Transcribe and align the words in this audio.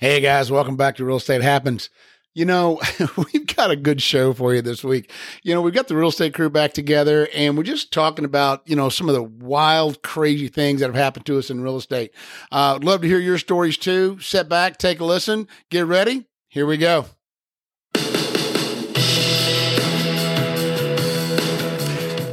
Hey 0.00 0.20
guys, 0.20 0.48
welcome 0.48 0.76
back 0.76 0.94
to 0.94 1.04
Real 1.04 1.16
Estate 1.16 1.42
Happens. 1.42 1.90
You 2.32 2.44
know, 2.44 2.80
we've 3.16 3.48
got 3.56 3.72
a 3.72 3.76
good 3.76 4.00
show 4.00 4.32
for 4.32 4.54
you 4.54 4.62
this 4.62 4.84
week. 4.84 5.10
You 5.42 5.52
know, 5.52 5.60
we've 5.60 5.74
got 5.74 5.88
the 5.88 5.96
real 5.96 6.10
estate 6.10 6.34
crew 6.34 6.48
back 6.48 6.72
together 6.72 7.26
and 7.34 7.56
we're 7.56 7.64
just 7.64 7.92
talking 7.92 8.24
about, 8.24 8.62
you 8.64 8.76
know, 8.76 8.90
some 8.90 9.08
of 9.08 9.16
the 9.16 9.24
wild, 9.24 10.04
crazy 10.04 10.46
things 10.46 10.78
that 10.78 10.86
have 10.86 10.94
happened 10.94 11.26
to 11.26 11.36
us 11.36 11.50
in 11.50 11.64
real 11.64 11.76
estate. 11.76 12.12
Uh, 12.52 12.76
I'd 12.76 12.84
love 12.84 13.00
to 13.00 13.08
hear 13.08 13.18
your 13.18 13.38
stories 13.38 13.76
too. 13.76 14.20
Set 14.20 14.48
back, 14.48 14.78
take 14.78 15.00
a 15.00 15.04
listen, 15.04 15.48
get 15.68 15.84
ready. 15.84 16.28
Here 16.46 16.64
we 16.64 16.76
go. 16.76 17.06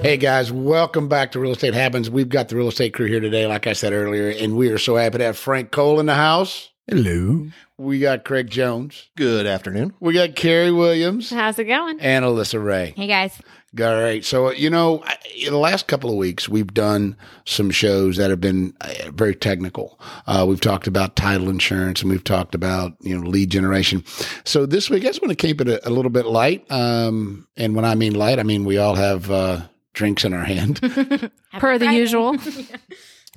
Hey 0.03 0.17
guys, 0.17 0.51
welcome 0.51 1.07
back 1.07 1.31
to 1.31 1.39
Real 1.39 1.53
Estate 1.53 1.73
Happens. 1.73 2.11
We've 2.11 2.29
got 2.29 2.49
the 2.49 2.57
real 2.57 2.67
estate 2.67 2.93
crew 2.93 3.07
here 3.07 3.21
today, 3.21 3.47
like 3.47 3.65
I 3.65 3.73
said 3.73 3.91
earlier, 3.91 4.29
and 4.29 4.55
we 4.55 4.69
are 4.69 4.77
so 4.77 4.97
happy 4.97 5.17
to 5.17 5.23
have 5.23 5.35
Frank 5.35 5.71
Cole 5.71 5.99
in 5.99 6.05
the 6.05 6.13
house. 6.13 6.69
Hello. 6.87 7.47
We 7.77 7.99
got 7.99 8.23
Craig 8.25 8.49
Jones. 8.49 9.09
Good 9.17 9.47
afternoon. 9.47 9.93
We 9.99 10.13
got 10.13 10.35
Carrie 10.35 10.71
Williams 10.71 11.31
How's 11.31 11.57
it 11.57 11.63
going? 11.65 11.99
and 11.99 12.23
Alyssa 12.23 12.63
Ray. 12.63 12.93
Hey 12.95 13.07
guys. 13.07 13.41
All 13.79 14.01
right. 14.01 14.23
So, 14.23 14.51
you 14.51 14.69
know, 14.69 15.01
I- 15.03 15.17
in 15.35 15.51
the 15.51 15.57
last 15.57 15.87
couple 15.87 16.09
of 16.11 16.15
weeks, 16.15 16.47
we've 16.47 16.73
done 16.73 17.17
some 17.43 17.71
shows 17.71 18.17
that 18.17 18.29
have 18.29 18.39
been 18.39 18.73
uh, 18.81 18.93
very 19.11 19.33
technical. 19.35 19.99
Uh, 20.27 20.45
we've 20.47 20.61
talked 20.61 20.85
about 20.87 21.15
title 21.15 21.49
insurance 21.49 22.01
and 22.01 22.09
we've 22.11 22.23
talked 22.23 22.53
about, 22.55 22.93
you 23.01 23.19
know, 23.19 23.27
lead 23.27 23.49
generation. 23.49 24.03
So 24.45 24.65
this 24.67 24.87
week, 24.89 25.03
I 25.03 25.07
just 25.07 25.21
want 25.23 25.31
to 25.31 25.35
keep 25.47 25.59
it 25.61 25.67
a, 25.67 25.85
a 25.87 25.91
little 25.91 26.11
bit 26.11 26.25
light. 26.27 26.71
Um, 26.71 27.47
and 27.57 27.75
when 27.75 27.83
I 27.83 27.95
mean 27.95 28.13
light, 28.13 28.37
I 28.39 28.43
mean 28.43 28.63
we 28.63 28.77
all 28.77 28.95
have 28.95 29.29
uh, 29.31 29.61
drinks 29.93 30.23
in 30.23 30.33
our 30.33 30.45
hand. 30.45 30.79
Per 31.59 31.77
the 31.79 31.91
usual. 31.93 32.37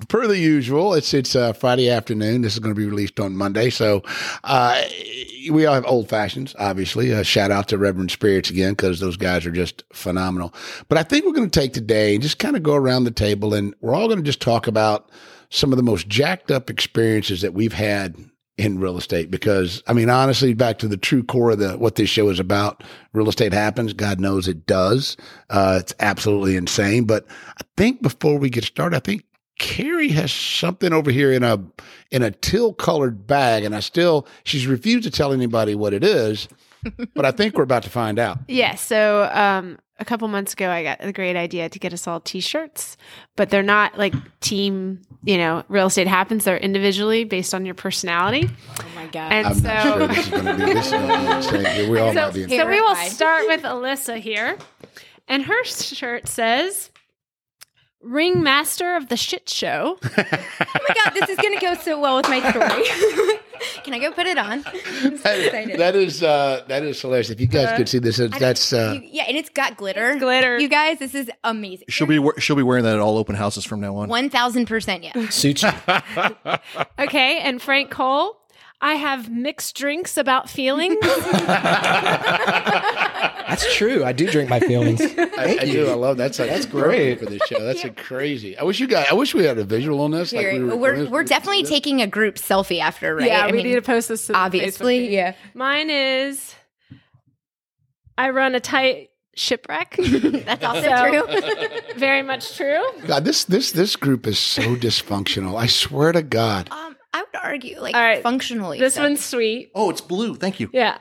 per 0.07 0.27
the 0.27 0.37
usual, 0.37 0.93
it's 0.93 1.13
it's 1.13 1.35
uh, 1.35 1.53
Friday 1.53 1.89
afternoon. 1.89 2.41
This 2.41 2.53
is 2.53 2.59
going 2.59 2.73
to 2.73 2.79
be 2.79 2.87
released 2.87 3.19
on 3.19 3.35
Monday, 3.35 3.69
so 3.69 4.01
uh, 4.43 4.81
we 5.51 5.65
all 5.65 5.73
have 5.73 5.85
old 5.85 6.07
fashions. 6.07 6.55
Obviously, 6.57 7.13
uh, 7.13 7.23
shout 7.23 7.51
out 7.51 7.67
to 7.67 7.77
Reverend 7.77 8.11
Spirits 8.11 8.49
again 8.49 8.73
because 8.73 8.99
those 8.99 9.17
guys 9.17 9.45
are 9.45 9.51
just 9.51 9.83
phenomenal. 9.91 10.53
But 10.87 10.97
I 10.97 11.03
think 11.03 11.25
we're 11.25 11.33
going 11.33 11.49
to 11.49 11.59
take 11.59 11.73
today 11.73 12.13
and 12.13 12.23
just 12.23 12.39
kind 12.39 12.55
of 12.55 12.63
go 12.63 12.75
around 12.75 13.03
the 13.03 13.11
table, 13.11 13.53
and 13.53 13.75
we're 13.81 13.93
all 13.93 14.07
going 14.07 14.19
to 14.19 14.23
just 14.23 14.41
talk 14.41 14.67
about 14.67 15.11
some 15.49 15.73
of 15.73 15.77
the 15.77 15.83
most 15.83 16.07
jacked 16.07 16.51
up 16.51 16.69
experiences 16.69 17.41
that 17.41 17.53
we've 17.53 17.73
had 17.73 18.15
in 18.57 18.77
real 18.77 18.97
estate 18.97 19.31
because 19.31 19.81
I 19.87 19.93
mean 19.93 20.09
honestly 20.09 20.53
back 20.53 20.79
to 20.79 20.89
the 20.89 20.97
true 20.97 21.23
core 21.23 21.51
of 21.51 21.59
the 21.59 21.77
what 21.77 21.95
this 21.95 22.09
show 22.09 22.27
is 22.27 22.41
about 22.41 22.83
real 23.13 23.29
estate 23.29 23.53
happens 23.53 23.93
God 23.93 24.19
knows 24.19 24.49
it 24.49 24.65
does 24.65 25.15
uh, 25.49 25.77
it's 25.79 25.93
absolutely 26.01 26.57
insane 26.57 27.05
but 27.05 27.25
I 27.57 27.61
think 27.77 28.01
before 28.01 28.37
we 28.37 28.49
get 28.49 28.65
started 28.65 28.97
I 28.97 28.99
think 28.99 29.23
Carrie 29.59 30.09
has 30.09 30.31
something 30.31 30.91
over 30.91 31.11
here 31.11 31.31
in 31.31 31.43
a 31.43 31.63
in 32.09 32.23
a 32.23 32.31
teal 32.31 32.73
colored 32.73 33.27
bag 33.27 33.63
and 33.63 33.75
I 33.75 33.81
still 33.81 34.25
she's 34.43 34.65
refused 34.65 35.03
to 35.03 35.11
tell 35.11 35.31
anybody 35.31 35.75
what 35.75 35.93
it 35.93 36.03
is 36.03 36.47
but 37.13 37.25
I 37.25 37.31
think 37.31 37.55
we're 37.55 37.63
about 37.63 37.83
to 37.83 37.89
find 37.89 38.17
out 38.17 38.39
yeah. 38.47 38.75
So 38.75 39.29
um, 39.31 39.77
a 39.99 40.05
couple 40.05 40.27
months 40.29 40.53
ago, 40.53 40.69
I 40.69 40.83
got 40.83 40.97
a 41.01 41.11
great 41.11 41.35
idea 41.35 41.69
to 41.69 41.79
get 41.79 41.93
us 41.93 42.07
all 42.07 42.19
T-shirts, 42.19 42.97
but 43.35 43.49
they're 43.49 43.61
not 43.61 43.97
like 43.97 44.13
team. 44.39 45.01
You 45.23 45.37
know, 45.37 45.63
real 45.67 45.87
estate 45.87 46.07
happens. 46.07 46.45
They're 46.45 46.57
individually 46.57 47.25
based 47.25 47.53
on 47.53 47.65
your 47.65 47.75
personality. 47.75 48.49
Oh 48.79 48.85
my 48.95 49.07
god. 49.07 49.31
And 49.33 49.47
I'm 49.47 49.53
so, 49.55 49.67
not 49.67 49.89
sure 49.89 50.07
this 50.07 50.25
is 50.25 50.31
going 50.31 50.45
to 50.45 50.53
be 50.55 50.73
this 50.73 51.89
we 51.89 51.99
all 51.99 52.13
so, 52.13 52.21
might 52.21 52.33
be 52.33 52.47
so 52.47 52.67
we 52.67 52.81
will 52.81 52.95
start 52.95 53.47
with 53.47 53.63
Alyssa 53.63 54.17
here, 54.17 54.57
and 55.27 55.43
her 55.43 55.63
shirt 55.65 56.27
says. 56.27 56.89
Ringmaster 58.01 58.95
of 58.95 59.09
the 59.09 59.17
shit 59.17 59.49
show. 59.49 59.97
oh 60.03 60.09
my 60.17 60.95
god, 60.95 61.13
this 61.13 61.29
is 61.29 61.37
gonna 61.37 61.59
go 61.59 61.73
so 61.75 61.99
well 61.99 62.15
with 62.15 62.29
my 62.29 62.39
story. 62.49 62.83
Can 63.83 63.93
I 63.93 63.99
go 63.99 64.11
put 64.11 64.25
it 64.25 64.37
on? 64.37 64.63
I'm 65.03 65.17
so 65.17 65.29
excited. 65.31 65.77
that 65.79 65.95
is 65.95 66.23
uh, 66.23 66.63
that 66.69 66.83
is 66.83 67.01
hilarious. 67.01 67.29
If 67.29 67.41
you 67.41 67.47
guys 67.47 67.75
could 67.75 67.89
see 67.89 67.99
this, 67.99 68.17
it's, 68.19 68.33
I 68.33 68.39
don't- 68.39 68.47
that's 68.47 68.71
uh, 68.71 68.93
you- 69.01 69.09
yeah, 69.11 69.23
and 69.27 69.35
it's 69.35 69.49
got 69.49 69.75
glitter. 69.75 70.15
glitter. 70.17 70.57
You 70.59 70.69
guys, 70.69 70.99
this 70.99 71.13
is 71.13 71.29
amazing. 71.43 71.87
She'll 71.89 72.07
be 72.07 72.25
she'll 72.39 72.55
be 72.55 72.63
wearing 72.63 72.85
that 72.85 72.93
at 72.95 73.01
all 73.01 73.17
open 73.17 73.35
houses 73.35 73.65
from 73.65 73.81
now 73.81 73.97
on. 73.97 74.07
One 74.07 74.29
thousand 74.29 74.67
percent, 74.67 75.03
yeah. 75.03 75.29
Suits 75.29 75.63
you. 75.63 75.69
Okay, 76.99 77.39
and 77.39 77.61
Frank 77.61 77.91
Cole. 77.91 78.37
I 78.81 78.93
have 78.93 79.29
mixed 79.29 79.75
drinks 79.75 80.15
about 80.15 80.49
feelings. 80.49 80.95
That's 83.49 83.75
true. 83.75 84.03
I 84.05 84.11
do 84.13 84.27
drink 84.29 84.49
my 84.49 84.59
feelings. 84.59 85.01
I, 85.17 85.57
I 85.61 85.65
do. 85.65 85.87
I 85.89 85.93
love 85.93 86.17
that. 86.17 86.33
that's 86.33 86.37
that's 86.37 86.65
great. 86.65 87.19
for 87.19 87.25
this 87.25 87.41
show. 87.47 87.61
That's 87.63 87.83
a 87.83 87.89
crazy. 87.89 88.57
I 88.57 88.63
wish 88.63 88.79
you 88.79 88.87
guys. 88.87 89.07
I 89.09 89.13
wish 89.15 89.33
we 89.33 89.43
had 89.43 89.57
a 89.57 89.63
visual 89.63 90.01
on 90.01 90.11
this. 90.11 90.31
Here, 90.31 90.53
we 90.53 90.59
we're 90.59 90.71
recording 90.75 91.11
we're, 91.11 91.23
this. 91.23 91.29
definitely 91.29 91.63
taking 91.63 92.01
a 92.01 92.07
group 92.07 92.35
selfie 92.35 92.79
after, 92.79 93.15
right? 93.15 93.27
Yeah, 93.27 93.43
I 93.43 93.47
we 93.47 93.57
mean, 93.57 93.67
need 93.67 93.75
to 93.75 93.81
post 93.81 94.07
this. 94.09 94.27
To 94.27 94.33
the 94.33 94.37
Facebook 94.37 94.41
obviously, 94.45 94.99
page. 94.99 95.11
yeah. 95.11 95.33
Mine 95.53 95.89
is 95.89 96.55
I 98.17 98.29
run 98.31 98.55
a 98.55 98.59
tight 98.59 99.09
shipwreck. 99.35 99.95
That's 99.99 100.63
also 100.63 100.81
So- 100.81 101.07
true. 101.09 101.79
Very 101.97 102.21
much 102.21 102.55
true. 102.57 102.81
God, 103.07 103.25
this 103.25 103.45
this 103.45 103.71
this 103.71 103.95
group 103.95 104.27
is 104.27 104.37
so 104.39 104.75
dysfunctional. 104.75 105.57
I 105.57 105.67
swear 105.67 106.11
to 106.11 106.21
God. 106.21 106.69
um, 106.71 106.95
I 107.13 107.21
would 107.21 107.41
argue, 107.41 107.79
like 107.81 107.95
All 107.95 108.01
right, 108.01 108.21
functionally. 108.21 108.79
This 108.79 108.95
so. 108.95 109.03
one's 109.03 109.23
sweet. 109.23 109.71
Oh, 109.73 109.89
it's 109.89 110.01
blue. 110.01 110.35
Thank 110.35 110.59
you. 110.59 110.69
Yeah. 110.73 110.97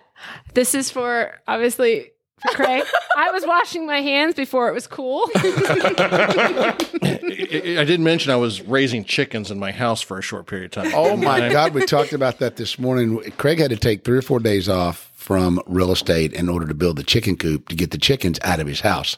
This 0.54 0.74
is 0.74 0.90
for 0.90 1.34
obviously 1.46 2.10
for 2.40 2.54
Craig. 2.54 2.84
I 3.16 3.30
was 3.30 3.46
washing 3.46 3.86
my 3.86 4.00
hands 4.00 4.34
before 4.34 4.68
it 4.68 4.74
was 4.74 4.86
cool. 4.86 5.28
I 5.36 6.76
I 7.78 7.84
didn't 7.84 8.04
mention 8.04 8.32
I 8.32 8.36
was 8.36 8.62
raising 8.62 9.04
chickens 9.04 9.50
in 9.50 9.58
my 9.58 9.72
house 9.72 10.00
for 10.00 10.18
a 10.18 10.22
short 10.22 10.46
period 10.46 10.76
of 10.76 10.84
time. 10.84 10.92
Oh 10.94 11.16
my 11.16 11.48
God, 11.48 11.74
we 11.74 11.84
talked 11.84 12.12
about 12.12 12.38
that 12.38 12.56
this 12.56 12.78
morning. 12.78 13.18
Craig 13.32 13.58
had 13.58 13.70
to 13.70 13.76
take 13.76 14.04
three 14.04 14.18
or 14.18 14.22
four 14.22 14.40
days 14.40 14.68
off 14.68 15.10
from 15.14 15.60
real 15.66 15.92
estate 15.92 16.32
in 16.32 16.48
order 16.48 16.66
to 16.66 16.74
build 16.74 16.96
the 16.96 17.02
chicken 17.02 17.36
coop 17.36 17.68
to 17.68 17.76
get 17.76 17.90
the 17.90 17.98
chickens 17.98 18.38
out 18.42 18.60
of 18.60 18.66
his 18.66 18.80
house. 18.80 19.16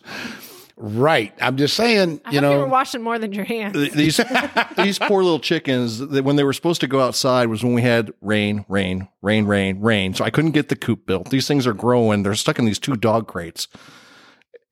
Right. 0.82 1.34
I'm 1.42 1.58
just 1.58 1.76
saying, 1.76 2.22
I 2.24 2.30
you 2.30 2.40
hope 2.40 2.50
you 2.50 2.56
know. 2.56 2.58
were 2.64 2.66
washing 2.68 3.02
more 3.02 3.18
than 3.18 3.32
your 3.32 3.44
hands. 3.44 3.74
these 3.92 4.18
these 4.78 4.98
poor 4.98 5.22
little 5.22 5.38
chickens 5.38 5.98
they- 5.98 6.22
when 6.22 6.36
they 6.36 6.42
were 6.44 6.54
supposed 6.54 6.80
to 6.80 6.86
go 6.86 7.00
outside 7.00 7.48
was 7.48 7.62
when 7.62 7.74
we 7.74 7.82
had 7.82 8.12
rain 8.22 8.64
rain 8.68 9.06
rain 9.20 9.44
rain 9.44 9.78
rain 9.80 10.14
so 10.14 10.24
i 10.24 10.30
couldn't 10.30 10.52
get 10.52 10.70
the 10.70 10.76
coop 10.76 11.04
built 11.04 11.28
these 11.28 11.46
things 11.46 11.66
are 11.66 11.74
growing 11.74 12.22
they're 12.22 12.34
stuck 12.34 12.58
in 12.58 12.64
these 12.64 12.78
two 12.78 12.96
dog 12.96 13.26
crates 13.28 13.68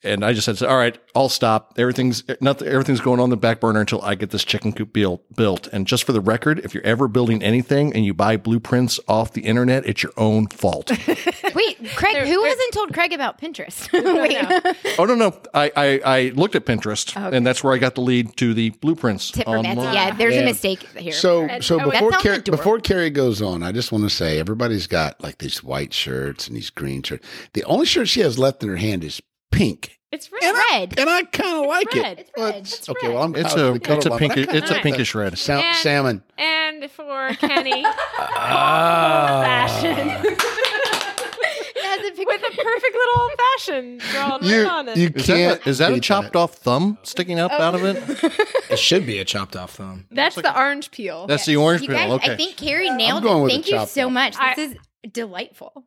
and 0.02 0.24
i 0.24 0.32
just 0.32 0.44
said 0.44 0.68
all 0.68 0.76
right 0.76 0.98
i'll 1.14 1.28
stop 1.28 1.74
everything's 1.76 2.22
nothing 2.40 2.68
everything's 2.68 3.00
going 3.00 3.20
on 3.20 3.30
the 3.30 3.36
back 3.36 3.60
burner 3.60 3.80
until 3.80 4.00
i 4.02 4.14
get 4.14 4.30
this 4.30 4.44
chicken 4.44 4.72
coop 4.72 4.92
built 4.92 5.22
built 5.34 5.66
and 5.68 5.86
just 5.86 6.04
for 6.04 6.12
the 6.12 6.20
record 6.20 6.58
if 6.60 6.74
you're 6.74 6.84
ever 6.84 7.08
building 7.08 7.42
anything 7.42 7.92
and 7.94 8.04
you 8.04 8.14
buy 8.14 8.36
blueprints 8.36 9.00
off 9.08 9.32
the 9.32 9.42
internet 9.42 9.84
it's 9.86 10.02
your 10.02 10.12
own 10.16 10.46
fault 10.46 10.90
Wait, 11.54 11.78
Craig, 11.96 12.16
who 12.26 12.44
hasn't 12.44 12.72
told 12.72 12.92
Craig 12.92 13.12
about 13.12 13.40
Pinterest? 13.40 13.90
Wait, 13.92 14.96
oh 14.98 15.04
no 15.04 15.14
no 15.14 15.36
I, 15.54 15.72
I 15.74 16.00
i 16.04 16.20
looked 16.34 16.54
at 16.54 16.66
pinterest 16.66 17.14
oh, 17.16 17.34
and 17.34 17.46
that's 17.46 17.64
where 17.64 17.74
i 17.74 17.78
got 17.78 17.94
the 17.94 18.00
lead 18.00 18.36
to 18.36 18.54
the 18.54 18.70
blueprints 18.70 19.30
tip 19.30 19.46
for 19.46 19.62
Nancy. 19.62 19.82
Yeah, 19.82 20.14
there's 20.14 20.34
Yeah. 20.34 20.42
a 20.42 20.44
mistake 20.44 20.82
here. 20.96 21.12
So, 21.12 21.48
oh, 21.50 21.60
so 21.60 21.80
oh, 21.80 21.90
before 21.90 22.10
that 22.10 22.20
Carrie, 22.20 22.40
before 22.40 22.78
Carrie 22.80 23.10
goes 23.10 23.42
on, 23.42 23.62
I 23.62 23.72
just 23.72 23.90
want 23.92 24.04
to 24.04 24.10
say 24.10 24.38
everybody's 24.38 24.86
got 24.86 25.20
like 25.22 25.38
these 25.38 25.62
white 25.62 25.92
shirts 25.92 26.46
and 26.46 26.56
these 26.56 26.70
green 26.70 27.02
shirts. 27.02 27.26
The 27.54 27.64
only 27.64 27.86
shirt 27.86 28.08
she 28.08 28.20
has 28.20 28.38
left 28.38 28.62
in 28.62 28.68
her 28.68 28.76
hand 28.76 29.04
is 29.04 29.20
pink, 29.50 29.98
It's 30.12 30.26
and 30.26 30.34
red. 30.42 30.54
I, 30.54 30.78
red. 30.80 30.98
and 30.98 31.10
I 31.10 31.22
kind 31.24 31.56
of 31.64 31.66
like 31.66 31.92
red. 31.94 32.18
it. 32.18 32.18
It's 32.20 32.30
red. 32.36 32.54
It's 32.56 32.88
okay, 32.88 33.06
red. 33.08 33.14
well, 33.14 33.24
I'm 33.24 33.34
it's 33.36 33.54
I 33.54 33.60
a 33.60 33.72
was 33.72 33.76
it's 33.80 33.86
a 33.88 33.90
colorblind, 33.90 34.02
but 34.04 34.12
I 34.12 34.18
pink 34.18 34.34
kinda 34.34 34.56
it's 34.56 34.70
a 34.70 34.74
pinkish 34.80 35.14
red 35.14 35.32
that. 35.32 35.36
Sa- 35.38 35.58
And- 35.60 35.76
salmon. 35.76 36.22
And 36.38 36.90
for 36.90 37.30
Kenny, 37.40 37.84
Ah. 38.18 39.40
fashion 39.44 40.08
It 40.08 41.82
has 41.84 42.00
a 42.00 42.24
with 42.24 42.40
a 42.42 42.56
perfect 42.56 42.94
little 42.94 43.22
old 43.22 43.30
fashioned 43.56 44.00
drawn 44.00 44.44
You, 44.44 44.62
right 44.62 44.70
on 44.70 44.88
it. 44.88 44.96
you 44.96 45.10
Is 45.14 45.26
can't. 45.26 45.58
that, 45.60 45.66
a, 45.66 45.68
is 45.70 45.78
that 45.78 45.90
a 45.90 45.94
beat 45.94 46.02
chopped 46.02 46.36
off 46.36 46.54
thumb 46.54 46.98
sticking 47.02 47.38
up 47.38 47.52
out 47.52 47.74
of 47.74 47.84
it? 47.84 47.98
It 48.70 48.78
should 48.78 49.06
be 49.06 49.18
a 49.18 49.24
chopped 49.24 49.56
off 49.56 49.76
thumb. 49.76 50.04
That's 50.10 50.34
the 50.36 50.54
orange 50.54 50.90
peel. 50.90 51.26
That's 51.26 51.46
the 51.46 51.56
orange 51.56 51.82
You 51.82 51.88
peel. 51.88 52.12
okay. 52.14 52.32
I 52.34 52.36
think 52.36 52.56
Carrie 52.58 52.90
nailed 52.90 53.22
going 53.22 53.38
it. 53.38 53.42
with 53.44 53.52
Thank 53.52 53.66
you 53.68 53.72
chopped 53.78 53.90
so 53.92 54.06
off. 54.08 54.12
much. 54.12 54.36
I- 54.38 54.54
This 54.54 54.72
is 54.72 54.78
delightful. 55.10 55.84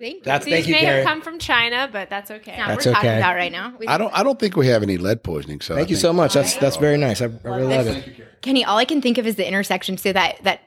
Thank 0.00 0.14
you. 0.14 0.20
That's 0.24 0.46
These 0.46 0.54
thank 0.54 0.66
you, 0.68 0.74
may 0.74 0.80
Gary. 0.80 0.96
have 0.96 1.06
come 1.06 1.20
from 1.20 1.38
China, 1.38 1.88
but 1.92 2.08
that's 2.08 2.30
okay. 2.30 2.56
Not 2.56 2.68
That's 2.68 2.86
we're 2.86 2.92
talking 2.94 3.10
okay. 3.10 3.18
about 3.18 3.36
right 3.36 3.52
now. 3.52 3.74
I 3.86 3.98
don't. 3.98 4.12
I 4.18 4.22
don't 4.22 4.38
think 4.38 4.56
we 4.56 4.66
have 4.68 4.82
any 4.82 4.96
lead 4.96 5.22
poisoning. 5.22 5.60
So 5.60 5.74
I 5.74 5.76
Thank 5.78 5.90
you 5.90 5.96
think- 5.96 6.00
so 6.02 6.12
much. 6.14 6.32
That's 6.32 6.56
that's 6.56 6.76
very 6.76 6.96
nice. 6.96 7.20
I, 7.20 7.26
I 7.26 7.28
really 7.48 7.76
love 7.76 7.86
it. 7.86 8.40
Kenny, 8.40 8.64
all 8.64 8.78
I 8.78 8.86
can 8.86 9.02
think 9.02 9.18
of 9.18 9.26
is 9.26 9.36
the 9.36 9.46
intersection. 9.46 9.98
So 9.98 10.12
that 10.14 10.42
that 10.44 10.62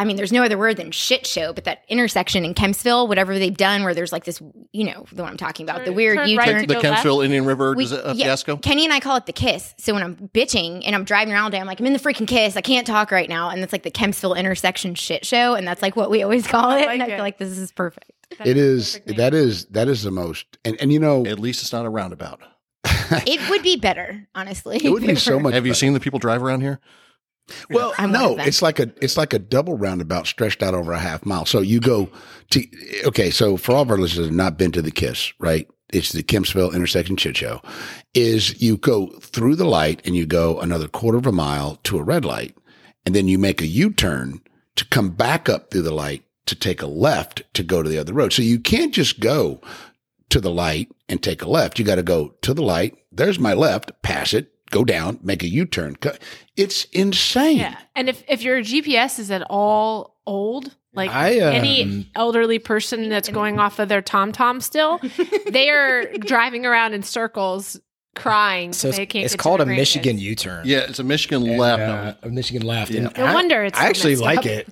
I 0.00 0.04
mean, 0.04 0.16
there's 0.16 0.32
no 0.32 0.42
other 0.42 0.56
word 0.56 0.78
than 0.78 0.90
shit 0.92 1.26
show, 1.26 1.52
but 1.52 1.64
that 1.64 1.82
intersection 1.88 2.44
in 2.44 2.54
Kempsville, 2.54 3.06
whatever 3.06 3.38
they've 3.38 3.56
done, 3.56 3.84
where 3.84 3.92
there's 3.94 4.12
like 4.12 4.24
this, 4.24 4.40
you 4.72 4.84
know, 4.84 5.04
the 5.12 5.22
one 5.22 5.30
I'm 5.32 5.36
talking 5.36 5.68
about, 5.68 5.84
the 5.84 5.92
weird 5.92 6.16
turn 6.18 6.28
U 6.28 6.38
right 6.38 6.48
turn. 6.48 6.60
to 6.62 6.66
the 6.66 6.74
go 6.74 6.80
left. 6.88 7.04
Kempsville 7.04 7.24
Indian 7.24 7.44
River 7.44 7.74
We- 7.74 7.84
is 7.84 7.92
it 7.92 8.00
a 8.04 8.14
yeah, 8.14 8.24
fiasco. 8.26 8.56
Kenny 8.56 8.84
and 8.84 8.92
I 8.94 9.00
call 9.00 9.16
it 9.16 9.26
the 9.26 9.32
kiss. 9.32 9.74
So 9.78 9.92
when 9.92 10.02
I'm 10.02 10.16
bitching 10.34 10.82
and 10.86 10.94
I'm 10.94 11.04
driving 11.04 11.34
around 11.34 11.44
all 11.44 11.50
day, 11.50 11.60
I'm 11.60 11.66
like, 11.66 11.78
I'm 11.80 11.86
in 11.86 11.92
the 11.92 11.98
freaking 11.98 12.26
kiss. 12.26 12.56
I 12.56 12.60
can't 12.62 12.86
talk 12.86 13.10
right 13.10 13.28
now. 13.28 13.50
And 13.50 13.60
it's 13.62 13.72
like 13.72 13.82
the 13.82 13.90
Kempsville 13.90 14.36
intersection 14.36 14.94
shit 14.94 15.26
show. 15.26 15.54
And 15.54 15.68
that's 15.68 15.82
like 15.82 15.96
what 15.96 16.10
we 16.10 16.22
always 16.22 16.46
call 16.46 16.70
it. 16.72 16.86
like 16.86 16.88
and 16.90 17.02
I 17.02 17.06
it. 17.06 17.10
feel 17.10 17.18
like 17.18 17.38
this 17.38 17.58
is 17.58 17.70
perfect. 17.70 18.10
That's 18.38 18.48
It 18.50 18.54
the 18.54 18.60
is. 18.60 18.90
perfect 18.92 19.08
name. 19.08 19.16
That 19.18 19.34
is. 19.34 19.64
That 19.66 19.88
is 19.88 20.02
the 20.02 20.10
most. 20.10 20.46
And 20.64 20.80
and 20.80 20.90
you 20.92 20.98
know, 20.98 21.26
At 21.26 21.38
least 21.38 21.62
it's 21.62 21.72
not 21.72 21.84
a 21.84 21.90
roundabout. 21.90 22.40
It 23.26 23.50
would 23.50 23.62
be 23.62 23.76
better, 23.76 24.26
honestly. 24.34 24.78
it 24.82 24.88
would 24.90 25.02
be 25.02 25.14
so 25.16 25.38
much. 25.40 25.52
Have 25.52 25.66
you 25.66 25.74
seen 25.74 25.92
the 25.92 26.00
people 26.00 26.18
drive 26.18 26.42
around 26.42 26.60
here? 26.62 26.80
Well, 27.70 27.92
I'm 27.98 28.12
one 28.12 28.20
no, 28.20 28.36
it's 28.38 28.62
like 28.62 28.78
a 28.78 28.92
it's 29.02 29.16
like 29.16 29.32
a 29.32 29.38
double 29.38 29.76
roundabout 29.76 30.26
stretched 30.26 30.62
out 30.62 30.74
over 30.74 30.92
a 30.92 30.98
half 30.98 31.24
mile. 31.24 31.46
So 31.46 31.60
you 31.60 31.80
go 31.80 32.08
to 32.50 32.64
okay. 33.04 33.30
So 33.30 33.56
for 33.56 33.72
all 33.72 33.82
of 33.82 33.90
our 33.90 33.98
listeners 33.98 34.26
that 34.26 34.32
have 34.32 34.34
not 34.34 34.58
been 34.58 34.72
to 34.72 34.82
the 34.82 34.90
Kiss, 34.90 35.32
right? 35.38 35.68
It's 35.92 36.12
the 36.12 36.22
Kempsville 36.22 36.74
intersection 36.74 37.16
shit 37.16 37.36
show. 37.36 37.60
Is 38.14 38.60
you 38.62 38.76
go 38.76 39.08
through 39.20 39.56
the 39.56 39.64
light 39.64 40.00
and 40.04 40.14
you 40.16 40.26
go 40.26 40.60
another 40.60 40.88
quarter 40.88 41.18
of 41.18 41.26
a 41.26 41.32
mile 41.32 41.76
to 41.84 41.98
a 41.98 42.02
red 42.02 42.24
light, 42.24 42.56
and 43.04 43.14
then 43.14 43.28
you 43.28 43.38
make 43.38 43.60
a 43.60 43.66
U 43.66 43.90
turn 43.90 44.40
to 44.76 44.86
come 44.86 45.10
back 45.10 45.48
up 45.48 45.70
through 45.70 45.82
the 45.82 45.94
light 45.94 46.24
to 46.46 46.54
take 46.54 46.82
a 46.82 46.86
left 46.86 47.42
to 47.54 47.62
go 47.62 47.82
to 47.82 47.88
the 47.88 47.98
other 47.98 48.12
road. 48.12 48.32
So 48.32 48.42
you 48.42 48.58
can't 48.58 48.94
just 48.94 49.20
go 49.20 49.60
to 50.30 50.40
the 50.40 50.50
light 50.50 50.90
and 51.08 51.22
take 51.22 51.42
a 51.42 51.50
left. 51.50 51.78
You 51.78 51.84
got 51.84 51.96
to 51.96 52.02
go 52.02 52.34
to 52.42 52.54
the 52.54 52.62
light. 52.62 52.96
There's 53.12 53.38
my 53.38 53.52
left. 53.52 53.92
Pass 54.02 54.32
it. 54.32 54.52
Go 54.70 54.84
down. 54.84 55.18
Make 55.22 55.42
a 55.42 55.48
U 55.48 55.66
turn. 55.66 55.96
It's 56.56 56.84
insane. 56.86 57.58
Yeah. 57.58 57.76
And 57.94 58.08
if, 58.08 58.22
if 58.28 58.42
your 58.42 58.60
GPS 58.60 59.18
is 59.18 59.30
at 59.30 59.42
all 59.50 60.16
old, 60.26 60.74
like 60.94 61.10
I, 61.10 61.40
um, 61.40 61.54
any 61.54 62.10
elderly 62.14 62.58
person 62.58 63.08
that's 63.08 63.28
going 63.28 63.58
off 63.58 63.78
of 63.78 63.88
their 63.88 64.02
TomTom 64.02 64.62
still, 64.62 65.00
they 65.48 65.70
are 65.70 66.06
driving 66.18 66.66
around 66.66 66.94
in 66.94 67.02
circles 67.02 67.78
crying. 68.16 68.72
So 68.72 68.90
they 68.90 69.02
it's, 69.04 69.12
can't 69.12 69.24
it's 69.24 69.36
called 69.36 69.60
the 69.60 69.64
a 69.64 69.66
Michigan. 69.66 70.18
U-turn. 70.18 70.66
Yeah, 70.66 70.78
it's 70.80 70.98
a 70.98 71.04
Michigan 71.04 71.46
And, 71.48 71.58
left. 71.58 71.80
uh, 71.82 72.14
a 72.26 72.30
Michigan 72.30 72.62
left. 72.66 72.90
Yeah. 72.90 73.02
And 73.06 73.16
No 73.16 73.24
I- 73.26 73.34
wonder 73.34 73.62
it's 73.64 73.78
I 73.78 73.86
actually 73.86 74.16
like 74.16 74.40
up. 74.40 74.46
it. 74.46 74.68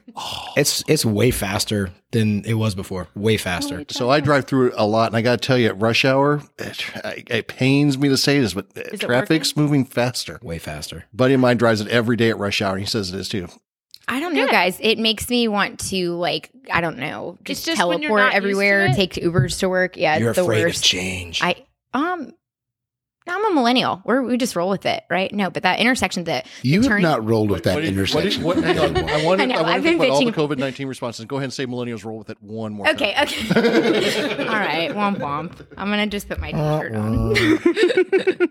It's 0.56 0.82
it's 0.88 1.04
way 1.04 1.30
faster 1.30 1.90
than 2.10 2.44
it 2.44 2.54
was 2.54 2.74
before. 2.74 3.08
Way 3.14 3.36
faster. 3.36 3.84
So 3.90 4.10
I 4.10 4.20
drive 4.20 4.46
through 4.46 4.68
it 4.68 4.74
a 4.76 4.86
lot, 4.86 5.08
and 5.08 5.16
I 5.16 5.22
got 5.22 5.40
to 5.40 5.46
tell 5.46 5.58
you, 5.58 5.68
at 5.68 5.80
rush 5.80 6.04
hour, 6.04 6.42
it, 6.58 6.84
it 7.30 7.46
pains 7.48 7.96
me 7.98 8.08
to 8.08 8.16
say 8.16 8.40
this, 8.40 8.54
but 8.54 8.66
uh, 8.76 8.80
it 8.92 9.00
traffic's 9.00 9.56
moving 9.56 9.84
faster. 9.84 10.38
Way 10.42 10.58
faster. 10.58 11.04
buddy 11.12 11.34
of 11.34 11.40
mine 11.40 11.56
drives 11.58 11.80
it 11.80 11.88
every 11.88 12.16
day 12.16 12.30
at 12.30 12.38
rush 12.38 12.60
hour. 12.62 12.72
and 12.72 12.80
He 12.80 12.86
says 12.86 13.12
it 13.12 13.18
is 13.20 13.28
too. 13.28 13.48
I 14.10 14.20
don't 14.20 14.32
know, 14.34 14.46
Good. 14.46 14.52
guys. 14.52 14.78
It 14.80 14.98
makes 14.98 15.28
me 15.28 15.48
want 15.48 15.80
to 15.90 16.12
like 16.16 16.50
I 16.72 16.80
don't 16.80 16.98
know, 16.98 17.36
just, 17.44 17.66
just 17.66 17.76
teleport 17.76 18.00
not 18.10 18.16
used 18.24 18.32
to 18.32 18.36
everywhere, 18.36 18.88
take 18.94 19.12
Ubers 19.12 19.58
to 19.60 19.68
work. 19.68 19.96
Yeah, 19.98 20.16
You're 20.16 20.30
it's 20.30 20.36
the 20.36 20.44
afraid 20.44 20.64
worst. 20.64 20.78
of 20.78 20.82
change. 20.84 21.40
I 21.42 21.56
um, 21.92 22.32
I'm 23.28 23.52
a 23.52 23.54
millennial. 23.54 24.02
We're, 24.04 24.22
we 24.22 24.36
just 24.36 24.56
roll 24.56 24.70
with 24.70 24.86
it, 24.86 25.04
right? 25.10 25.32
No, 25.32 25.50
but 25.50 25.62
that 25.62 25.78
intersection 25.80 26.24
that 26.24 26.46
You 26.62 26.80
have 26.80 26.88
turn- 26.88 27.02
not 27.02 27.24
rolled 27.24 27.50
with 27.50 27.64
that 27.64 27.74
What 27.74 27.80
did- 27.82 27.92
intersection. 27.92 28.42
What, 28.42 28.56
what, 28.56 28.64
hang 28.64 28.78
on. 28.78 28.96
I 29.10 29.24
wanted, 29.24 29.42
I 29.42 29.46
know, 29.46 29.54
I 29.56 29.62
wanted 29.62 29.74
I've 29.74 29.82
to 29.82 29.88
been 29.90 29.98
put 29.98 30.10
all 30.10 30.24
the 30.24 30.32
COVID 30.32 30.58
nineteen 30.58 30.88
responses. 30.88 31.24
Go 31.26 31.36
ahead 31.36 31.44
and 31.44 31.52
say 31.52 31.66
millennials 31.66 32.04
roll 32.04 32.18
with 32.18 32.30
it 32.30 32.38
one 32.42 32.72
more. 32.72 32.88
Okay, 32.90 33.12
time. 33.14 33.28
okay. 33.28 34.38
All 34.48 34.54
right, 34.54 34.90
womp 34.92 35.18
womp. 35.18 35.66
I'm 35.76 35.90
gonna 35.90 36.06
just 36.06 36.28
put 36.28 36.40
my 36.40 36.52
t-shirt 36.52 36.94
on. 36.94 37.34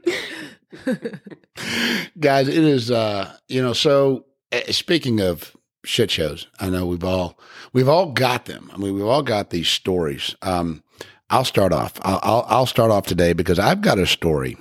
Guys, 2.19 2.47
it 2.47 2.57
is 2.57 2.91
uh, 2.91 3.35
you 3.47 3.61
know, 3.61 3.73
so 3.73 4.25
uh, 4.51 4.61
speaking 4.71 5.21
of 5.21 5.55
shit 5.83 6.11
shows, 6.11 6.47
I 6.59 6.69
know 6.69 6.85
we've 6.85 7.03
all 7.03 7.39
we've 7.73 7.89
all 7.89 8.11
got 8.11 8.45
them. 8.45 8.69
I 8.73 8.77
mean, 8.77 8.93
we've 8.93 9.05
all 9.05 9.23
got 9.23 9.49
these 9.49 9.67
stories. 9.69 10.35
Um, 10.41 10.83
I'll 11.29 11.45
start 11.45 11.73
off. 11.73 11.93
I'll, 12.03 12.19
I'll 12.23 12.45
I'll 12.47 12.65
start 12.65 12.91
off 12.91 13.05
today 13.07 13.33
because 13.33 13.59
I've 13.59 13.81
got 13.81 13.99
a 13.99 14.05
story. 14.05 14.57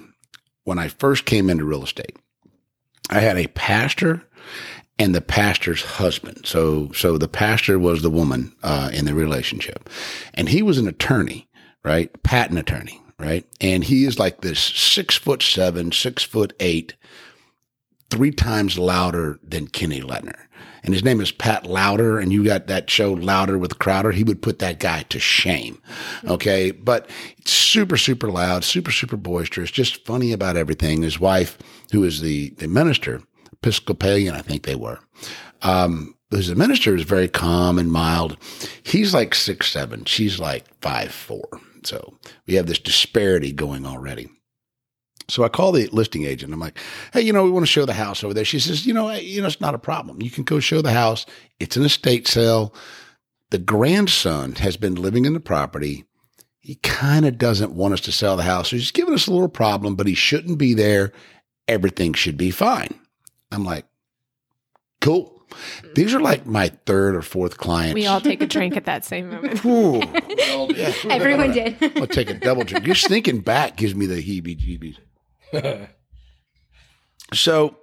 When 0.66 0.80
I 0.80 0.88
first 0.88 1.26
came 1.26 1.48
into 1.48 1.64
real 1.64 1.84
estate, 1.84 2.16
I 3.08 3.20
had 3.20 3.36
a 3.36 3.46
pastor 3.46 4.24
and 4.98 5.14
the 5.14 5.20
pastor's 5.20 5.82
husband. 5.82 6.44
So 6.44 6.90
so 6.90 7.18
the 7.18 7.28
pastor 7.28 7.78
was 7.78 8.02
the 8.02 8.10
woman 8.10 8.52
uh, 8.64 8.90
in 8.92 9.04
the 9.04 9.14
relationship, 9.14 9.88
and 10.34 10.48
he 10.48 10.62
was 10.62 10.78
an 10.78 10.88
attorney, 10.88 11.48
right? 11.84 12.10
Patent 12.24 12.58
attorney, 12.58 13.00
right? 13.16 13.46
And 13.60 13.84
he 13.84 14.06
is 14.06 14.18
like 14.18 14.40
this 14.40 14.58
six 14.58 15.14
foot 15.14 15.40
seven, 15.40 15.92
six 15.92 16.24
foot 16.24 16.52
eight, 16.58 16.96
three 18.10 18.30
times 18.30 18.78
louder 18.78 19.38
than 19.42 19.68
Kenny 19.68 20.00
Ledner. 20.00 20.46
And 20.82 20.94
his 20.94 21.02
name 21.02 21.20
is 21.20 21.32
Pat 21.32 21.66
Louder, 21.66 22.18
and 22.20 22.32
you 22.32 22.44
got 22.44 22.68
that 22.68 22.88
show 22.88 23.12
Louder 23.12 23.58
with 23.58 23.80
Crowder. 23.80 24.12
He 24.12 24.22
would 24.22 24.40
put 24.40 24.60
that 24.60 24.78
guy 24.78 25.02
to 25.08 25.18
shame. 25.18 25.82
Okay. 26.24 26.70
But 26.70 27.10
super, 27.44 27.96
super 27.96 28.30
loud, 28.30 28.62
super, 28.62 28.92
super 28.92 29.16
boisterous, 29.16 29.72
just 29.72 30.04
funny 30.06 30.32
about 30.32 30.56
everything. 30.56 31.02
His 31.02 31.18
wife, 31.18 31.58
who 31.90 32.04
is 32.04 32.20
the, 32.20 32.50
the 32.50 32.68
minister, 32.68 33.20
Episcopalian, 33.52 34.34
I 34.34 34.42
think 34.42 34.62
they 34.62 34.76
were, 34.76 35.00
um, 35.62 36.14
who's 36.30 36.46
the 36.46 36.54
minister 36.54 36.94
is 36.94 37.02
very 37.02 37.28
calm 37.28 37.78
and 37.80 37.90
mild. 37.90 38.36
He's 38.84 39.12
like 39.12 39.34
six, 39.34 39.72
seven. 39.72 40.04
She's 40.04 40.38
like 40.38 40.66
five, 40.80 41.10
four. 41.10 41.48
So 41.84 42.16
we 42.46 42.54
have 42.54 42.66
this 42.66 42.78
disparity 42.78 43.52
going 43.52 43.86
already. 43.86 44.28
So 45.28 45.42
I 45.42 45.48
call 45.48 45.72
the 45.72 45.86
listing 45.88 46.24
agent. 46.24 46.52
I'm 46.52 46.60
like, 46.60 46.78
hey, 47.12 47.20
you 47.20 47.32
know, 47.32 47.44
we 47.44 47.50
want 47.50 47.64
to 47.64 47.70
show 47.70 47.84
the 47.84 47.92
house 47.92 48.22
over 48.22 48.32
there. 48.32 48.44
She 48.44 48.60
says, 48.60 48.86
you 48.86 48.94
know, 48.94 49.08
hey, 49.08 49.22
you 49.22 49.40
know, 49.40 49.48
it's 49.48 49.60
not 49.60 49.74
a 49.74 49.78
problem. 49.78 50.22
You 50.22 50.30
can 50.30 50.44
go 50.44 50.60
show 50.60 50.82
the 50.82 50.92
house. 50.92 51.26
It's 51.58 51.76
an 51.76 51.84
estate 51.84 52.28
sale. 52.28 52.72
The 53.50 53.58
grandson 53.58 54.54
has 54.56 54.76
been 54.76 54.94
living 54.94 55.24
in 55.24 55.32
the 55.32 55.40
property. 55.40 56.04
He 56.60 56.76
kind 56.76 57.26
of 57.26 57.38
doesn't 57.38 57.72
want 57.72 57.94
us 57.94 58.00
to 58.02 58.12
sell 58.12 58.36
the 58.36 58.42
house. 58.42 58.70
So 58.70 58.76
he's 58.76 58.90
giving 58.90 59.14
us 59.14 59.26
a 59.26 59.32
little 59.32 59.48
problem, 59.48 59.94
but 59.94 60.06
he 60.06 60.14
shouldn't 60.14 60.58
be 60.58 60.74
there. 60.74 61.12
Everything 61.68 62.12
should 62.12 62.36
be 62.36 62.50
fine. 62.50 62.94
I'm 63.52 63.64
like, 63.64 63.86
cool. 65.00 65.32
These 65.94 66.14
are 66.14 66.20
like 66.20 66.46
my 66.46 66.68
third 66.86 67.14
or 67.14 67.22
fourth 67.22 67.56
clients. 67.56 67.94
We 67.94 68.06
all 68.06 68.20
take 68.20 68.42
a 68.42 68.46
drink 68.46 68.76
at 68.76 68.84
that 68.86 69.04
same 69.04 69.30
moment. 69.30 69.64
Ooh. 69.64 70.00
Well, 70.00 70.72
yeah. 70.72 70.92
Everyone 71.08 71.52
did. 71.52 71.76
I'll 71.96 72.06
take 72.06 72.30
a 72.30 72.34
double 72.34 72.64
drink. 72.64 72.84
Just 72.84 73.08
thinking 73.08 73.40
back 73.40 73.76
gives 73.76 73.94
me 73.94 74.06
the 74.06 74.16
heebie 74.16 74.58
jeebies. 74.58 74.98
So 77.34 77.76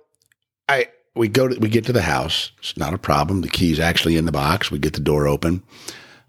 I 0.69 0.87
we 1.15 1.27
go 1.27 1.47
to 1.47 1.59
we 1.59 1.69
get 1.69 1.85
to 1.85 1.93
the 1.93 2.01
house. 2.01 2.51
It's 2.59 2.77
not 2.77 2.93
a 2.93 2.97
problem. 2.97 3.41
The 3.41 3.49
key's 3.49 3.79
actually 3.79 4.17
in 4.17 4.25
the 4.25 4.31
box. 4.31 4.71
We 4.71 4.79
get 4.79 4.93
the 4.93 5.01
door 5.01 5.27
open. 5.27 5.63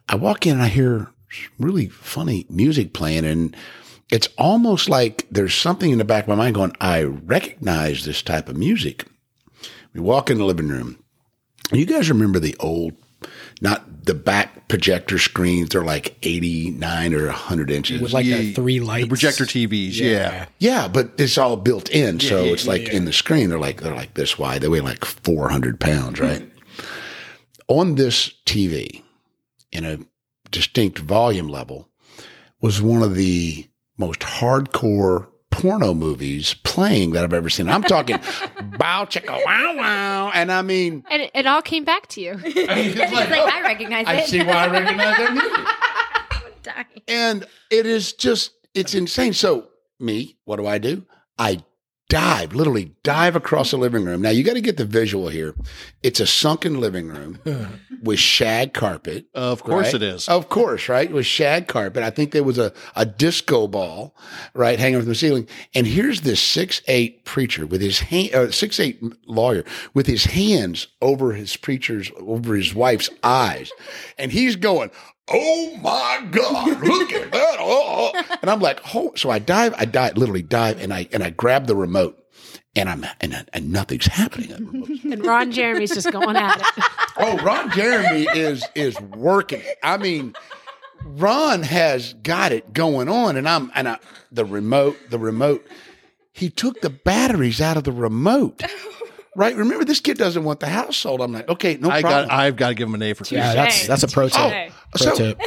I 0.08 0.16
walk 0.16 0.46
in 0.46 0.54
and 0.54 0.62
I 0.62 0.68
hear 0.68 1.10
really 1.58 1.88
funny 1.88 2.46
music 2.48 2.92
playing 2.92 3.24
and 3.24 3.56
it's 4.10 4.28
almost 4.36 4.88
like 4.88 5.26
there's 5.30 5.54
something 5.54 5.90
in 5.90 5.98
the 5.98 6.04
back 6.04 6.24
of 6.24 6.28
my 6.28 6.34
mind 6.34 6.54
going, 6.54 6.76
I 6.80 7.02
recognize 7.02 8.04
this 8.04 8.22
type 8.22 8.48
of 8.48 8.56
music. 8.56 9.06
We 9.94 10.00
walk 10.00 10.30
in 10.30 10.38
the 10.38 10.44
living 10.44 10.68
room. 10.68 11.02
You 11.72 11.86
guys 11.86 12.10
remember 12.10 12.38
the 12.38 12.54
old, 12.60 12.92
the 14.04 14.14
back 14.14 14.68
projector 14.68 15.18
screens, 15.18 15.70
they're 15.70 15.84
like 15.84 16.16
89 16.22 17.14
or 17.14 17.26
100 17.26 17.70
inches. 17.70 18.00
With 18.00 18.12
like 18.12 18.26
Yeah, 18.26 18.38
the 18.38 18.52
three 18.52 18.80
lights. 18.80 19.04
The 19.04 19.08
projector 19.08 19.44
TVs, 19.44 19.94
yeah. 19.94 20.46
Yeah, 20.58 20.88
but 20.88 21.12
it's 21.18 21.38
all 21.38 21.56
built 21.56 21.90
in, 21.90 22.20
so 22.20 22.44
yeah, 22.44 22.52
it's 22.52 22.66
like 22.66 22.88
in 22.88 23.04
the 23.04 23.12
screen. 23.12 23.48
They're 23.50 23.58
like 23.58 23.80
they're 23.80 23.94
like 23.94 24.14
this 24.14 24.38
wide. 24.38 24.60
They 24.62 24.68
weigh 24.68 24.80
like 24.80 25.04
four 25.04 25.48
hundred 25.48 25.80
pounds, 25.80 26.20
right? 26.20 26.50
On 27.68 27.94
this 27.94 28.32
TV, 28.46 29.02
in 29.72 29.84
a 29.84 29.98
distinct 30.50 30.98
volume 30.98 31.48
level, 31.48 31.88
was 32.60 32.82
one 32.82 33.02
of 33.02 33.14
the 33.14 33.66
most 33.96 34.20
hardcore 34.20 35.28
porno 35.54 35.94
movies 35.94 36.54
playing 36.64 37.12
that 37.12 37.24
I've 37.24 37.32
ever 37.32 37.48
seen. 37.48 37.68
I'm 37.68 37.82
talking 37.82 38.16
bow 38.78 39.04
chicka 39.04 39.44
wow 39.44 39.74
wow, 39.76 40.30
and 40.34 40.50
I 40.52 40.62
mean, 40.62 41.04
And 41.10 41.22
it, 41.22 41.30
it 41.34 41.46
all 41.46 41.62
came 41.62 41.84
back 41.84 42.06
to 42.08 42.20
you. 42.20 42.32
I 42.32 42.36
mean, 42.36 42.52
it's 42.56 42.66
It's 43.00 43.12
like, 43.12 43.30
like 43.30 43.40
oh, 43.40 43.48
I 43.52 43.62
recognize 43.62 44.06
I 44.06 44.14
it. 44.16 44.28
see 44.28 44.42
why 44.42 44.52
I 44.52 44.68
recognize 44.68 45.16
that 45.16 45.32
music. 45.32 45.66
And 47.06 47.46
it 47.70 47.84
is 47.84 48.14
just, 48.14 48.52
it's 48.74 48.94
insane. 48.94 49.34
So, 49.34 49.68
me, 50.00 50.36
what 50.46 50.56
do 50.56 50.66
I 50.66 50.78
do? 50.78 51.04
I 51.38 51.62
dive, 52.08 52.54
literally 52.54 52.92
dive 53.02 53.36
across 53.36 53.70
the 53.72 53.76
living 53.76 54.04
room. 54.06 54.22
Now, 54.22 54.30
you 54.30 54.42
got 54.42 54.54
to 54.54 54.62
get 54.62 54.78
the 54.78 54.86
visual 54.86 55.28
here. 55.28 55.54
It's 56.02 56.20
a 56.20 56.26
sunken 56.26 56.80
living 56.80 57.08
room 57.08 57.38
with 58.04 58.18
shag 58.18 58.74
carpet. 58.74 59.26
Of 59.34 59.62
course 59.62 59.86
right? 59.86 59.94
it 59.94 60.02
is. 60.02 60.28
Of 60.28 60.48
course, 60.48 60.88
right? 60.88 61.10
With 61.10 61.26
shag 61.26 61.66
carpet. 61.66 62.02
I 62.02 62.10
think 62.10 62.32
there 62.32 62.44
was 62.44 62.58
a, 62.58 62.72
a 62.94 63.04
disco 63.06 63.66
ball, 63.66 64.14
right, 64.54 64.78
hanging 64.78 65.00
from 65.00 65.08
the 65.08 65.14
ceiling. 65.14 65.48
And 65.74 65.86
here's 65.86 66.20
this 66.20 66.42
six 66.42 66.82
eight 66.86 67.24
preacher 67.24 67.66
with 67.66 67.80
his 67.80 68.00
hand, 68.00 68.34
uh, 68.34 68.50
six 68.50 68.78
eight 68.78 69.02
lawyer 69.26 69.64
with 69.94 70.06
his 70.06 70.26
hands 70.26 70.88
over 71.00 71.32
his 71.32 71.56
preacher's, 71.56 72.10
over 72.20 72.54
his 72.54 72.74
wife's 72.74 73.10
eyes, 73.22 73.72
and 74.18 74.32
he's 74.32 74.56
going. 74.56 74.90
Oh 75.30 75.78
my 75.80 76.22
God! 76.30 76.82
Look 76.82 77.12
at 77.14 77.32
that! 77.32 77.56
Oh, 77.58 78.12
oh." 78.14 78.36
and 78.42 78.50
I'm 78.50 78.60
like, 78.60 78.80
oh. 78.94 79.14
So 79.16 79.30
I 79.30 79.38
dive, 79.38 79.74
I 79.78 79.86
dive, 79.86 80.18
literally 80.18 80.42
dive, 80.42 80.78
and 80.82 80.92
I 80.92 81.08
and 81.14 81.22
I 81.22 81.30
grab 81.30 81.66
the 81.66 81.74
remote, 81.74 82.22
and 82.76 82.88
I'm 82.88 83.06
and, 83.20 83.46
and 83.52 83.70
nothing's 83.72 84.06
happening. 84.06 84.48
That 84.50 84.60
remote's 84.60 85.04
And 85.12 85.24
Ron 85.24 85.52
Jeremy's 85.52 85.94
just 85.94 86.10
going 86.10 86.36
at 86.36 86.60
it. 86.60 86.84
Oh, 87.16 87.36
Ron 87.44 87.70
Jeremy 87.70 88.26
is 88.34 88.64
is 88.74 89.00
working. 89.00 89.62
I 89.84 89.98
mean, 89.98 90.34
Ron 91.04 91.62
has 91.62 92.14
got 92.14 92.50
it 92.50 92.72
going 92.72 93.08
on, 93.08 93.36
and 93.36 93.48
I'm 93.48 93.70
and 93.76 93.88
I, 93.88 93.98
the 94.32 94.44
remote, 94.44 94.96
the 95.10 95.18
remote. 95.18 95.64
He 96.32 96.50
took 96.50 96.80
the 96.80 96.90
batteries 96.90 97.60
out 97.60 97.76
of 97.76 97.84
the 97.84 97.92
remote. 97.92 98.62
Right? 99.36 99.56
Remember, 99.56 99.84
this 99.84 99.98
kid 99.98 100.16
doesn't 100.16 100.44
want 100.44 100.60
the 100.60 100.68
house 100.68 100.96
sold. 100.96 101.20
I'm 101.20 101.32
like, 101.32 101.48
okay, 101.48 101.76
no 101.80 101.90
I 101.90 102.02
problem. 102.02 102.28
got. 102.28 102.38
I've 102.38 102.54
got 102.54 102.68
to 102.68 102.74
give 102.76 102.86
him 102.86 102.94
an 102.94 103.02
A 103.02 103.14
for 103.14 103.24
Yeah, 103.34 103.52
that's 103.52 103.84
that's 103.84 104.04
a 104.04 104.06
pro 104.06 104.28
tip. 104.28 104.38
Oh, 104.40 104.48
hey. 104.48 104.70
Pro 104.94 105.06
so 105.06 105.16
tip. 105.16 105.40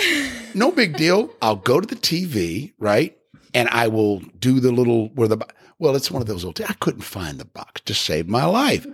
no 0.54 0.72
big 0.74 0.98
deal. 0.98 1.30
I'll 1.42 1.56
go 1.56 1.80
to 1.80 1.88
the 1.88 1.96
TV, 1.96 2.74
right? 2.80 3.18
And 3.54 3.70
I 3.70 3.88
will 3.88 4.20
do 4.40 4.60
the 4.60 4.74
little 4.74 5.08
where 5.16 5.30
the 5.30 5.38
bo- 5.38 5.46
well, 5.80 5.96
it's 5.96 6.12
one 6.12 6.22
of 6.22 6.28
those 6.28 6.44
old. 6.46 6.60
I 6.62 6.74
couldn't 6.74 7.02
find 7.02 7.40
the 7.40 7.46
box 7.46 7.82
to 7.82 7.94
save 7.94 8.28
my 8.28 8.46
life. 8.46 8.86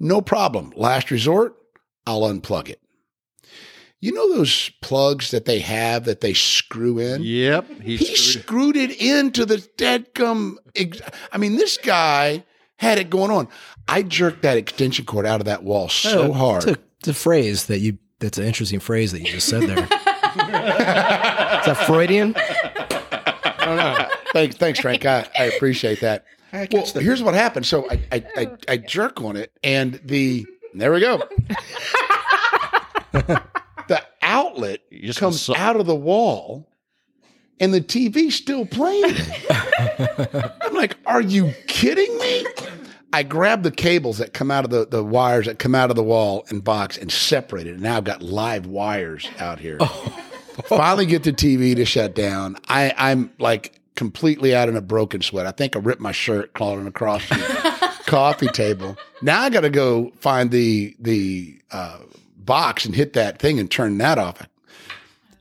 No 0.00 0.20
problem. 0.20 0.72
Last 0.76 1.10
resort, 1.10 1.54
I'll 2.06 2.22
unplug 2.22 2.68
it. 2.68 2.80
You 4.00 4.12
know 4.12 4.36
those 4.36 4.70
plugs 4.82 5.30
that 5.30 5.46
they 5.46 5.60
have 5.60 6.04
that 6.04 6.20
they 6.20 6.34
screw 6.34 6.98
in? 6.98 7.22
Yep. 7.22 7.80
He 7.80 7.96
screwed- 7.96 8.42
screwed 8.44 8.76
it 8.76 9.00
into 9.00 9.46
the 9.46 9.56
deadgum. 9.78 10.56
Ex- 10.76 11.00
I 11.32 11.38
mean, 11.38 11.56
this 11.56 11.78
guy 11.78 12.44
had 12.76 12.98
it 12.98 13.08
going 13.08 13.30
on. 13.30 13.48
I 13.88 14.02
jerked 14.02 14.42
that 14.42 14.58
extension 14.58 15.06
cord 15.06 15.24
out 15.24 15.40
of 15.40 15.46
that 15.46 15.62
wall 15.62 15.88
so 15.88 16.28
Oh, 16.28 16.32
hard. 16.32 16.64
It's 16.64 16.72
a, 16.78 16.82
it's 16.98 17.08
a 17.08 17.14
phrase 17.14 17.66
that 17.66 17.78
you. 17.78 17.98
That's 18.20 18.38
an 18.38 18.44
interesting 18.44 18.80
phrase 18.80 19.12
that 19.12 19.20
you 19.20 19.26
just 19.26 19.48
said 19.48 19.62
there. 19.62 19.78
Is 19.84 19.88
that 21.66 21.82
Freudian? 21.86 22.34
Thanks, 24.34 24.56
thanks, 24.56 24.80
Frank. 24.80 25.06
I, 25.06 25.26
I 25.38 25.44
appreciate 25.56 26.00
that. 26.00 26.26
Well, 26.52 26.84
here's 26.94 27.22
what 27.22 27.34
happened. 27.34 27.66
So 27.66 27.90
I, 27.90 28.00
I, 28.12 28.24
I, 28.36 28.50
I 28.68 28.76
jerk 28.76 29.22
on 29.22 29.36
it, 29.36 29.50
and 29.64 30.00
the 30.04 30.46
there 30.74 30.92
we 30.92 31.00
go. 31.00 31.22
the 33.12 34.02
outlet 34.22 34.80
just 34.92 35.18
comes 35.18 35.40
saw- 35.40 35.56
out 35.56 35.76
of 35.76 35.86
the 35.86 35.96
wall, 35.96 36.68
and 37.58 37.72
the 37.72 37.80
TV's 37.80 38.34
still 38.34 38.66
playing. 38.66 39.16
I'm 40.60 40.74
like, 40.74 40.96
are 41.06 41.22
you 41.22 41.52
kidding 41.66 42.16
me? 42.18 42.46
I 43.12 43.22
grab 43.22 43.62
the 43.62 43.70
cables 43.70 44.18
that 44.18 44.32
come 44.32 44.50
out 44.50 44.64
of 44.64 44.70
the, 44.70 44.86
the 44.86 45.04
wires 45.04 45.46
that 45.46 45.60
come 45.60 45.74
out 45.74 45.90
of 45.90 45.96
the 45.96 46.02
wall 46.02 46.44
and 46.48 46.64
box 46.64 46.98
and 46.98 47.12
separate 47.12 47.68
it. 47.68 47.74
And 47.74 47.82
now 47.82 47.96
I've 47.96 48.04
got 48.04 48.22
live 48.22 48.66
wires 48.66 49.28
out 49.38 49.60
here. 49.60 49.78
Finally 50.66 51.06
get 51.06 51.22
the 51.22 51.32
TV 51.32 51.76
to 51.76 51.84
shut 51.84 52.16
down. 52.16 52.56
I, 52.66 52.92
I'm 52.96 53.32
like 53.38 53.80
completely 53.96 54.54
out 54.54 54.68
in 54.68 54.76
a 54.76 54.80
broken 54.80 55.22
sweat. 55.22 55.46
I 55.46 55.50
think 55.52 55.76
I 55.76 55.78
ripped 55.78 56.00
my 56.00 56.12
shirt 56.12 56.52
crawling 56.52 56.86
across 56.86 57.28
the 57.28 57.94
coffee 58.06 58.48
table. 58.48 58.96
Now 59.22 59.40
I 59.42 59.50
got 59.50 59.60
to 59.62 59.70
go 59.70 60.10
find 60.20 60.50
the 60.50 60.96
the 60.98 61.58
uh, 61.70 61.98
box 62.36 62.84
and 62.84 62.94
hit 62.94 63.12
that 63.14 63.38
thing 63.38 63.58
and 63.60 63.70
turn 63.70 63.98
that 63.98 64.18
off. 64.18 64.46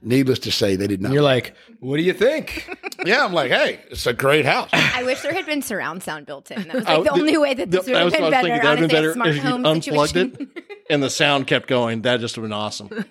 Needless 0.06 0.40
to 0.40 0.52
say, 0.52 0.76
they 0.76 0.88
did 0.88 1.02
not. 1.02 1.14
You're 1.14 1.22
like, 1.22 1.56
what 1.80 1.96
do 1.96 2.04
you 2.04 2.12
think? 2.12 2.70
yeah, 3.06 3.24
I'm 3.24 3.32
like, 3.32 3.50
hey, 3.52 3.80
it's 3.90 4.06
a 4.06 4.12
great 4.12 4.44
house. 4.44 4.70
I 4.74 5.02
wish 5.04 5.22
there 5.22 5.32
had 5.34 5.46
been 5.46 5.62
surround 5.62 6.04
sound 6.04 6.26
built 6.26 6.52
in. 6.52 6.62
That 6.64 6.76
was 6.76 6.84
like 6.84 6.98
the 6.98 7.04
the- 7.06 7.12
only 7.12 7.38
way 7.38 7.54
that 7.54 7.72
this 7.72 7.86
that 7.86 7.92
would 7.92 7.98
have 7.98 8.06
was 8.06 8.14
been 8.14 8.22
what 8.24 8.34
I 8.34 8.42
was 8.42 8.50
better. 8.50 8.54
thinking. 8.54 8.64
That'd 8.64 8.80
been 8.82 8.90
better 8.90 9.14
smart 9.14 9.30
if 9.30 9.36
you 9.38 9.42
home 9.42 9.66
unplugged 9.66 10.10
situation. 10.14 10.52
it 10.58 10.64
and 10.90 11.02
the 11.02 11.10
sound 11.10 11.48
kept 11.48 11.68
going. 11.68 12.02
That 12.02 12.20
just 12.20 12.38
would 12.38 12.44
have 12.44 12.50
been 12.50 12.54
awesome. 12.60 13.06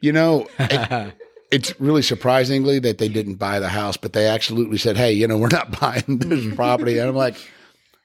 You 0.00 0.12
know, 0.12 0.48
it- 0.58 1.14
it's 1.52 1.78
really 1.80 2.02
surprisingly 2.02 2.78
that 2.80 2.98
they 2.98 3.08
didn't 3.08 3.34
buy 3.36 3.60
the 3.60 3.68
house, 3.68 3.96
but 3.96 4.12
they 4.12 4.26
absolutely 4.26 4.78
said, 4.78 4.96
"Hey, 4.96 5.12
you 5.12 5.28
know, 5.28 5.36
we're 5.38 5.48
not 5.48 5.78
buying 5.80 6.04
this 6.06 6.54
property." 6.56 6.98
And 6.98 7.08
I'm 7.08 7.14
like, 7.14 7.36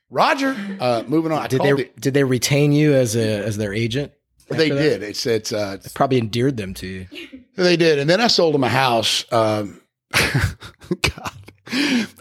"Roger." 0.10 0.56
Uh, 0.80 1.04
moving 1.08 1.32
on. 1.32 1.40
I 1.40 1.48
Did 1.48 1.62
called 1.62 1.78
they 1.80 1.90
did 2.00 2.14
they 2.14 2.24
retain 2.24 2.72
you 2.72 2.94
as 2.94 3.16
a 3.16 3.44
as 3.46 3.58
their 3.58 3.74
agent? 3.74 4.12
they 4.50 4.70
that? 4.70 4.76
did. 4.76 5.04
It's 5.04 5.26
it's 5.26 5.52
uh, 5.52 5.78
Probably 5.94 6.18
endeared 6.20 6.58
them 6.58 6.74
to 6.76 6.88
you. 6.88 7.08
They 7.56 7.76
did, 7.78 8.00
and 8.00 8.10
then 8.10 8.22
I 8.22 8.28
sold 8.28 8.54
them 8.54 8.64
a 8.64 8.70
house. 8.70 9.26
Um, 9.32 9.82
God, 10.14 11.34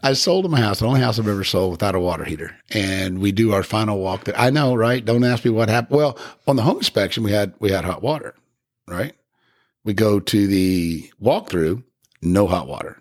I 0.02 0.12
sold 0.14 0.45
them 0.45 0.54
a 0.54 0.59
house. 0.59 0.80
The 0.80 0.87
only 0.87 1.00
house 1.00 1.18
I've 1.18 1.28
ever 1.28 1.45
sold 1.45 1.71
without 1.73 1.95
a 1.95 2.00
water 2.00 2.25
heater. 2.25 2.56
And 2.71 3.21
we 3.21 3.30
do 3.33 3.52
our 3.52 3.62
final 3.62 3.99
walk. 4.00 4.25
That 4.25 4.38
I 4.40 4.50
know, 4.50 4.75
right? 4.75 5.04
Don't 5.04 5.23
ask 5.25 5.45
me 5.45 5.50
what 5.50 5.68
happened. 5.68 5.97
Well, 5.99 6.18
on 6.47 6.56
the 6.56 6.62
home 6.62 6.78
inspection, 6.78 7.23
we 7.23 7.30
had 7.33 7.54
we 7.61 7.71
had 7.71 7.85
hot 7.85 8.02
water, 8.02 8.35
right? 8.88 9.14
We 9.87 9.95
go 9.95 10.19
to 10.19 10.47
the 10.49 11.09
walkthrough, 11.23 11.85
no 12.21 12.49
hot 12.49 12.66
water. 12.66 13.00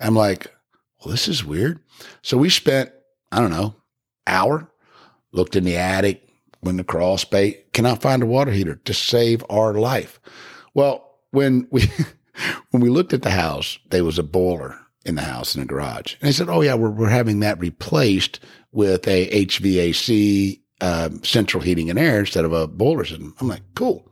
I'm 0.00 0.14
like, 0.14 0.46
well, 1.00 1.10
this 1.10 1.26
is 1.26 1.44
weird. 1.44 1.80
So 2.22 2.38
we 2.38 2.48
spent, 2.48 2.92
I 3.32 3.40
don't 3.40 3.50
know, 3.50 3.74
hour, 4.24 4.70
looked 5.32 5.56
in 5.56 5.64
the 5.64 5.76
attic, 5.76 6.28
went 6.62 6.78
the 6.78 6.84
crawl 6.84 7.18
space, 7.18 7.56
cannot 7.72 8.02
find 8.02 8.22
a 8.22 8.26
water 8.26 8.52
heater 8.52 8.76
to 8.76 8.94
save 8.94 9.44
our 9.50 9.74
life. 9.74 10.20
Well, 10.74 11.18
when 11.32 11.66
we 11.72 11.90
when 12.70 12.80
we 12.82 12.88
looked 12.88 13.12
at 13.12 13.22
the 13.22 13.32
house, 13.32 13.80
there 13.90 14.04
was 14.04 14.18
a 14.18 14.22
boiler 14.22 14.78
in 15.04 15.16
the 15.16 15.22
house 15.22 15.56
in 15.56 15.60
the 15.60 15.66
garage, 15.66 16.14
and 16.20 16.28
they 16.28 16.32
said, 16.32 16.48
"Oh 16.48 16.60
yeah, 16.60 16.74
we're 16.74 16.90
we're 16.90 17.08
having 17.08 17.40
that 17.40 17.58
replaced 17.58 18.38
with 18.70 19.08
a 19.08 19.44
HVAC 19.46 20.59
um, 20.80 21.22
central 21.24 21.62
heating 21.62 21.90
and 21.90 21.98
air 21.98 22.20
instead 22.20 22.44
of 22.44 22.52
a 22.52 22.66
boiler 22.66 23.04
system." 23.04 23.34
I'm 23.40 23.48
like, 23.48 23.62
"Cool." 23.74 24.10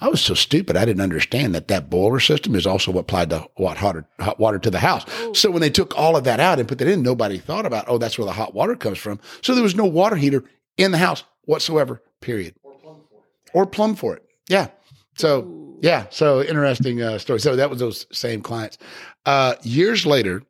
I 0.00 0.08
was 0.08 0.20
so 0.20 0.34
stupid. 0.34 0.76
I 0.76 0.86
didn't 0.86 1.02
understand 1.02 1.54
that 1.54 1.68
that 1.68 1.90
boiler 1.90 2.20
system 2.20 2.54
is 2.54 2.66
also 2.66 2.90
what 2.90 3.00
applied 3.00 3.28
the 3.28 3.46
hot, 3.58 3.76
hotter, 3.76 4.06
hot 4.18 4.40
water 4.40 4.58
to 4.58 4.70
the 4.70 4.78
house. 4.78 5.04
So 5.34 5.50
when 5.50 5.60
they 5.60 5.68
took 5.68 5.96
all 5.96 6.16
of 6.16 6.24
that 6.24 6.40
out 6.40 6.58
and 6.58 6.66
put 6.66 6.78
that 6.78 6.88
in, 6.88 7.02
nobody 7.02 7.38
thought 7.38 7.66
about, 7.66 7.84
oh, 7.86 7.98
that's 7.98 8.16
where 8.16 8.24
the 8.24 8.32
hot 8.32 8.54
water 8.54 8.74
comes 8.76 8.96
from. 8.96 9.20
So 9.42 9.54
there 9.54 9.62
was 9.62 9.74
no 9.74 9.84
water 9.84 10.16
heater 10.16 10.44
in 10.78 10.92
the 10.92 10.98
house 10.98 11.24
whatsoever, 11.44 12.02
period. 12.20 12.54
Or 12.62 12.74
plumb 12.78 13.02
for 13.10 13.62
it. 13.64 13.72
Plumb 13.72 13.94
for 13.94 14.16
it. 14.16 14.24
Yeah. 14.48 14.68
So, 15.16 15.76
yeah. 15.82 16.06
So 16.08 16.42
interesting 16.42 17.02
uh, 17.02 17.18
story. 17.18 17.40
So 17.40 17.56
that 17.56 17.68
was 17.68 17.80
those 17.80 18.06
same 18.10 18.40
clients. 18.40 18.78
Uh, 19.26 19.56
years 19.62 20.06
later, 20.06 20.42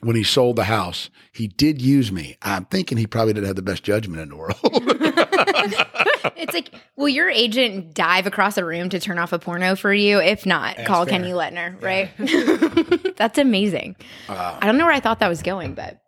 when 0.00 0.16
he 0.16 0.22
sold 0.22 0.56
the 0.56 0.64
house, 0.64 1.10
he 1.32 1.48
did 1.48 1.80
use 1.80 2.12
me. 2.12 2.36
I'm 2.42 2.64
thinking 2.66 2.98
he 2.98 3.06
probably 3.06 3.32
didn't 3.32 3.46
have 3.46 3.56
the 3.56 3.62
best 3.62 3.82
judgment 3.82 4.22
in 4.22 4.28
the 4.30 4.36
world. 4.36 4.58
It's 6.36 6.54
like, 6.54 6.70
will 6.96 7.08
your 7.08 7.28
agent 7.28 7.94
dive 7.94 8.26
across 8.26 8.56
a 8.58 8.64
room 8.64 8.88
to 8.90 9.00
turn 9.00 9.18
off 9.18 9.32
a 9.32 9.38
porno 9.38 9.76
for 9.76 9.92
you? 9.92 10.20
If 10.20 10.46
not, 10.46 10.76
call 10.84 11.04
fair. 11.04 11.12
Kenny 11.12 11.32
Letner, 11.32 11.80
right? 11.82 13.14
That's 13.16 13.38
amazing. 13.38 13.96
Uh, 14.28 14.58
I 14.60 14.66
don't 14.66 14.78
know 14.78 14.84
where 14.84 14.94
I 14.94 15.00
thought 15.00 15.20
that 15.20 15.28
was 15.28 15.42
going, 15.42 15.74
but 15.74 16.00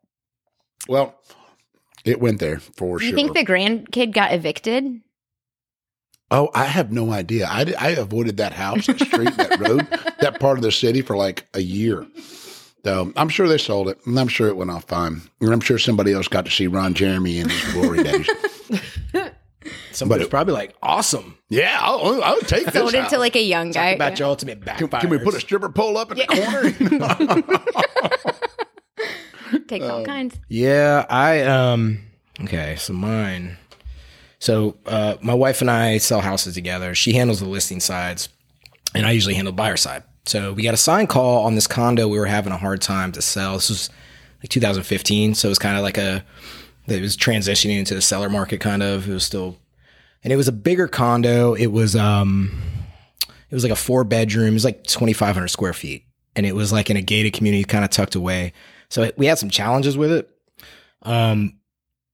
well, 0.89 1.15
it 2.05 2.21
went 2.21 2.41
there 2.41 2.59
for 2.59 3.01
you 3.01 3.09
sure. 3.09 3.17
think 3.17 3.35
the 3.35 3.45
grandkid 3.45 4.13
got 4.13 4.33
evicted? 4.33 5.01
Oh, 6.31 6.49
I 6.55 6.65
have 6.65 6.93
no 6.93 7.11
idea. 7.11 7.47
I, 7.49 7.75
I 7.79 7.91
avoided 7.91 8.37
that 8.37 8.53
house, 8.53 8.87
that 8.87 9.01
street, 9.01 9.37
that 9.37 9.59
road, 9.59 9.81
that 10.21 10.39
part 10.39 10.59
of 10.59 10.63
the 10.63 10.73
city 10.73 11.03
for 11.03 11.17
like 11.17 11.49
a 11.55 11.61
year. 11.61 12.07
So 12.85 13.13
I'm 13.17 13.29
sure 13.29 13.47
they 13.47 13.59
sold 13.59 13.89
it, 13.89 13.99
and 14.07 14.19
I'm 14.19 14.29
sure 14.29 14.49
it 14.49 14.57
went 14.57 14.71
off 14.71 14.85
fine. 14.85 15.23
And 15.41 15.53
I'm 15.53 15.61
sure 15.61 15.79
somebody 15.79 16.13
else 16.13 16.29
got 16.29 16.45
to 16.47 16.51
see 16.51 16.67
Ron 16.67 16.95
Jeremy 16.95 17.39
in 17.39 17.49
his 17.51 17.73
glory 17.73 18.03
days. 18.05 18.29
Somebody's 19.93 20.27
it- 20.27 20.31
probably 20.31 20.55
like, 20.55 20.75
awesome. 20.83 21.37
Yeah, 21.51 21.77
I'll, 21.81 22.23
I'll 22.23 22.41
take 22.41 22.65
this. 22.65 22.75
Sold 22.75 22.95
it 22.95 23.09
to 23.11 23.19
like 23.19 23.37
a 23.37 23.43
young 23.43 23.71
guy. 23.73 23.91
About 23.91 24.19
your 24.19 24.29
ultimate 24.29 24.65
Can, 24.65 24.87
backfire. 24.87 25.01
can 25.01 25.11
we 25.11 25.19
put 25.19 25.35
a 25.35 25.41
stripper 25.41 25.69
pole 25.69 25.99
up 25.99 26.11
in 26.13 26.19
the 26.19 26.27
corner? 26.27 26.71
Takes 29.69 29.85
all 29.85 30.05
kinds. 30.05 30.39
Yeah, 30.49 31.05
I 31.11 31.43
um 31.43 31.99
okay, 32.43 32.77
so 32.77 32.93
mine. 32.93 33.57
So 34.39 34.77
uh 34.87 35.17
my 35.23 35.35
wife 35.35 35.61
and 35.61 35.71
I 35.71 35.99
sell 35.99 36.21
houses 36.21 36.55
together. 36.55 36.95
She 36.95 37.13
handles 37.15 37.41
the 37.41 37.49
listing 37.49 37.81
sides 37.81 38.29
and 38.95 39.05
I 39.07 39.11
usually 39.11 39.35
handle 39.35 39.53
buyer 39.53 39.77
side. 39.77 40.05
So 40.27 40.53
we 40.53 40.63
got 40.63 40.75
a 40.75 40.79
sign 40.79 41.07
call 41.07 41.45
on 41.45 41.55
this 41.55 41.67
condo 41.67 42.07
we 42.09 42.19
were 42.19 42.27
having 42.27 42.53
a 42.53 42.57
hard 42.57 42.81
time 42.81 43.13
to 43.13 43.23
sell. 43.23 43.55
This 43.55 43.71
was 43.71 43.91
like 44.43 44.51
2015, 44.51 45.35
so 45.35 45.49
it 45.49 45.51
was 45.51 45.59
kind 45.59 45.77
of 45.77 45.83
like 45.83 45.99
a 45.99 46.25
it 46.87 47.01
was 47.01 47.17
transitioning 47.17 47.79
into 47.79 47.95
the 47.95 48.03
seller 48.03 48.29
market 48.29 48.61
kind 48.61 48.83
of. 48.83 49.09
It 49.09 49.13
was 49.13 49.25
still 49.25 49.59
and 50.23 50.33
it 50.33 50.37
was 50.37 50.49
a 50.49 50.53
bigger 50.53 50.89
condo. 50.89 51.55
It 51.55 51.69
was 51.69 51.97
um 51.97 52.63
it 53.29 53.55
was 53.55 53.65
like 53.65 53.73
a 53.73 53.77
four 53.77 54.05
bedroom. 54.05 54.49
It 54.49 54.53
was 54.53 54.65
like 54.65 54.85
2500 54.85 55.49
square 55.49 55.73
feet 55.73 56.05
and 56.37 56.47
it 56.47 56.55
was 56.55 56.73
like 56.73 56.91
in 56.91 56.97
a 56.97 57.03
gated 57.03 57.33
community 57.33 57.65
kind 57.65 57.85
of 57.85 57.91
tucked 57.91 58.15
away. 58.15 58.53
So 58.89 59.11
we 59.17 59.27
had 59.27 59.39
some 59.39 59.51
challenges 59.51 59.97
with 59.97 60.13
it. 60.13 60.31
Um, 61.03 61.59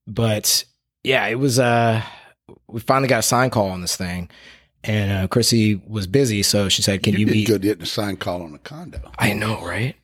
but 0.06 0.64
yeah, 1.02 1.26
it 1.26 1.36
was, 1.36 1.58
uh, 1.58 2.02
we 2.68 2.80
finally 2.80 3.08
got 3.08 3.18
a 3.18 3.22
sign 3.22 3.50
call 3.50 3.70
on 3.70 3.80
this 3.80 3.96
thing 3.96 4.30
and, 4.86 5.12
uh, 5.12 5.28
Chrissy 5.28 5.80
was 5.86 6.06
busy. 6.06 6.42
So 6.42 6.68
she 6.68 6.82
said, 6.82 7.02
can 7.02 7.14
you, 7.14 7.20
you 7.20 7.26
meet? 7.26 7.46
good 7.46 7.62
getting 7.62 7.82
a 7.82 7.86
sign 7.86 8.16
call 8.16 8.42
on 8.42 8.54
a 8.54 8.58
condo. 8.58 9.00
I 9.18 9.32
know, 9.32 9.64
right? 9.64 9.96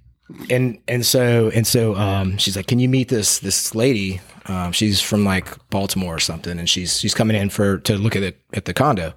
And, 0.50 0.78
and 0.88 1.04
so, 1.04 1.50
and 1.50 1.66
so, 1.66 1.94
um, 1.96 2.38
she's 2.38 2.56
like, 2.56 2.66
can 2.66 2.78
you 2.78 2.88
meet 2.88 3.08
this, 3.08 3.38
this 3.40 3.74
lady? 3.74 4.20
Um, 4.46 4.72
she's 4.72 5.00
from 5.00 5.24
like 5.24 5.46
Baltimore 5.68 6.16
or 6.16 6.20
something. 6.20 6.58
And 6.58 6.68
she's, 6.68 6.98
she's 6.98 7.14
coming 7.14 7.36
in 7.36 7.50
for, 7.50 7.78
to 7.78 7.96
look 7.96 8.16
at 8.16 8.22
it 8.22 8.40
at 8.54 8.64
the 8.64 8.74
condo. 8.74 9.12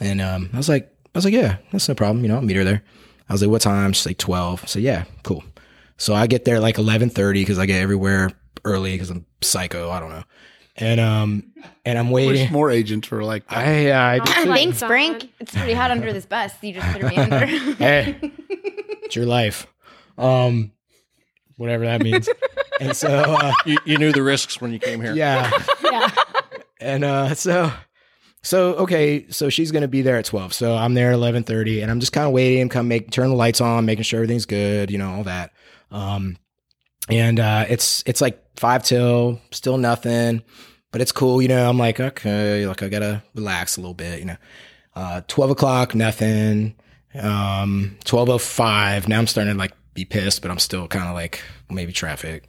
And, 0.00 0.20
um, 0.20 0.50
I 0.52 0.56
was 0.56 0.68
like, 0.68 0.92
I 1.14 1.18
was 1.18 1.24
like, 1.24 1.34
yeah, 1.34 1.58
that's 1.72 1.88
no 1.88 1.94
problem. 1.94 2.22
You 2.22 2.28
know, 2.28 2.36
I'll 2.36 2.42
meet 2.42 2.56
her 2.56 2.64
there. 2.64 2.82
I 3.28 3.32
was 3.32 3.42
like, 3.42 3.50
what 3.50 3.62
time? 3.62 3.92
She's 3.92 4.06
like 4.06 4.18
12. 4.18 4.62
I 4.62 4.66
said, 4.66 4.82
yeah, 4.82 5.04
cool. 5.22 5.42
So 5.98 6.14
I 6.14 6.26
get 6.26 6.44
there 6.44 6.60
like 6.60 6.76
11:30 6.76 7.34
because 7.34 7.58
I 7.58 7.66
get 7.66 7.80
everywhere 7.80 8.30
early 8.64 8.92
because 8.92 9.10
I'm 9.10 9.24
psycho. 9.40 9.90
I 9.90 10.00
don't 10.00 10.10
know. 10.10 10.24
And 10.78 11.00
um 11.00 11.52
and 11.84 11.98
I'm 11.98 12.10
Wish 12.10 12.26
waiting. 12.26 12.52
more 12.52 12.70
agents 12.70 13.10
were 13.10 13.24
like 13.24 13.48
that. 13.48 13.56
I, 13.58 14.16
I 14.16 14.18
Oh, 14.20 14.24
Thanks, 14.54 14.78
Son. 14.78 14.88
Frank. 14.88 15.30
It's 15.40 15.52
pretty 15.52 15.72
hot 15.72 15.90
under 15.90 16.12
this 16.12 16.26
bus. 16.26 16.52
You 16.62 16.74
just 16.74 16.92
put 16.92 17.02
me 17.02 17.16
under. 17.16 17.46
hey, 17.78 18.18
it's 19.02 19.16
your 19.16 19.24
life. 19.26 19.66
Um, 20.18 20.72
whatever 21.56 21.84
that 21.86 22.02
means. 22.02 22.28
and 22.80 22.94
so 22.94 23.08
uh, 23.08 23.52
you, 23.64 23.78
you 23.86 23.96
knew 23.98 24.12
the 24.12 24.22
risks 24.22 24.60
when 24.60 24.72
you 24.72 24.78
came 24.78 25.00
here. 25.00 25.14
yeah, 25.14 25.50
yeah. 25.82 26.10
and 26.80 27.04
uh, 27.04 27.34
so 27.34 27.72
so 28.42 28.74
okay, 28.74 29.26
so 29.30 29.48
she's 29.48 29.72
gonna 29.72 29.88
be 29.88 30.02
there 30.02 30.16
at 30.18 30.26
twelve. 30.26 30.52
So 30.52 30.74
I'm 30.76 30.92
there 30.94 31.08
at 31.08 31.14
eleven 31.14 31.42
thirty, 31.42 31.80
and 31.80 31.90
I'm 31.90 32.00
just 32.00 32.12
kind 32.12 32.26
of 32.26 32.32
waiting, 32.34 32.68
come 32.68 32.86
make 32.88 33.10
turn 33.10 33.28
the 33.30 33.34
lights 33.34 33.60
on, 33.62 33.86
making 33.86 34.04
sure 34.04 34.18
everything's 34.18 34.44
good, 34.46 34.90
you 34.90 34.98
know, 34.98 35.10
all 35.14 35.24
that. 35.24 35.52
Um, 35.90 36.36
and 37.08 37.40
uh, 37.40 37.64
it's 37.68 38.02
it's 38.06 38.20
like 38.20 38.42
five 38.56 38.82
till, 38.84 39.40
still 39.52 39.78
nothing. 39.78 40.42
but 40.92 41.00
it's 41.02 41.12
cool. 41.12 41.42
You 41.42 41.48
know, 41.48 41.68
I'm 41.68 41.78
like, 41.78 42.00
okay, 42.00 42.66
like 42.66 42.82
I 42.82 42.88
gotta 42.88 43.22
relax 43.34 43.76
a 43.76 43.80
little 43.80 43.94
bit. 43.94 44.18
You 44.20 44.24
know, 44.26 44.36
uh, 44.94 45.20
twelve 45.28 45.50
o'clock, 45.50 45.94
nothing. 45.94 46.74
Um, 47.20 47.96
twelve 48.04 48.28
oh 48.30 48.38
five. 48.38 49.08
Now 49.08 49.18
I'm 49.18 49.26
starting 49.26 49.52
to 49.54 49.58
like 49.58 49.72
be 49.94 50.04
pissed, 50.04 50.42
but 50.42 50.50
I'm 50.50 50.58
still 50.58 50.88
kind 50.88 51.06
of 51.06 51.14
like 51.14 51.42
maybe 51.70 51.92
traffic. 51.92 52.48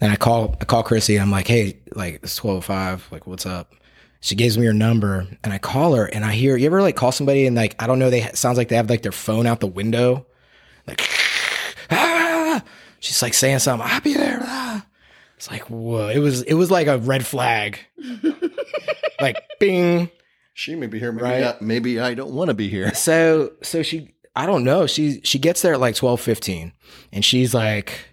And 0.00 0.10
I 0.10 0.16
call 0.16 0.56
I 0.60 0.64
call 0.64 0.82
Chrissy. 0.82 1.18
I'm 1.20 1.30
like, 1.30 1.46
hey, 1.48 1.78
like 1.94 2.20
it's 2.22 2.36
twelve 2.36 2.58
oh 2.58 2.60
five. 2.62 3.06
Like, 3.10 3.26
what's 3.26 3.46
up? 3.46 3.74
She 4.20 4.36
gives 4.36 4.56
me 4.56 4.66
her 4.66 4.72
number, 4.72 5.26
and 5.42 5.52
I 5.52 5.58
call 5.58 5.94
her, 5.96 6.04
and 6.06 6.24
I 6.24 6.32
hear 6.32 6.56
you 6.56 6.66
ever 6.66 6.80
like 6.80 6.94
call 6.96 7.10
somebody 7.12 7.46
and 7.46 7.56
like 7.56 7.74
I 7.82 7.86
don't 7.86 7.98
know, 7.98 8.08
they 8.08 8.22
sounds 8.34 8.56
like 8.56 8.68
they 8.68 8.76
have 8.76 8.88
like 8.88 9.02
their 9.02 9.12
phone 9.12 9.46
out 9.46 9.60
the 9.60 9.66
window, 9.66 10.26
like 10.86 11.00
ah! 11.90 12.62
she's 13.00 13.20
like 13.20 13.34
saying 13.34 13.58
something. 13.58 13.86
I'll 13.88 14.00
be 14.00 14.14
there. 14.14 14.38
ah." 14.42 14.86
It's 15.42 15.50
like 15.50 15.68
whoa. 15.68 16.06
It 16.08 16.20
was 16.20 16.42
it 16.42 16.54
was 16.54 16.70
like 16.70 16.86
a 16.86 16.98
red 16.98 17.26
flag, 17.26 17.80
like 19.20 19.34
bing. 19.58 20.08
She 20.54 20.76
may 20.76 20.86
be 20.86 21.00
here. 21.00 21.10
Maybe, 21.10 21.24
Right. 21.24 21.42
I, 21.42 21.56
maybe 21.60 21.98
I 21.98 22.14
don't 22.14 22.32
want 22.32 22.46
to 22.50 22.54
be 22.54 22.68
here. 22.68 22.94
So 22.94 23.50
so 23.60 23.82
she 23.82 24.14
I 24.36 24.46
don't 24.46 24.62
know. 24.62 24.86
She 24.86 25.20
she 25.24 25.40
gets 25.40 25.60
there 25.60 25.74
at 25.74 25.80
like 25.80 25.96
twelve 25.96 26.20
fifteen 26.20 26.74
and 27.10 27.24
she's 27.24 27.52
like 27.54 28.04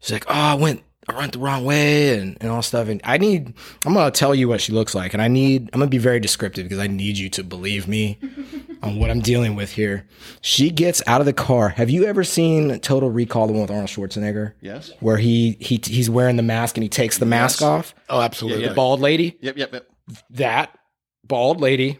she's 0.00 0.10
like, 0.10 0.24
Oh, 0.26 0.32
I 0.32 0.54
went 0.56 0.82
I 1.08 1.16
went 1.16 1.32
the 1.32 1.40
wrong 1.40 1.64
way 1.64 2.16
and, 2.18 2.38
and 2.40 2.48
all 2.50 2.62
stuff. 2.62 2.86
And 2.88 3.00
I 3.04 3.18
need 3.18 3.54
I'm 3.84 3.94
gonna 3.94 4.10
tell 4.12 4.34
you 4.34 4.48
what 4.48 4.60
she 4.60 4.72
looks 4.72 4.94
like. 4.94 5.12
And 5.14 5.22
I 5.22 5.26
need 5.28 5.68
I'm 5.72 5.80
gonna 5.80 5.88
be 5.90 5.98
very 5.98 6.20
descriptive 6.20 6.64
because 6.64 6.78
I 6.78 6.86
need 6.86 7.18
you 7.18 7.28
to 7.30 7.42
believe 7.42 7.88
me 7.88 8.18
on 8.82 8.98
what 9.00 9.10
I'm 9.10 9.20
dealing 9.20 9.56
with 9.56 9.72
here. 9.72 10.06
She 10.42 10.70
gets 10.70 11.02
out 11.08 11.20
of 11.20 11.24
the 11.26 11.32
car. 11.32 11.70
Have 11.70 11.90
you 11.90 12.04
ever 12.04 12.22
seen 12.22 12.78
Total 12.80 13.10
Recall, 13.10 13.48
the 13.48 13.52
one 13.52 13.62
with 13.62 13.70
Arnold 13.72 13.88
Schwarzenegger? 13.90 14.52
Yes. 14.60 14.92
Where 15.00 15.16
he 15.16 15.56
he 15.60 15.80
he's 15.84 16.08
wearing 16.08 16.36
the 16.36 16.42
mask 16.44 16.76
and 16.76 16.82
he 16.82 16.88
takes 16.88 17.18
the 17.18 17.26
mask 17.26 17.60
Yes. 17.60 17.66
off? 17.68 17.94
Oh, 18.08 18.20
absolutely. 18.20 18.62
Yeah, 18.62 18.68
The 18.68 18.74
bald 18.76 19.00
lady? 19.00 19.36
Yep. 19.40 19.56
Yep. 19.56 19.72
Yep. 19.72 19.86
that 20.30 20.78
bald 21.24 21.60
lady 21.60 21.98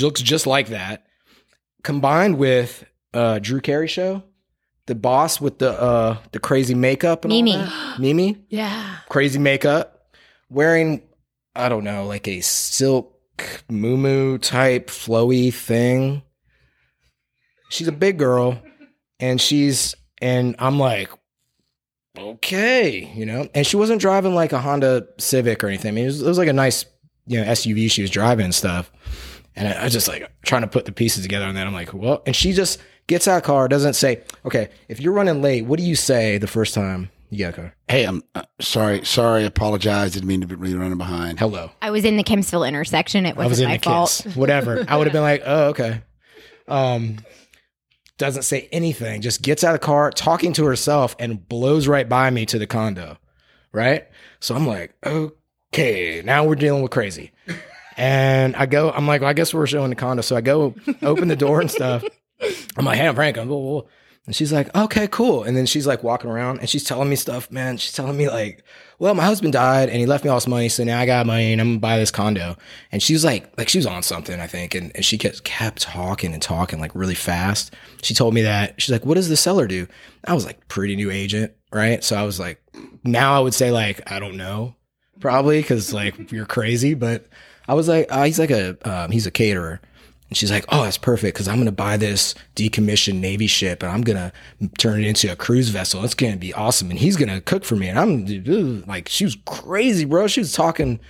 looks 0.00 0.20
just 0.22 0.46
like 0.46 0.68
that 0.68 1.04
combined 1.82 2.36
with 2.38 2.84
uh 3.14 3.38
drew 3.38 3.60
carey 3.60 3.88
show 3.88 4.22
the 4.88 4.94
boss 4.94 5.38
with 5.38 5.58
the 5.58 5.70
uh 5.80 6.16
the 6.32 6.38
crazy 6.40 6.74
makeup 6.74 7.24
and 7.24 7.32
all 7.32 7.38
Mimi. 7.42 7.52
that. 7.56 8.00
mimi? 8.00 8.36
Yeah. 8.48 8.96
crazy 9.08 9.38
makeup. 9.38 10.14
Wearing 10.50 11.02
i 11.54 11.68
don't 11.68 11.84
know 11.84 12.06
like 12.06 12.26
a 12.26 12.40
silk 12.40 13.14
moo 13.68 14.38
type 14.38 14.88
flowy 14.88 15.52
thing. 15.54 16.22
She's 17.70 17.86
a 17.86 17.92
big 17.92 18.18
girl 18.18 18.60
and 19.20 19.38
she's 19.40 19.94
and 20.22 20.56
i'm 20.58 20.78
like 20.80 21.10
okay 22.16 23.12
you 23.14 23.26
know? 23.26 23.46
And 23.54 23.66
she 23.66 23.76
wasn't 23.76 24.00
driving 24.00 24.34
like 24.34 24.52
a 24.52 24.58
honda 24.60 25.06
civic 25.18 25.62
or 25.62 25.68
anything. 25.68 25.90
I 25.90 25.92
mean 25.92 26.04
it 26.04 26.08
was, 26.08 26.22
it 26.22 26.26
was 26.28 26.38
like 26.38 26.48
a 26.48 26.52
nice 26.54 26.86
you 27.26 27.38
know 27.38 27.46
suv 27.52 27.90
she 27.90 28.00
was 28.02 28.10
driving 28.10 28.46
and 28.46 28.54
stuff. 28.54 28.90
And 29.54 29.68
I, 29.68 29.84
I 29.84 29.88
just 29.90 30.08
like 30.08 30.30
trying 30.42 30.62
to 30.62 30.68
put 30.68 30.86
the 30.86 30.92
pieces 30.92 31.22
together 31.24 31.44
and 31.44 31.54
then 31.56 31.66
i'm 31.66 31.74
like 31.74 31.92
well 31.92 32.22
and 32.26 32.34
she 32.34 32.54
just 32.54 32.80
gets 33.08 33.26
out 33.26 33.38
of 33.38 33.42
the 33.42 33.46
car 33.46 33.66
doesn't 33.66 33.94
say 33.94 34.22
okay 34.44 34.68
if 34.88 35.00
you're 35.00 35.12
running 35.12 35.42
late 35.42 35.64
what 35.66 35.78
do 35.78 35.84
you 35.84 35.96
say 35.96 36.38
the 36.38 36.46
first 36.46 36.72
time 36.74 37.10
you 37.30 37.38
get 37.38 37.50
a 37.50 37.56
car 37.56 37.74
Hey, 37.88 38.04
I'm 38.04 38.22
uh, 38.34 38.42
sorry. 38.60 39.04
Sorry. 39.06 39.44
Apologize. 39.46 40.12
Didn't 40.12 40.28
mean 40.28 40.42
to 40.42 40.46
be 40.46 40.54
really 40.54 40.74
running 40.76 40.98
behind. 40.98 41.38
hello 41.38 41.70
I 41.82 41.90
was 41.90 42.04
in 42.04 42.16
the 42.18 42.24
Kempsville 42.24 42.66
intersection. 42.68 43.26
It 43.26 43.36
I 43.36 43.46
was 43.46 43.60
in 43.60 43.68
my 43.68 43.78
the 43.78 43.82
fault. 43.82 44.20
kiss. 44.22 44.36
Whatever. 44.36 44.84
I 44.88 44.96
would 44.96 45.06
have 45.06 45.12
been 45.12 45.22
like, 45.22 45.42
oh, 45.44 45.68
okay. 45.68 46.02
Um, 46.68 47.16
doesn't 48.18 48.42
say 48.42 48.68
anything, 48.72 49.20
just 49.22 49.42
gets 49.42 49.62
out 49.64 49.74
of 49.74 49.80
the 49.80 49.86
car, 49.86 50.10
talking 50.10 50.52
to 50.54 50.64
herself, 50.64 51.14
and 51.18 51.48
blows 51.48 51.86
right 51.86 52.08
by 52.08 52.28
me 52.30 52.44
to 52.46 52.58
the 52.58 52.66
condo. 52.66 53.16
Right. 53.72 54.06
So 54.40 54.54
I'm 54.54 54.66
like, 54.66 54.94
okay, 55.06 56.20
now 56.24 56.44
we're 56.44 56.56
dealing 56.56 56.82
with 56.82 56.90
crazy. 56.90 57.30
And 57.96 58.54
I 58.56 58.66
go, 58.66 58.90
I'm 58.90 59.06
like, 59.06 59.20
well, 59.22 59.30
I 59.30 59.34
guess 59.34 59.54
we're 59.54 59.66
showing 59.66 59.90
the 59.90 59.96
condo. 59.96 60.22
So 60.22 60.36
I 60.36 60.40
go 60.40 60.74
open 61.02 61.28
the 61.28 61.36
door 61.36 61.60
and 61.60 61.70
stuff. 61.70 62.04
I'm 62.76 62.84
like, 62.84 62.98
hey, 62.98 63.08
I'm 63.08 63.14
Frank. 63.14 63.36
I'm. 63.36 63.50
And 64.26 64.36
she's 64.36 64.52
like, 64.52 64.74
okay, 64.76 65.08
cool. 65.08 65.42
And 65.42 65.56
then 65.56 65.64
she's 65.64 65.86
like 65.86 66.02
walking 66.02 66.28
around 66.28 66.58
and 66.58 66.68
she's 66.68 66.84
telling 66.84 67.08
me 67.08 67.16
stuff, 67.16 67.50
man. 67.50 67.78
She's 67.78 67.94
telling 67.94 68.14
me 68.14 68.28
like, 68.28 68.62
well, 68.98 69.14
my 69.14 69.24
husband 69.24 69.54
died 69.54 69.88
and 69.88 69.98
he 69.98 70.04
left 70.04 70.22
me 70.22 70.28
all 70.28 70.36
this 70.36 70.46
money. 70.46 70.68
So 70.68 70.84
now 70.84 71.00
I 71.00 71.06
got 71.06 71.24
money 71.24 71.52
and 71.52 71.62
I'm 71.62 71.68
gonna 71.68 71.80
buy 71.80 71.98
this 71.98 72.10
condo. 72.10 72.56
And 72.92 73.02
she 73.02 73.14
was 73.14 73.24
like, 73.24 73.50
like 73.56 73.70
she 73.70 73.78
was 73.78 73.86
on 73.86 74.02
something, 74.02 74.38
I 74.38 74.46
think. 74.46 74.74
And, 74.74 74.94
and 74.94 75.02
she 75.02 75.16
kept, 75.16 75.44
kept 75.44 75.80
talking 75.80 76.34
and 76.34 76.42
talking 76.42 76.78
like 76.78 76.94
really 76.94 77.14
fast. 77.14 77.74
She 78.02 78.12
told 78.12 78.34
me 78.34 78.42
that 78.42 78.80
she's 78.80 78.92
like, 78.92 79.06
what 79.06 79.14
does 79.14 79.30
the 79.30 79.36
seller 79.36 79.66
do? 79.66 79.86
I 80.26 80.34
was 80.34 80.44
like, 80.44 80.68
pretty 80.68 80.94
new 80.94 81.10
agent. 81.10 81.54
Right. 81.72 82.04
So 82.04 82.14
I 82.14 82.22
was 82.24 82.38
like, 82.38 82.62
now 83.04 83.34
I 83.34 83.40
would 83.40 83.54
say 83.54 83.70
like, 83.70 84.12
I 84.12 84.18
don't 84.18 84.36
know 84.36 84.74
probably 85.20 85.60
because 85.60 85.92
like 85.92 86.30
you're 86.32 86.46
crazy. 86.46 86.94
But 86.94 87.26
I 87.66 87.74
was 87.74 87.88
like, 87.88 88.06
uh, 88.10 88.24
he's 88.24 88.38
like 88.38 88.50
a 88.50 88.76
um, 88.88 89.10
he's 89.10 89.26
a 89.26 89.30
caterer. 89.30 89.80
And 90.28 90.36
she's 90.36 90.50
like, 90.50 90.66
oh, 90.68 90.82
that's 90.84 90.98
perfect 90.98 91.34
because 91.34 91.48
I'm 91.48 91.56
going 91.56 91.66
to 91.66 91.72
buy 91.72 91.96
this 91.96 92.34
decommissioned 92.54 93.20
Navy 93.20 93.46
ship 93.46 93.82
and 93.82 93.90
I'm 93.90 94.02
going 94.02 94.16
to 94.18 94.32
turn 94.76 95.02
it 95.02 95.06
into 95.06 95.32
a 95.32 95.36
cruise 95.36 95.70
vessel. 95.70 96.04
It's 96.04 96.14
going 96.14 96.32
to 96.32 96.38
be 96.38 96.52
awesome. 96.52 96.90
And 96.90 96.98
he's 96.98 97.16
going 97.16 97.30
to 97.30 97.40
cook 97.40 97.64
for 97.64 97.76
me. 97.76 97.88
And 97.88 97.98
I'm 97.98 98.84
like, 98.86 99.08
she 99.08 99.24
was 99.24 99.36
crazy, 99.46 100.04
bro. 100.04 100.26
She 100.26 100.40
was 100.40 100.52
talking 100.52 101.00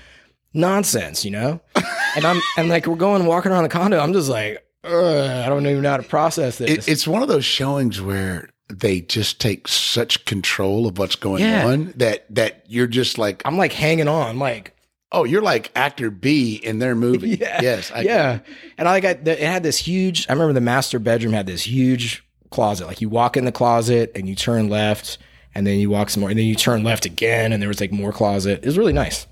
nonsense, 0.55 1.25
you 1.25 1.31
know? 1.31 1.61
and 2.17 2.25
I'm, 2.25 2.41
and 2.57 2.69
like, 2.69 2.87
we're 2.87 2.97
going 2.97 3.27
walking 3.27 3.53
around 3.53 3.65
the 3.65 3.69
condo. 3.69 3.99
I'm 3.99 4.13
just 4.13 4.29
like, 4.29 4.65
I 4.85 5.47
don't 5.49 5.67
even 5.67 5.83
know 5.83 5.91
how 5.91 5.97
to 5.97 6.03
process 6.05 6.59
this. 6.59 6.87
It, 6.87 6.89
it's 6.89 7.07
one 7.07 7.23
of 7.23 7.29
those 7.29 7.45
showings 7.45 8.01
where 8.01 8.49
they 8.73 9.01
just 9.01 9.41
take 9.41 9.67
such 9.67 10.25
control 10.27 10.87
of 10.87 10.99
what's 10.99 11.17
going 11.17 11.43
Yeah. 11.43 11.67
on 11.67 11.93
that 11.97 12.27
that 12.35 12.65
you're 12.69 12.87
just 12.87 13.19
like, 13.19 13.43
I'm 13.45 13.57
like 13.57 13.73
hanging 13.73 14.09
on, 14.09 14.39
like, 14.39 14.77
oh, 15.13 15.25
you're 15.25 15.43
like 15.43 15.71
actor 15.75 16.11
B 16.11 16.55
in 16.57 16.79
their 16.79 16.95
movie. 17.07 17.37
Yeah. 17.37 17.61
Yes. 17.63 17.91
I, 17.93 18.03
yeah. 18.03 18.41
And 18.77 18.89
I 18.89 19.01
got 19.01 19.27
it 19.27 19.41
had 19.41 19.63
this 19.63 19.79
huge. 19.79 20.27
I 20.29 20.33
remember 20.33 20.53
the 20.53 20.61
master 20.61 20.99
bedroom 20.99 21.33
had 21.33 21.47
this 21.47 21.63
huge 21.63 22.25
closet. 22.51 22.87
Like 22.87 23.01
you 23.01 23.09
walk 23.09 23.37
in 23.37 23.45
the 23.45 23.53
closet 23.53 24.13
and 24.15 24.29
you 24.29 24.35
turn 24.35 24.69
left, 24.69 25.19
and 25.55 25.67
then 25.67 25.79
you 25.79 25.91
walk 25.91 26.11
some 26.11 26.21
more, 26.21 26.31
and 26.31 26.39
then 26.39 26.47
you 26.47 26.55
turn 26.55 26.85
left 26.85 27.05
again, 27.05 27.53
and 27.53 27.63
there 27.63 27.69
was 27.69 27.81
like 27.81 27.93
more 27.93 28.13
closet. 28.13 28.61
It 28.63 28.67
was 28.67 28.79
really 28.79 28.93
nice. 28.93 29.27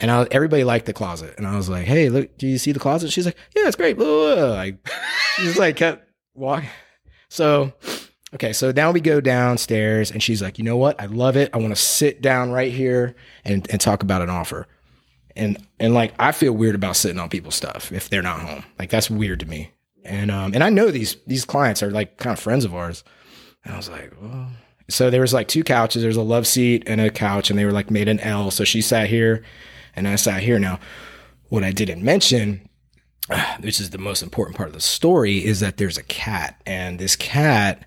And 0.00 0.10
I, 0.10 0.26
everybody 0.30 0.64
liked 0.64 0.86
the 0.86 0.92
closet, 0.92 1.34
and 1.36 1.46
I 1.46 1.56
was 1.56 1.68
like, 1.68 1.86
"Hey, 1.86 2.08
look, 2.08 2.36
do 2.36 2.48
you 2.48 2.58
see 2.58 2.72
the 2.72 2.80
closet?" 2.80 3.12
She's 3.12 3.26
like, 3.26 3.36
"Yeah, 3.54 3.66
it's 3.66 3.76
great." 3.76 3.96
Blah, 3.96 4.06
blah, 4.06 4.34
blah. 4.34 4.54
Like, 4.54 4.88
she 5.36 5.42
just 5.42 5.58
like 5.58 5.76
kept 5.76 6.08
walking. 6.34 6.68
So, 7.28 7.72
okay, 8.34 8.52
so 8.52 8.72
now 8.72 8.90
we 8.90 9.00
go 9.00 9.20
downstairs, 9.20 10.10
and 10.10 10.22
she's 10.22 10.42
like, 10.42 10.58
"You 10.58 10.64
know 10.64 10.76
what? 10.76 11.00
I 11.00 11.06
love 11.06 11.36
it. 11.36 11.50
I 11.54 11.58
want 11.58 11.70
to 11.70 11.80
sit 11.80 12.20
down 12.20 12.50
right 12.50 12.72
here 12.72 13.14
and 13.44 13.68
and 13.70 13.80
talk 13.80 14.02
about 14.02 14.22
an 14.22 14.30
offer." 14.30 14.66
And 15.36 15.58
and 15.78 15.94
like 15.94 16.14
I 16.18 16.32
feel 16.32 16.52
weird 16.52 16.74
about 16.74 16.96
sitting 16.96 17.18
on 17.18 17.28
people's 17.28 17.54
stuff 17.54 17.92
if 17.92 18.08
they're 18.08 18.22
not 18.22 18.40
home. 18.40 18.64
Like 18.78 18.90
that's 18.90 19.10
weird 19.10 19.40
to 19.40 19.46
me. 19.46 19.70
And 20.04 20.30
um 20.30 20.52
and 20.54 20.62
I 20.62 20.70
know 20.70 20.90
these 20.90 21.16
these 21.26 21.44
clients 21.44 21.82
are 21.82 21.90
like 21.90 22.18
kind 22.18 22.32
of 22.32 22.40
friends 22.40 22.64
of 22.64 22.74
ours. 22.74 23.04
And 23.64 23.74
I 23.74 23.76
was 23.76 23.88
like, 23.88 24.12
well. 24.20 24.48
So 24.88 25.10
there 25.10 25.20
was 25.20 25.32
like 25.32 25.48
two 25.48 25.64
couches. 25.64 26.02
There's 26.02 26.16
a 26.16 26.22
love 26.22 26.46
seat 26.46 26.82
and 26.86 27.00
a 27.00 27.10
couch, 27.10 27.50
and 27.50 27.58
they 27.58 27.64
were 27.64 27.72
like 27.72 27.90
made 27.90 28.08
an 28.08 28.20
L. 28.20 28.50
So 28.50 28.64
she 28.64 28.82
sat 28.82 29.08
here, 29.08 29.42
and 29.94 30.06
I 30.06 30.16
sat 30.16 30.42
here. 30.42 30.58
Now, 30.58 30.80
what 31.48 31.64
I 31.64 31.70
didn't 31.72 32.02
mention, 32.02 32.68
which 33.60 33.80
is 33.80 33.90
the 33.90 33.98
most 33.98 34.22
important 34.22 34.56
part 34.56 34.68
of 34.68 34.74
the 34.74 34.80
story, 34.80 35.44
is 35.44 35.60
that 35.60 35.76
there's 35.76 35.98
a 35.98 36.02
cat, 36.02 36.60
and 36.66 36.98
this 36.98 37.16
cat 37.16 37.86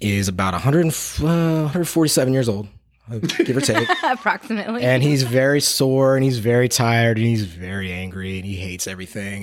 is 0.00 0.28
about 0.28 0.52
100, 0.52 0.86
uh, 0.86 1.62
147 1.62 2.32
years 2.32 2.48
old, 2.48 2.68
Uh, 3.10 3.18
give 3.18 3.56
or 3.56 3.60
take 3.60 3.86
approximately. 4.02 4.82
and 4.82 5.02
he's 5.02 5.22
very 5.24 5.60
sore 5.60 6.16
and 6.16 6.24
he's 6.24 6.38
very 6.38 6.68
tired 6.70 7.18
and 7.18 7.26
he's 7.26 7.44
very 7.44 7.92
angry 7.92 8.36
and 8.36 8.46
he 8.46 8.54
hates 8.56 8.86
everything. 8.86 9.42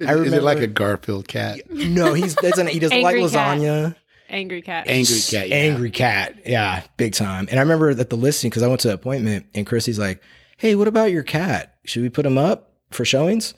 And 0.00 0.08
I 0.08 0.12
remember 0.12 0.36
Is 0.36 0.42
it 0.42 0.44
like 0.44 0.58
a 0.60 0.66
Garfield 0.66 1.28
cat? 1.28 1.58
no, 1.70 2.14
he's 2.14 2.34
doesn't 2.34 2.68
he 2.68 2.78
doesn't 2.78 3.02
like 3.02 3.16
Angry 3.16 3.30
cat. 3.30 3.58
lasagna. 3.58 3.96
Angry 4.30 4.62
cat. 4.62 4.86
Angry 4.88 5.20
cat. 5.20 5.48
yeah. 5.50 5.54
Angry 5.56 5.90
cat, 5.90 6.36
yeah, 6.46 6.82
big 6.96 7.12
time. 7.12 7.48
And 7.50 7.58
I 7.60 7.62
remember 7.62 7.92
that 7.92 8.08
the 8.08 8.16
listing 8.16 8.48
because 8.48 8.62
I 8.62 8.66
went 8.68 8.80
to 8.80 8.88
an 8.88 8.94
appointment 8.94 9.44
and 9.54 9.66
Chrissy's 9.66 9.98
like, 9.98 10.22
"Hey, 10.56 10.74
what 10.74 10.88
about 10.88 11.12
your 11.12 11.22
cat? 11.22 11.74
Should 11.84 12.00
we 12.02 12.08
put 12.08 12.24
him 12.24 12.38
up 12.38 12.72
for 12.92 13.04
showings?" 13.04 13.52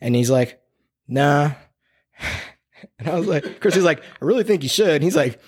And 0.00 0.14
he's 0.14 0.30
like, 0.30 0.60
"Nah." 1.08 1.50
And 2.98 3.08
I 3.08 3.18
was 3.18 3.26
like, 3.26 3.60
Chrissy's 3.60 3.84
like, 3.84 4.00
"I 4.02 4.24
really 4.24 4.44
think 4.44 4.62
you 4.62 4.68
should." 4.68 4.88
And 4.88 5.02
he's 5.02 5.16
like, 5.16 5.38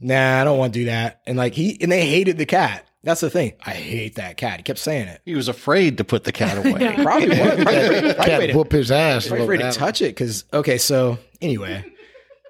"Nah, 0.00 0.40
I 0.40 0.44
don't 0.44 0.58
want 0.58 0.72
to 0.74 0.78
do 0.80 0.84
that." 0.86 1.20
And 1.26 1.36
like 1.36 1.52
he 1.54 1.76
and 1.80 1.90
they 1.90 2.06
hated 2.06 2.36
the 2.38 2.46
cat. 2.46 2.85
That's 3.06 3.20
the 3.20 3.30
thing. 3.30 3.52
I 3.64 3.70
hate 3.70 4.16
that 4.16 4.36
cat. 4.36 4.58
He 4.58 4.62
kept 4.64 4.80
saying 4.80 5.06
it. 5.06 5.20
He 5.24 5.36
was 5.36 5.46
afraid 5.46 5.96
to 5.98 6.04
put 6.04 6.24
the 6.24 6.32
cat 6.32 6.58
away. 6.58 6.72
Probably 7.02 7.28
was. 7.28 7.38
Probably 7.38 7.62
afraid- 7.62 7.64
probably 7.66 8.12
Cat 8.14 8.18
afraid 8.32 8.46
to- 8.48 8.52
whoop 8.54 8.72
his 8.72 8.90
ass. 8.90 9.30
I'm 9.30 9.40
afraid 9.42 9.60
to 9.60 9.70
touch 9.70 10.02
it 10.02 10.08
because 10.08 10.42
okay, 10.52 10.76
so 10.76 11.16
anyway, 11.40 11.84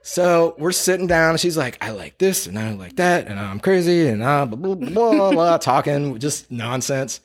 so 0.03 0.55
we're 0.59 0.73
sitting 0.73 1.07
down. 1.07 1.33
And 1.33 1.41
she's 1.41 1.57
like, 1.59 1.77
"I 1.85 1.91
like 1.91 2.17
this 2.19 2.47
and 2.47 2.59
I 2.59 2.73
like 2.73 2.97
that, 2.97 3.27
and 3.27 3.39
I'm 3.39 3.61
crazy 3.61 4.09
and 4.09 4.25
I 4.25 4.47
blah 4.47 4.57
blah, 4.57 4.75
blah, 4.75 5.13
blah, 5.13 5.31
blah, 5.33 5.59
talking 5.59 6.19
just 6.19 6.51
nonsense." 6.51 7.21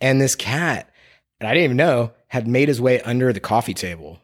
And 0.00 0.20
this 0.20 0.34
cat, 0.36 0.92
that 1.40 1.48
I 1.48 1.54
didn't 1.54 1.64
even 1.64 1.76
know, 1.78 2.12
had 2.28 2.46
made 2.46 2.68
his 2.68 2.80
way 2.82 3.00
under 3.00 3.32
the 3.32 3.40
coffee 3.40 3.74
table, 3.74 4.20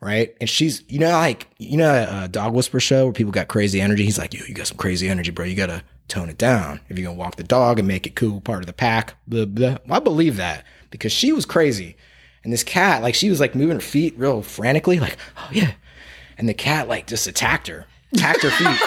right? 0.00 0.34
And 0.40 0.50
she's, 0.50 0.82
you 0.88 0.98
know, 0.98 1.10
like 1.12 1.46
you 1.58 1.76
know, 1.76 1.94
a 1.94 2.02
uh, 2.02 2.26
dog 2.26 2.54
whisper 2.54 2.80
show 2.80 3.04
where 3.04 3.12
people 3.12 3.30
got 3.32 3.46
crazy 3.48 3.80
energy. 3.80 4.04
He's 4.04 4.18
like, 4.18 4.34
"Yo, 4.34 4.40
you 4.48 4.54
got 4.54 4.66
some 4.66 4.76
crazy 4.78 5.08
energy, 5.08 5.30
bro. 5.30 5.44
You 5.46 5.54
gotta 5.54 5.84
tone 6.08 6.28
it 6.28 6.38
down 6.38 6.80
if 6.88 6.98
you're 6.98 7.06
gonna 7.06 7.18
walk 7.18 7.36
the 7.36 7.44
dog 7.44 7.78
and 7.78 7.86
make 7.86 8.06
it 8.06 8.16
cool, 8.16 8.40
part 8.40 8.60
of 8.60 8.66
the 8.66 8.72
pack." 8.72 9.14
Blah 9.26 9.44
blah. 9.44 9.78
I 9.90 9.98
believe 10.00 10.36
that, 10.36 10.64
because 10.90 11.12
she 11.12 11.32
was 11.32 11.44
crazy. 11.46 11.96
And 12.44 12.52
this 12.52 12.64
cat, 12.64 13.02
like 13.02 13.14
she 13.14 13.28
was 13.30 13.40
like 13.40 13.54
moving 13.54 13.76
her 13.76 13.80
feet 13.80 14.14
real 14.16 14.42
frantically, 14.42 14.98
like, 15.00 15.16
oh 15.36 15.48
yeah. 15.52 15.72
And 16.38 16.48
the 16.48 16.54
cat 16.54 16.88
like 16.88 17.06
just 17.06 17.26
attacked 17.26 17.66
her, 17.66 17.86
attacked 18.14 18.42
her 18.42 18.50
feet. 18.50 18.78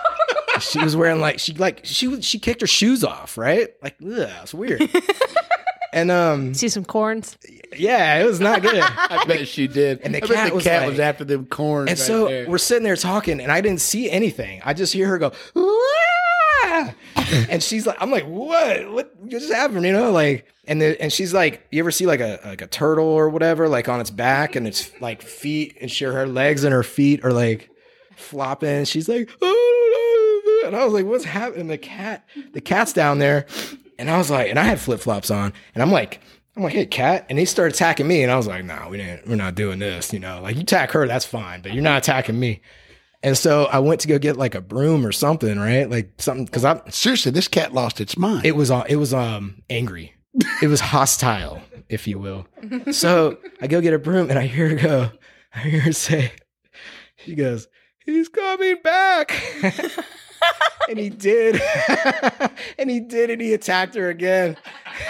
she 0.60 0.78
was 0.78 0.94
wearing 0.96 1.20
like 1.20 1.38
she 1.40 1.52
like 1.54 1.80
she 1.84 2.08
was 2.08 2.24
she 2.24 2.38
kicked 2.38 2.60
her 2.60 2.66
shoes 2.66 3.02
off, 3.04 3.36
right? 3.36 3.68
Like, 3.82 3.96
ugh, 4.02 4.30
it's 4.42 4.54
weird. 4.54 4.88
and 5.92 6.10
um 6.10 6.54
See 6.54 6.68
some 6.68 6.84
corns. 6.84 7.36
yeah, 7.76 8.18
it 8.20 8.24
was 8.24 8.38
not 8.40 8.62
good. 8.62 8.82
I 8.86 9.24
bet 9.26 9.48
she 9.48 9.66
did. 9.66 10.00
And 10.02 10.14
the 10.14 10.18
I 10.18 10.26
bet 10.26 10.30
cat 10.36 10.48
the 10.50 10.54
was 10.54 10.64
cat 10.64 10.82
like- 10.82 10.90
was 10.90 11.00
after 11.00 11.24
them 11.24 11.46
corns. 11.46 11.90
And 11.90 11.98
right 11.98 12.06
so 12.06 12.28
there. 12.28 12.48
we're 12.48 12.58
sitting 12.58 12.84
there 12.84 12.96
talking, 12.96 13.40
and 13.40 13.50
I 13.50 13.60
didn't 13.60 13.80
see 13.80 14.10
anything. 14.10 14.62
I 14.64 14.72
just 14.74 14.92
hear 14.92 15.08
her 15.08 15.18
go, 15.18 15.32
"Wah!" 15.54 15.72
and 17.50 17.62
she's 17.62 17.86
like, 17.86 17.96
I'm 18.00 18.10
like, 18.10 18.24
what? 18.24 18.90
What 18.90 19.28
just 19.28 19.52
happened? 19.52 19.84
You 19.84 19.92
know, 19.92 20.10
like, 20.10 20.46
and 20.66 20.80
the, 20.80 21.00
and 21.00 21.12
she's 21.12 21.34
like, 21.34 21.66
you 21.70 21.80
ever 21.80 21.90
see 21.90 22.06
like 22.06 22.20
a 22.20 22.40
like 22.44 22.62
a 22.62 22.66
turtle 22.66 23.04
or 23.04 23.28
whatever, 23.28 23.68
like 23.68 23.88
on 23.88 24.00
its 24.00 24.10
back 24.10 24.56
and 24.56 24.66
its 24.66 24.90
like 25.00 25.22
feet, 25.22 25.76
and 25.80 25.90
she 25.90 26.04
her 26.04 26.26
legs 26.26 26.64
and 26.64 26.72
her 26.72 26.82
feet 26.82 27.24
are 27.24 27.32
like 27.32 27.70
flopping. 28.16 28.84
She's 28.84 29.08
like, 29.08 29.28
oh, 29.40 30.62
and 30.66 30.76
I 30.76 30.84
was 30.84 30.94
like, 30.94 31.06
what's 31.06 31.24
happening? 31.24 31.66
The 31.68 31.78
cat, 31.78 32.24
the 32.52 32.60
cat's 32.60 32.92
down 32.92 33.18
there, 33.18 33.46
and 33.98 34.10
I 34.10 34.18
was 34.18 34.30
like, 34.30 34.50
and 34.50 34.58
I 34.58 34.64
had 34.64 34.80
flip 34.80 35.00
flops 35.00 35.30
on, 35.30 35.52
and 35.74 35.82
I'm 35.82 35.90
like. 35.90 36.20
I'm 36.54 36.62
like, 36.62 36.74
hey, 36.74 36.84
cat. 36.84 37.24
And 37.30 37.38
he 37.38 37.46
started 37.46 37.74
attacking 37.74 38.06
me. 38.06 38.22
And 38.22 38.30
I 38.30 38.36
was 38.36 38.46
like, 38.46 38.62
no, 38.62 38.88
we 38.90 38.98
didn't, 38.98 39.26
we're 39.26 39.36
not 39.36 39.54
doing 39.54 39.78
this. 39.78 40.12
You 40.12 40.18
know, 40.18 40.42
like 40.42 40.56
you 40.56 40.60
attack 40.60 40.90
her, 40.90 41.06
that's 41.06 41.24
fine, 41.24 41.62
but 41.62 41.72
you're 41.72 41.82
not 41.82 41.96
attacking 41.96 42.38
me. 42.38 42.60
And 43.22 43.38
so 43.38 43.66
I 43.66 43.78
went 43.78 44.00
to 44.00 44.08
go 44.08 44.18
get 44.18 44.36
like 44.36 44.54
a 44.54 44.60
broom 44.60 45.06
or 45.06 45.12
something, 45.12 45.58
right? 45.58 45.88
Like 45.88 46.12
something, 46.18 46.46
cause 46.48 46.64
I'm 46.64 46.80
seriously, 46.90 47.30
this 47.30 47.48
cat 47.48 47.72
lost 47.72 48.00
its 48.00 48.16
mind. 48.16 48.44
it 48.44 48.56
was, 48.56 48.70
uh, 48.70 48.84
it 48.88 48.96
was, 48.96 49.14
um, 49.14 49.62
angry. 49.70 50.14
It 50.62 50.66
was 50.68 50.80
hostile, 50.80 51.60
if 51.88 52.06
you 52.08 52.18
will. 52.18 52.46
So 52.92 53.38
I 53.60 53.66
go 53.66 53.80
get 53.80 53.94
a 53.94 53.98
broom 53.98 54.30
and 54.30 54.38
I 54.38 54.46
hear 54.46 54.70
her 54.70 54.74
go, 54.76 55.10
I 55.54 55.58
hear 55.60 55.80
her 55.80 55.92
say, 55.92 56.32
she 57.16 57.34
goes, 57.34 57.68
he's 58.04 58.28
coming 58.28 58.76
back. 58.82 59.32
and 60.88 60.98
he 60.98 61.10
did. 61.10 61.60
and 62.78 62.90
he 62.90 63.00
did, 63.00 63.30
and 63.30 63.40
he 63.40 63.52
attacked 63.52 63.94
her 63.94 64.08
again. 64.08 64.56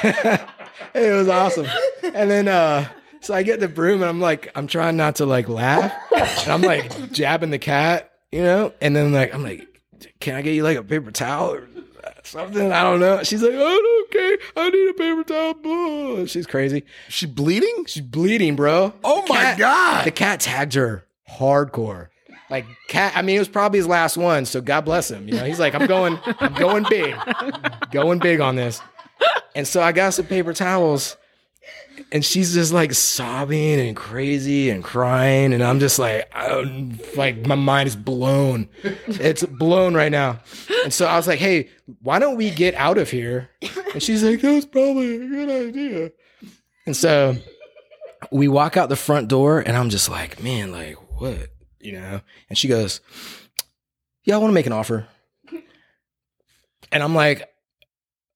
it 0.02 1.16
was 1.16 1.28
awesome. 1.28 1.66
And 2.02 2.30
then 2.30 2.48
uh 2.48 2.88
so 3.22 3.32
I 3.34 3.42
get 3.42 3.60
the 3.60 3.68
broom 3.68 4.02
and 4.02 4.08
I'm 4.08 4.20
like, 4.20 4.50
I'm 4.54 4.66
trying 4.66 4.96
not 4.96 5.16
to 5.16 5.26
like 5.26 5.48
laugh. 5.48 5.92
And 6.12 6.48
I'm 6.52 6.62
like 6.62 7.12
jabbing 7.12 7.50
the 7.50 7.58
cat, 7.58 8.10
you 8.30 8.42
know? 8.42 8.72
And 8.80 8.94
then 8.94 9.12
like 9.12 9.34
I'm 9.34 9.42
like, 9.42 9.66
can 10.20 10.34
I 10.34 10.42
get 10.42 10.54
you 10.54 10.62
like 10.62 10.76
a 10.76 10.82
paper 10.84 11.10
towel 11.10 11.54
or 11.54 11.68
something? 12.24 12.72
I 12.72 12.82
don't 12.82 13.00
know. 13.00 13.22
She's 13.22 13.42
like, 13.42 13.54
oh 13.54 14.06
okay, 14.08 14.38
I 14.56 14.70
need 14.70 14.88
a 14.90 14.94
paper 14.94 15.24
towel. 15.24 15.54
Blah. 15.54 16.26
She's 16.26 16.46
crazy. 16.46 16.84
she 17.08 17.26
bleeding? 17.26 17.84
She's 17.86 18.02
bleeding, 18.02 18.56
bro. 18.56 18.92
Oh 19.04 19.22
The 19.26 19.28
my 19.32 19.36
cat- 19.42 19.58
God. 19.58 20.04
The 20.06 20.10
cat 20.10 20.40
tagged 20.40 20.74
her 20.74 21.04
hardcore. 21.30 22.08
Like 22.50 22.66
cat, 22.88 23.12
I 23.16 23.22
mean, 23.22 23.36
it 23.36 23.38
was 23.38 23.48
probably 23.48 23.78
his 23.78 23.86
last 23.86 24.18
one, 24.18 24.44
so 24.44 24.60
God 24.60 24.82
bless 24.82 25.10
him. 25.10 25.26
You 25.26 25.34
know, 25.36 25.44
he's 25.44 25.58
like, 25.58 25.74
I'm 25.74 25.86
going, 25.86 26.18
I'm 26.38 26.52
going 26.52 26.84
big, 26.90 27.16
going 27.90 28.18
big 28.18 28.40
on 28.40 28.56
this. 28.56 28.80
And 29.54 29.66
so 29.66 29.80
I 29.82 29.92
got 29.92 30.10
some 30.12 30.26
paper 30.26 30.52
towels, 30.52 31.16
and 32.10 32.24
she's 32.24 32.54
just 32.54 32.72
like 32.72 32.92
sobbing 32.92 33.80
and 33.80 33.96
crazy 33.96 34.70
and 34.70 34.82
crying, 34.82 35.52
and 35.52 35.62
I'm 35.62 35.80
just 35.80 35.98
like, 35.98 36.28
I'm, 36.34 36.98
like 37.16 37.46
my 37.46 37.54
mind 37.54 37.88
is 37.88 37.96
blown. 37.96 38.68
It's 39.06 39.44
blown 39.44 39.94
right 39.94 40.10
now. 40.10 40.40
And 40.84 40.92
so 40.92 41.06
I 41.06 41.16
was 41.16 41.28
like, 41.28 41.38
hey, 41.38 41.68
why 42.00 42.18
don't 42.18 42.36
we 42.36 42.50
get 42.50 42.74
out 42.74 42.98
of 42.98 43.10
here? 43.10 43.50
And 43.92 44.02
she's 44.02 44.22
like, 44.24 44.40
that's 44.40 44.66
probably 44.66 45.16
a 45.16 45.28
good 45.28 45.68
idea. 45.68 46.12
And 46.86 46.96
so 46.96 47.36
we 48.30 48.48
walk 48.48 48.76
out 48.76 48.88
the 48.88 48.96
front 48.96 49.28
door 49.28 49.60
and 49.60 49.76
I'm 49.76 49.90
just 49.90 50.08
like, 50.08 50.42
man, 50.42 50.72
like 50.72 50.96
what? 51.20 51.48
You 51.80 51.92
know? 51.92 52.20
And 52.48 52.58
she 52.58 52.68
goes, 52.68 53.00
Yeah, 54.24 54.34
I 54.34 54.38
want 54.38 54.50
to 54.50 54.54
make 54.54 54.66
an 54.66 54.72
offer. 54.72 55.06
And 56.90 57.02
I'm 57.02 57.14
like, 57.14 57.48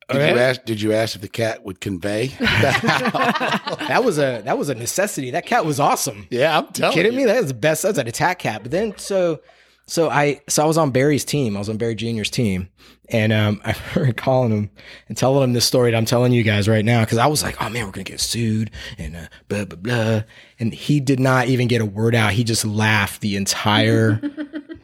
Did 0.08 0.16
"Okay." 0.18 0.32
you 0.32 0.38
ask? 0.38 0.64
Did 0.64 0.80
you 0.80 0.92
ask 0.92 1.16
if 1.16 1.22
the 1.22 1.28
cat 1.28 1.64
would 1.64 1.80
convey? 1.80 2.26
that 2.38 4.02
was 4.04 4.18
a 4.18 4.42
that 4.44 4.56
was 4.56 4.68
a 4.68 4.74
necessity. 4.74 5.32
That 5.32 5.46
cat 5.46 5.64
was 5.64 5.80
awesome. 5.80 6.26
yeah, 6.30 6.58
I'm 6.58 6.68
telling 6.68 6.96
you. 6.96 7.02
kidding 7.02 7.18
you. 7.18 7.26
me? 7.26 7.32
That 7.32 7.40
was 7.40 7.48
the 7.48 7.54
best. 7.54 7.82
That's 7.82 7.98
an 7.98 8.06
attack 8.06 8.38
cat. 8.40 8.62
But 8.62 8.70
then 8.70 8.96
so 8.98 9.40
so 9.86 10.10
I 10.10 10.40
so 10.48 10.64
I 10.64 10.66
was 10.66 10.78
on 10.78 10.90
Barry's 10.90 11.24
team. 11.24 11.56
I 11.56 11.60
was 11.60 11.68
on 11.68 11.76
Barry 11.76 11.94
Junior's 11.94 12.30
team, 12.30 12.68
and 13.08 13.32
um, 13.32 13.60
I 13.64 13.74
remember 13.94 14.12
calling 14.14 14.52
him 14.52 14.70
and 15.08 15.16
telling 15.16 15.42
him 15.42 15.52
this 15.52 15.64
story 15.64 15.90
that 15.90 15.96
I'm 15.96 16.04
telling 16.04 16.32
you 16.32 16.42
guys 16.42 16.68
right 16.68 16.84
now 16.84 17.00
because 17.00 17.18
I 17.18 17.26
was 17.26 17.42
like, 17.42 17.60
oh 17.62 17.68
man, 17.68 17.86
we're 17.86 17.92
gonna 17.92 18.04
get 18.04 18.20
sued 18.20 18.70
and 18.98 19.16
uh, 19.16 19.26
blah 19.48 19.64
blah 19.64 19.78
blah. 19.78 20.22
And 20.58 20.72
he 20.72 21.00
did 21.00 21.20
not 21.20 21.48
even 21.48 21.68
get 21.68 21.80
a 21.80 21.86
word 21.86 22.14
out. 22.14 22.32
He 22.32 22.44
just 22.44 22.64
laughed 22.64 23.20
the 23.20 23.36
entire 23.36 24.20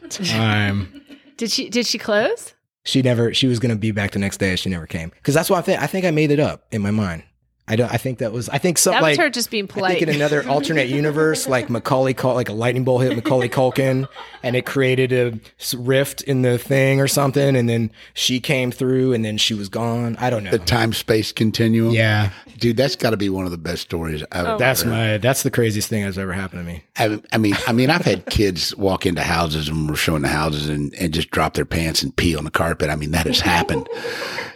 time. 0.09 1.01
Did 1.37 1.51
she 1.51 1.69
did 1.69 1.85
she 1.85 1.97
close? 1.97 2.53
She 2.85 3.01
never. 3.01 3.33
She 3.33 3.47
was 3.47 3.59
gonna 3.59 3.75
be 3.75 3.91
back 3.91 4.11
the 4.11 4.19
next 4.19 4.37
day. 4.37 4.55
She 4.55 4.69
never 4.69 4.87
came 4.87 5.09
because 5.09 5.33
that's 5.33 5.49
why 5.49 5.59
I 5.59 5.61
think. 5.61 5.81
I 5.81 5.87
think 5.87 6.05
I 6.05 6.11
made 6.11 6.31
it 6.31 6.39
up 6.39 6.65
in 6.71 6.81
my 6.81 6.91
mind. 6.91 7.23
I 7.65 7.77
don't. 7.77 7.89
I 7.93 7.95
think 7.95 8.17
that 8.19 8.33
was. 8.33 8.49
I 8.49 8.57
think 8.57 8.77
something 8.77 9.01
That 9.01 9.07
was 9.11 9.17
like 9.17 9.23
her 9.25 9.29
just 9.29 9.49
being 9.49 9.63
I 9.65 9.67
polite. 9.67 9.91
think 9.99 10.09
in 10.09 10.15
another 10.15 10.45
alternate 10.49 10.89
universe, 10.89 11.47
like 11.47 11.69
Macaulay, 11.69 12.13
Cul- 12.13 12.33
like 12.33 12.49
a 12.49 12.53
lightning 12.53 12.83
bolt 12.83 13.03
hit 13.03 13.15
Macaulay 13.15 13.47
Culkin, 13.47 14.05
and 14.43 14.57
it 14.57 14.65
created 14.65 15.13
a 15.13 15.39
rift 15.77 16.21
in 16.23 16.41
the 16.41 16.57
thing 16.57 16.99
or 16.99 17.07
something, 17.07 17.55
and 17.55 17.69
then 17.69 17.89
she 18.13 18.41
came 18.41 18.69
through, 18.69 19.13
and 19.13 19.23
then 19.23 19.37
she 19.37 19.53
was 19.53 19.69
gone. 19.69 20.17
I 20.19 20.29
don't 20.29 20.43
know. 20.43 20.51
The 20.51 20.59
time 20.59 20.91
space 20.91 21.31
continuum. 21.31 21.93
yeah, 21.93 22.31
dude, 22.57 22.75
that's 22.75 22.97
got 22.97 23.11
to 23.11 23.17
be 23.17 23.29
one 23.29 23.45
of 23.45 23.51
the 23.51 23.57
best 23.57 23.83
stories 23.83 24.23
I've 24.33 24.45
Oh. 24.45 24.57
that's 24.57 24.81
ever 24.81 24.89
my. 24.91 25.17
That's 25.19 25.43
the 25.43 25.51
craziest 25.51 25.87
thing 25.87 26.03
that's 26.03 26.17
ever 26.17 26.33
happened 26.33 26.65
to 26.67 26.73
me. 26.73 26.83
I, 26.97 27.21
I 27.31 27.37
mean, 27.37 27.55
I 27.65 27.71
mean, 27.71 27.89
I've 27.89 28.03
had 28.03 28.25
kids 28.25 28.75
walk 28.75 29.05
into 29.05 29.21
houses 29.23 29.69
and 29.69 29.89
we're 29.89 29.95
showing 29.95 30.23
the 30.23 30.27
houses 30.27 30.67
and, 30.67 30.93
and 30.95 31.13
just 31.13 31.31
drop 31.31 31.53
their 31.53 31.63
pants 31.65 32.03
and 32.03 32.13
pee 32.13 32.35
on 32.35 32.43
the 32.43 32.51
carpet. 32.51 32.89
I 32.89 32.97
mean, 32.97 33.11
that 33.11 33.25
has 33.25 33.39
happened. 33.39 33.87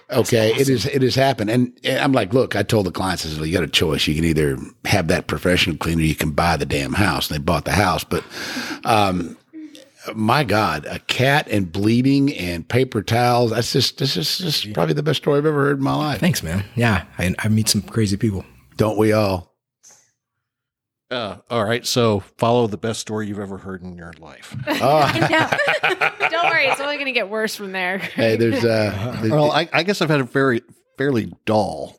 Okay, 0.09 0.53
it 0.53 0.69
is. 0.69 0.85
It 0.85 1.01
has 1.01 1.15
happened, 1.15 1.49
and, 1.49 1.77
and 1.83 1.99
I'm 1.99 2.13
like, 2.13 2.33
look, 2.33 2.55
I 2.55 2.63
told 2.63 2.85
the 2.85 2.91
clients, 2.91 3.25
I 3.25 3.29
said, 3.29 3.45
you 3.45 3.53
got 3.53 3.63
a 3.63 3.67
choice. 3.67 4.07
You 4.07 4.15
can 4.15 4.23
either 4.23 4.57
have 4.85 5.09
that 5.09 5.27
professional 5.27 5.75
cleaner, 5.75 6.01
you 6.01 6.15
can 6.15 6.31
buy 6.31 6.55
the 6.55 6.65
damn 6.65 6.93
house. 6.93 7.29
And 7.29 7.35
they 7.35 7.43
bought 7.43 7.65
the 7.65 7.73
house, 7.73 8.05
but, 8.05 8.23
um, 8.85 9.35
my 10.15 10.45
God, 10.45 10.85
a 10.85 10.99
cat 10.99 11.47
and 11.49 11.69
bleeding 11.69 12.33
and 12.35 12.65
paper 12.65 13.01
towels. 13.01 13.51
That's 13.51 13.73
just 13.73 13.97
this 13.97 14.15
is 14.15 14.37
this 14.37 14.65
is 14.65 14.73
probably 14.73 14.93
the 14.93 15.03
best 15.03 15.17
story 15.17 15.39
I've 15.39 15.45
ever 15.45 15.65
heard 15.65 15.79
in 15.79 15.83
my 15.83 15.95
life. 15.95 16.21
Thanks, 16.21 16.41
man. 16.41 16.63
Yeah, 16.75 17.03
I, 17.17 17.35
I 17.39 17.49
meet 17.49 17.67
some 17.67 17.81
crazy 17.81 18.15
people. 18.15 18.45
Don't 18.77 18.97
we 18.97 19.11
all? 19.11 19.56
Uh, 21.09 21.37
all 21.49 21.63
right. 21.63 21.85
So 21.85 22.19
follow 22.37 22.67
the 22.67 22.77
best 22.77 22.99
story 22.99 23.27
you've 23.27 23.39
ever 23.39 23.57
heard 23.57 23.81
in 23.81 23.95
your 23.95 24.13
life. 24.19 24.55
Oh, 24.67 25.11
Don't 26.29 26.45
worry, 26.51 26.65
it's 26.65 26.81
only 26.81 26.95
going 26.95 27.05
to 27.05 27.11
get 27.13 27.29
worse 27.29 27.55
from 27.55 27.71
there. 27.71 27.97
hey, 27.99 28.35
there's 28.35 28.63
uh, 28.65 29.21
well, 29.23 29.51
I, 29.51 29.69
I 29.71 29.83
guess 29.83 30.01
I've 30.01 30.09
had 30.09 30.19
a 30.19 30.25
very 30.25 30.61
fairly 30.97 31.33
dull 31.45 31.97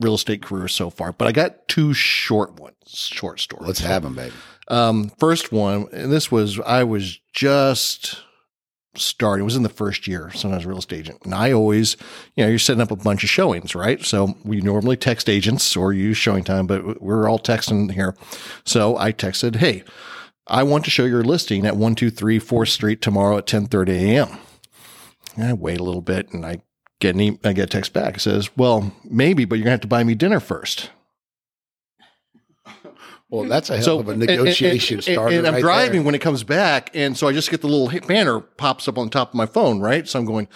real 0.00 0.14
estate 0.14 0.42
career 0.42 0.68
so 0.68 0.90
far, 0.90 1.12
but 1.12 1.28
I 1.28 1.32
got 1.32 1.68
two 1.68 1.92
short 1.94 2.58
ones, 2.58 2.76
short 2.92 3.38
stories. 3.40 3.66
let's 3.68 3.80
have 3.80 4.02
them, 4.02 4.14
baby. 4.16 4.34
Um, 4.68 5.10
first 5.18 5.52
one, 5.52 5.88
and 5.92 6.10
this 6.10 6.30
was 6.32 6.58
I 6.60 6.84
was 6.84 7.18
just 7.32 8.18
starting. 8.94 9.42
It 9.42 9.44
was 9.44 9.56
in 9.56 9.62
the 9.62 9.68
first 9.68 10.06
year, 10.06 10.30
so 10.34 10.50
I 10.50 10.56
was 10.56 10.64
a 10.64 10.68
real 10.68 10.78
estate 10.78 11.00
agent, 11.00 11.20
and 11.24 11.34
I 11.34 11.52
always, 11.52 11.96
you 12.36 12.44
know, 12.44 12.50
you're 12.50 12.58
setting 12.58 12.82
up 12.82 12.90
a 12.90 12.96
bunch 12.96 13.24
of 13.24 13.30
showings, 13.30 13.74
right? 13.74 14.02
So 14.04 14.36
we 14.44 14.60
normally 14.60 14.96
text 14.96 15.28
agents 15.28 15.76
or 15.76 15.92
use 15.92 16.16
showing 16.16 16.44
time, 16.44 16.66
but 16.66 17.00
we're 17.02 17.28
all 17.28 17.38
texting 17.38 17.92
here. 17.92 18.14
So 18.64 18.96
I 18.98 19.12
texted, 19.12 19.56
"Hey, 19.56 19.84
I 20.46 20.62
want 20.62 20.84
to 20.84 20.90
show 20.90 21.04
your 21.04 21.24
listing 21.24 21.66
at 21.66 21.76
one 21.76 21.94
two 21.94 22.10
three 22.10 22.38
Fourth 22.38 22.68
Street 22.68 23.00
tomorrow 23.00 23.38
at 23.38 23.46
ten 23.46 23.66
thirty 23.66 23.92
a.m." 23.92 24.38
And 25.36 25.46
I 25.46 25.52
wait 25.54 25.80
a 25.80 25.84
little 25.84 26.02
bit, 26.02 26.30
and 26.32 26.44
I 26.44 26.62
get 27.00 27.14
an 27.14 27.20
e- 27.20 27.38
I 27.44 27.52
get 27.54 27.64
a 27.64 27.66
text 27.66 27.92
back. 27.92 28.16
It 28.16 28.20
says, 28.20 28.50
"Well, 28.56 28.92
maybe, 29.04 29.44
but 29.44 29.56
you're 29.56 29.64
gonna 29.64 29.72
have 29.72 29.80
to 29.80 29.86
buy 29.88 30.04
me 30.04 30.14
dinner 30.14 30.40
first. 30.40 30.90
Well, 33.32 33.48
that's 33.48 33.70
a 33.70 33.76
hell 33.76 33.82
So 33.82 34.00
of 34.00 34.08
a 34.10 34.16
negotiation 34.16 34.98
and, 34.98 35.08
and- 35.08 35.14
starter. 35.14 35.38
And 35.38 35.46
I'm 35.46 35.54
right 35.54 35.62
driving 35.62 35.92
there. 36.00 36.02
when 36.02 36.14
it 36.14 36.20
comes 36.20 36.44
back, 36.44 36.90
and 36.92 37.16
so 37.16 37.26
I 37.28 37.32
just 37.32 37.50
get 37.50 37.62
the 37.62 37.66
little 37.66 37.88
hit 37.88 38.06
banner 38.06 38.40
pops 38.40 38.88
up 38.88 38.98
on 38.98 39.08
top 39.08 39.30
of 39.30 39.34
my 39.34 39.46
phone, 39.46 39.80
right? 39.80 40.06
So 40.06 40.18
I'm 40.18 40.26
going. 40.26 40.48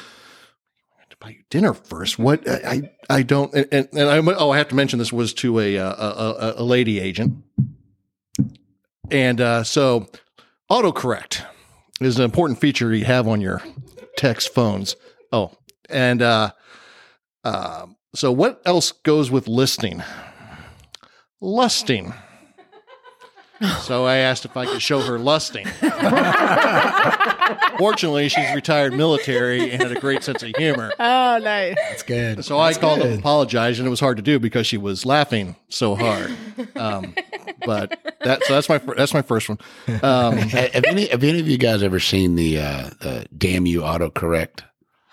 To 1.09 1.17
buy 1.19 1.31
you 1.31 1.43
dinner 1.49 1.73
first. 1.73 2.19
What 2.19 2.47
I 2.47 2.83
I, 3.09 3.19
I 3.19 3.23
don't 3.23 3.55
and, 3.55 3.89
I 3.95 4.19
oh 4.19 4.51
I 4.51 4.59
have 4.59 4.69
to 4.69 4.75
mention 4.75 4.99
this 4.99 5.11
was 5.11 5.33
to 5.35 5.59
a 5.59 5.79
uh, 5.79 5.95
a, 5.95 6.35
a, 6.59 6.63
a 6.63 6.65
lady 6.65 7.01
agent, 7.01 7.43
and 9.11 9.41
uh, 9.41 9.65
so 9.65 10.09
autocorrect 10.71 11.43
is 12.03 12.19
an 12.19 12.25
important 12.27 12.61
feature 12.61 12.93
you 12.95 13.07
have 13.07 13.27
on 13.27 13.41
your 13.41 13.63
text 14.19 14.53
phones. 14.53 14.97
Oh, 15.33 15.53
and 15.89 16.21
uh, 16.21 16.51
uh, 17.43 17.87
so 18.15 18.31
what 18.33 18.61
else 18.67 18.93
goes 18.93 19.31
with 19.31 19.49
listing? 19.49 20.03
Lusting. 21.41 22.13
So 23.83 24.05
I 24.05 24.17
asked 24.17 24.45
if 24.45 24.57
I 24.57 24.67
could 24.67 24.83
show 24.83 25.01
her 25.01 25.19
lusting. 25.19 25.67
Fortunately, 27.79 28.29
she's 28.29 28.55
retired 28.55 28.93
military 28.93 29.71
and 29.71 29.83
had 29.83 29.93
a 29.93 30.01
great 30.01 30.23
sense 30.23 30.43
of 30.43 30.55
humor. 30.57 30.93
Oh, 30.99 31.39
nice. 31.39 31.77
That's 31.89 32.03
good. 32.03 32.45
So 32.45 32.59
I 32.59 32.75
called 32.75 33.01
good. 33.01 33.13
and 33.13 33.21
apologized, 33.21 33.79
and 33.79 33.87
it 33.87 33.91
was 33.91 34.01
hard 34.01 34.17
to 34.19 34.23
do 34.23 34.39
because 34.39 34.67
she 34.67 34.77
was 34.77 35.07
laughing 35.07 35.57
so 35.69 35.95
hard. 35.95 36.35
Um, 36.75 37.15
but 37.65 37.99
that 38.23 38.45
so 38.45 38.55
that's 38.55 38.69
my 38.69 38.79
that's 38.79 39.15
my 39.15 39.23
first 39.23 39.49
one. 39.49 39.59
Um, 40.03 40.37
have, 40.37 40.73
have 40.73 40.85
any 40.85 41.07
have 41.07 41.25
any 41.25 41.41
of 41.41 41.49
you 41.49 41.59
guys 41.59 41.83
ever 41.83 42.01
seen 42.01 42.35
the 42.35 42.59
uh, 42.59 42.91
the 43.01 43.27
damn 43.37 43.67
you 43.67 43.81
autocorrect? 43.81 44.61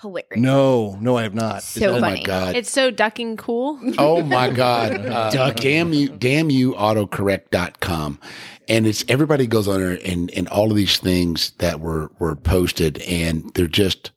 Hilarious. 0.04 0.38
no, 0.38 0.96
no, 1.02 1.18
I 1.18 1.24
have 1.24 1.34
not. 1.34 1.64
So 1.64 1.96
oh 1.96 2.00
funny. 2.02 2.20
my 2.20 2.24
god! 2.24 2.56
It's 2.56 2.70
so 2.70 2.92
ducking 2.92 3.38
cool. 3.38 3.80
Oh 3.98 4.22
my 4.22 4.52
God. 4.52 5.04
Uh, 5.14 5.52
damn 5.52 5.94
you, 5.94 6.10
damn 6.10 6.50
you 6.50 6.74
autocorrect.com. 6.74 8.20
And 8.68 8.88
it's 8.88 9.04
everybody 9.10 9.48
goes 9.48 9.68
on 9.68 9.80
there 9.82 10.00
and, 10.06 10.30
and 10.32 10.48
all 10.50 10.70
of 10.72 10.78
these 10.78 10.98
things 10.98 11.52
that 11.60 11.80
were, 11.80 12.12
were 12.20 12.36
posted 12.36 12.98
and 13.00 13.52
they're 13.56 13.68
just, 13.68 14.12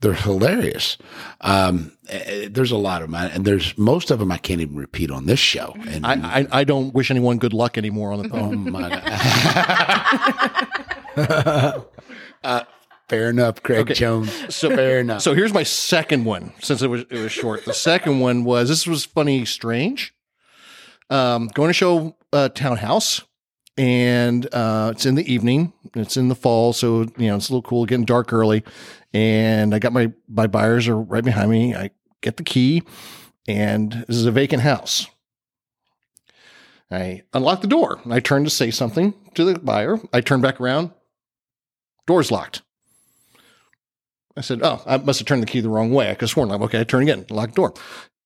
they're 0.00 0.12
hilarious. 0.14 0.96
Um, 1.40 1.92
eh, 2.08 2.48
there's 2.50 2.70
a 2.72 2.76
lot 2.76 3.02
of 3.02 3.10
them 3.10 3.30
and 3.32 3.44
there's 3.44 3.76
most 3.78 4.10
of 4.10 4.18
them 4.18 4.32
I 4.32 4.38
can't 4.38 4.60
even 4.60 4.76
repeat 4.76 5.10
on 5.10 5.26
this 5.26 5.38
show. 5.40 5.74
And 5.88 6.04
I, 6.06 6.40
I, 6.40 6.46
I 6.60 6.64
don't 6.64 6.92
wish 6.94 7.10
anyone 7.10 7.38
good 7.38 7.52
luck 7.52 7.78
anymore 7.78 8.12
on 8.12 8.22
the 8.22 8.28
oh 8.32 8.40
phone. 8.40 8.70
my 8.70 8.88
God. 11.16 11.84
uh, 12.44 12.62
fair 13.12 13.28
enough, 13.28 13.62
Craig 13.62 13.94
Jones. 13.94 14.32
So 14.54 14.70
fair 14.70 15.00
enough. 15.00 15.20
So 15.20 15.34
here's 15.34 15.52
my 15.52 15.62
second 15.64 16.24
one, 16.24 16.54
since 16.60 16.80
it 16.80 16.88
was 16.88 17.02
it 17.10 17.20
was 17.20 17.30
short. 17.30 17.64
The 17.66 17.74
second 17.74 18.20
one 18.20 18.42
was 18.42 18.68
this 18.70 18.86
was 18.86 19.04
funny, 19.04 19.44
strange. 19.44 20.14
Um, 21.10 21.48
going 21.48 21.68
to 21.68 21.74
show 21.74 22.16
uh, 22.32 22.48
Townhouse, 22.48 23.20
and 23.76 24.46
uh, 24.54 24.92
it's 24.94 25.04
in 25.04 25.14
the 25.14 25.30
evening. 25.30 25.74
It's 25.94 26.16
in 26.16 26.28
the 26.28 26.34
fall, 26.34 26.72
so 26.72 27.02
you 27.18 27.26
know 27.26 27.36
it's 27.36 27.50
a 27.50 27.52
little 27.52 27.62
cool, 27.62 27.84
getting 27.84 28.06
dark 28.06 28.32
early. 28.32 28.64
And 29.12 29.74
I 29.74 29.78
got 29.78 29.92
my 29.92 30.12
my 30.26 30.46
buyers 30.46 30.88
are 30.88 30.98
right 30.98 31.24
behind 31.24 31.50
me. 31.50 31.74
I 31.74 31.90
get 32.22 32.38
the 32.38 32.44
key, 32.44 32.82
and 33.46 34.04
this 34.08 34.16
is 34.16 34.24
a 34.24 34.32
vacant 34.32 34.62
house. 34.62 35.06
I 36.90 37.22
unlock 37.34 37.60
the 37.60 37.66
door. 37.66 38.00
I 38.10 38.20
turn 38.20 38.44
to 38.44 38.50
say 38.50 38.70
something 38.70 39.12
to 39.34 39.44
the 39.44 39.58
buyer. 39.58 39.98
I 40.14 40.22
turn 40.22 40.40
back 40.40 40.60
around. 40.60 40.92
Door's 42.06 42.30
locked. 42.30 42.62
I 44.36 44.40
said, 44.40 44.60
"Oh, 44.62 44.82
I 44.86 44.96
must 44.98 45.18
have 45.20 45.26
turned 45.26 45.42
the 45.42 45.46
key 45.46 45.60
the 45.60 45.68
wrong 45.68 45.92
way." 45.92 46.10
I 46.10 46.14
could 46.14 46.22
have 46.22 46.30
sworn, 46.30 46.48
like, 46.48 46.60
okay, 46.62 46.80
I 46.80 46.84
turn 46.84 47.02
again, 47.02 47.24
lock 47.30 47.50
the 47.50 47.54
door, 47.54 47.74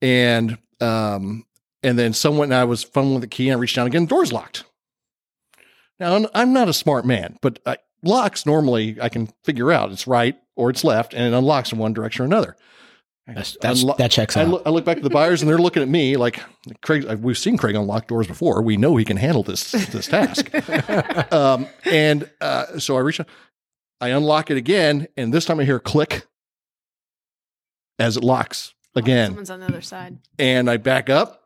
and 0.00 0.58
um, 0.80 1.44
and 1.82 1.98
then 1.98 2.12
someone 2.12 2.46
and 2.46 2.54
I 2.54 2.64
was 2.64 2.82
fumbling 2.82 3.14
with 3.14 3.22
the 3.22 3.28
key, 3.28 3.48
and 3.48 3.56
I 3.56 3.60
reached 3.60 3.76
down 3.76 3.86
again, 3.86 4.06
door's 4.06 4.32
locked. 4.32 4.64
Now 5.98 6.26
I'm- 6.34 6.52
not 6.52 6.68
a 6.68 6.72
smart 6.72 7.06
man, 7.06 7.38
but 7.40 7.58
I, 7.64 7.78
locks 8.02 8.44
normally 8.46 8.98
I 9.00 9.08
can 9.08 9.28
figure 9.44 9.72
out 9.72 9.90
it's 9.92 10.06
right 10.06 10.36
or 10.54 10.70
it's 10.70 10.84
left, 10.84 11.14
and 11.14 11.22
it 11.32 11.36
unlocks 11.36 11.72
in 11.72 11.78
one 11.78 11.92
direction 11.92 12.22
or 12.22 12.26
another. 12.26 12.56
That's, 13.26 13.56
that's, 13.60 13.82
Unlo- 13.82 13.96
that 13.96 14.12
checks 14.12 14.36
I 14.36 14.42
out. 14.42 14.48
look, 14.48 14.62
I 14.66 14.70
look 14.70 14.84
back 14.84 14.98
at 14.98 15.02
the 15.02 15.10
buyers, 15.10 15.42
and 15.42 15.50
they're 15.50 15.58
looking 15.58 15.82
at 15.82 15.88
me 15.88 16.16
like 16.16 16.40
Craig. 16.82 17.04
We've 17.20 17.36
seen 17.36 17.56
Craig 17.56 17.74
unlock 17.74 18.06
doors 18.06 18.28
before. 18.28 18.62
We 18.62 18.76
know 18.76 18.96
he 18.96 19.04
can 19.04 19.16
handle 19.16 19.42
this 19.42 19.72
this 19.72 20.06
task. 20.06 20.48
um, 21.32 21.66
and 21.84 22.30
uh, 22.40 22.78
so 22.78 22.96
I 22.96 23.00
reach 23.00 23.18
out, 23.18 23.26
I 24.00 24.08
unlock 24.08 24.50
it 24.50 24.56
again, 24.56 25.08
and 25.16 25.32
this 25.32 25.44
time 25.44 25.60
I 25.60 25.64
hear 25.64 25.76
a 25.76 25.80
click 25.80 26.26
as 27.98 28.16
it 28.16 28.24
locks 28.24 28.74
again. 28.94 29.28
Someone's 29.28 29.50
on 29.50 29.60
the 29.60 29.66
other 29.66 29.80
side. 29.80 30.18
And 30.38 30.68
I 30.70 30.76
back 30.76 31.08
up, 31.08 31.42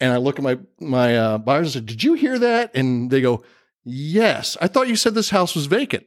and 0.00 0.12
I 0.12 0.16
look 0.18 0.38
at 0.38 0.42
my 0.44 0.58
my 0.80 1.16
uh, 1.16 1.38
buyers 1.38 1.66
and 1.66 1.72
said, 1.72 1.86
"Did 1.86 2.04
you 2.04 2.14
hear 2.14 2.38
that?" 2.38 2.70
And 2.74 3.10
they 3.10 3.20
go, 3.20 3.42
"Yes, 3.84 4.56
I 4.60 4.68
thought 4.68 4.88
you 4.88 4.96
said 4.96 5.14
this 5.14 5.30
house 5.30 5.54
was 5.54 5.66
vacant." 5.66 6.06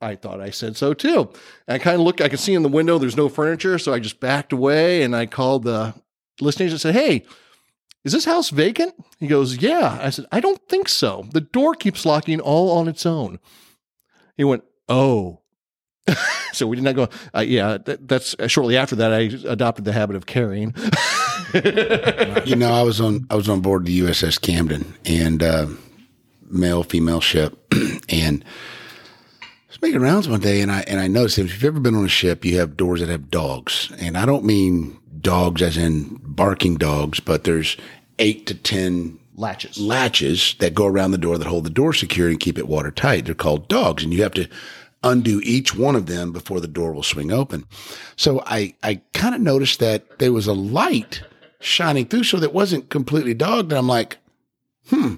I 0.00 0.16
thought 0.16 0.40
I 0.40 0.50
said 0.50 0.76
so 0.76 0.92
too. 0.92 1.30
And 1.66 1.76
I 1.76 1.78
kind 1.78 1.94
of 1.94 2.02
look, 2.02 2.20
I 2.20 2.28
can 2.28 2.36
see 2.36 2.52
in 2.52 2.62
the 2.62 2.68
window 2.68 2.98
there's 2.98 3.16
no 3.16 3.28
furniture. 3.30 3.78
So 3.78 3.94
I 3.94 4.00
just 4.00 4.20
backed 4.20 4.52
away 4.52 5.02
and 5.02 5.16
I 5.16 5.24
called 5.24 5.62
the 5.62 5.94
listing 6.40 6.66
agent 6.66 6.84
and 6.84 6.94
said, 6.94 6.94
Hey, 6.94 7.24
is 8.04 8.12
this 8.12 8.26
house 8.26 8.50
vacant? 8.50 8.94
He 9.18 9.26
goes, 9.26 9.56
Yeah. 9.56 9.98
I 10.00 10.10
said, 10.10 10.26
I 10.30 10.40
don't 10.40 10.60
think 10.68 10.90
so. 10.90 11.26
The 11.32 11.40
door 11.40 11.74
keeps 11.74 12.04
locking 12.04 12.38
all 12.38 12.70
on 12.72 12.86
its 12.86 13.06
own. 13.06 13.38
He 14.36 14.44
went, 14.44 14.64
Oh. 14.88 15.40
so 16.52 16.66
we 16.66 16.76
did 16.76 16.84
not 16.84 16.94
go. 16.94 17.08
Uh, 17.34 17.40
yeah, 17.40 17.78
that, 17.78 18.06
that's 18.06 18.34
uh, 18.38 18.46
shortly 18.46 18.76
after 18.76 18.96
that, 18.96 19.12
I 19.12 19.20
adopted 19.50 19.84
the 19.84 19.92
habit 19.92 20.16
of 20.16 20.26
carrying. 20.26 20.74
you 22.44 22.56
know, 22.56 22.72
I 22.72 22.82
was 22.82 23.00
on 23.00 23.26
I 23.30 23.36
was 23.36 23.48
on 23.48 23.60
board 23.60 23.86
the 23.86 24.00
USS 24.00 24.40
Camden 24.40 24.94
and 25.04 25.42
uh, 25.42 25.66
male 26.50 26.82
female 26.82 27.20
ship, 27.20 27.58
and 28.08 28.44
I 29.42 29.46
was 29.68 29.80
making 29.80 30.00
rounds 30.00 30.28
one 30.28 30.40
day, 30.40 30.60
and 30.60 30.70
I 30.70 30.84
and 30.86 31.00
I 31.00 31.06
noticed 31.06 31.38
if 31.38 31.52
you've 31.52 31.64
ever 31.64 31.80
been 31.80 31.94
on 31.94 32.04
a 32.04 32.08
ship, 32.08 32.44
you 32.44 32.58
have 32.58 32.76
doors 32.76 33.00
that 33.00 33.08
have 33.08 33.30
dogs, 33.30 33.90
and 33.98 34.18
I 34.18 34.26
don't 34.26 34.44
mean 34.44 34.98
dogs 35.20 35.62
as 35.62 35.78
in 35.78 36.20
barking 36.22 36.76
dogs, 36.76 37.18
but 37.18 37.44
there's 37.44 37.78
eight 38.18 38.46
to 38.46 38.54
ten 38.54 39.18
Latches. 39.36 39.78
latches 39.78 40.54
that 40.60 40.74
go 40.74 40.86
around 40.86 41.10
the 41.10 41.18
door 41.18 41.38
that 41.38 41.46
hold 41.46 41.64
the 41.64 41.70
door 41.70 41.92
secure 41.92 42.28
and 42.28 42.38
keep 42.38 42.58
it 42.58 42.68
watertight. 42.68 43.24
They're 43.24 43.34
called 43.34 43.68
dogs, 43.68 44.04
and 44.04 44.12
you 44.12 44.22
have 44.22 44.34
to 44.34 44.48
undo 45.02 45.40
each 45.44 45.74
one 45.74 45.96
of 45.96 46.06
them 46.06 46.32
before 46.32 46.60
the 46.60 46.68
door 46.68 46.92
will 46.92 47.02
swing 47.02 47.32
open. 47.32 47.66
So 48.16 48.42
I, 48.46 48.74
I 48.82 49.00
kind 49.12 49.34
of 49.34 49.40
noticed 49.40 49.80
that 49.80 50.18
there 50.18 50.32
was 50.32 50.46
a 50.46 50.52
light 50.52 51.22
shining 51.60 52.06
through, 52.06 52.24
so 52.24 52.38
that 52.38 52.54
wasn't 52.54 52.90
completely 52.90 53.34
dogged. 53.34 53.72
And 53.72 53.78
I'm 53.78 53.88
like, 53.88 54.18
hmm, 54.88 55.16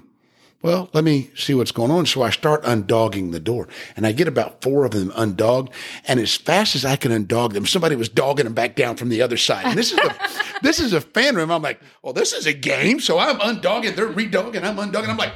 well, 0.63 0.89
let 0.93 1.03
me 1.03 1.29
see 1.35 1.53
what's 1.53 1.71
going 1.71 1.91
on. 1.91 2.05
So 2.05 2.23
I 2.23 2.31
start 2.31 2.63
undogging 2.63 3.31
the 3.31 3.39
door 3.39 3.67
and 3.95 4.07
I 4.07 4.11
get 4.11 4.27
about 4.27 4.61
four 4.61 4.85
of 4.85 4.91
them 4.91 5.11
undogged. 5.11 5.71
And 6.07 6.19
as 6.19 6.35
fast 6.35 6.75
as 6.75 6.83
I 6.83 6.95
can 6.95 7.11
undog 7.11 7.53
them, 7.53 7.65
somebody 7.65 7.95
was 7.95 8.09
dogging 8.09 8.45
them 8.45 8.53
back 8.53 8.75
down 8.75 8.95
from 8.95 9.09
the 9.09 9.21
other 9.21 9.37
side. 9.37 9.65
And 9.65 9.77
this 9.77 9.91
is 9.91 9.99
a, 9.99 10.15
this 10.63 10.79
is 10.79 10.93
a 10.93 11.01
fan 11.01 11.35
room. 11.35 11.51
I'm 11.51 11.61
like, 11.61 11.79
well, 12.01 12.13
this 12.13 12.33
is 12.33 12.47
a 12.47 12.53
game. 12.53 12.99
So 12.99 13.19
I'm 13.19 13.37
undogging, 13.39 13.95
they're 13.95 14.09
redogging, 14.11 14.63
I'm 14.63 14.77
undogging. 14.77 15.09
I'm 15.09 15.17
like, 15.17 15.33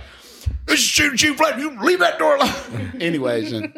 this 0.66 0.80
is 0.80 0.86
shoot, 0.86 1.20
shoot, 1.20 1.38
flat. 1.38 1.60
You 1.60 1.80
leave 1.82 2.00
that 2.00 2.18
door 2.18 2.38
alone. 2.38 2.92
Anyways, 3.00 3.52
and 3.52 3.74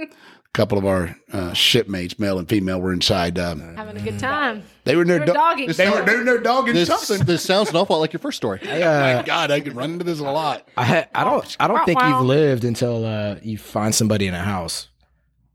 couple 0.53 0.77
of 0.77 0.85
our 0.85 1.15
uh, 1.31 1.51
shipmates, 1.53 2.19
male 2.19 2.37
and 2.39 2.47
female, 2.47 2.79
were 2.79 2.93
inside. 2.93 3.39
Um, 3.39 3.75
Having 3.75 3.97
a 3.97 4.01
good 4.01 4.19
time. 4.19 4.63
they 4.83 4.95
were 4.95 5.01
in 5.01 5.07
there 5.07 5.17
They 5.19 5.21
were 5.21 5.25
do- 5.27 5.33
dogging. 5.33 5.71
They 5.71 5.89
were, 5.89 6.01
they 6.03 6.13
were 6.13 6.19
in 6.19 6.25
there 6.25 6.37
dogging 6.41 6.73
This, 6.75 6.87
something. 6.89 7.25
this 7.25 7.43
sounds 7.43 7.69
an 7.71 7.75
awful 7.75 7.95
lot 7.95 8.01
like 8.01 8.13
your 8.13 8.19
first 8.19 8.37
story. 8.37 8.59
My 8.65 9.23
God, 9.25 9.51
I 9.51 9.59
could 9.61 9.75
run 9.75 9.91
into 9.93 10.05
this 10.05 10.19
a 10.19 10.23
lot. 10.23 10.67
I 10.77 10.85
ha- 10.85 11.05
I 11.15 11.23
don't 11.23 11.57
I 11.59 11.67
don't 11.67 11.83
think 11.85 12.01
you've 12.01 12.21
lived 12.21 12.63
until 12.65 13.05
uh, 13.05 13.35
you 13.41 13.57
find 13.57 13.93
somebody 13.95 14.27
in 14.27 14.33
a 14.33 14.43
house. 14.43 14.89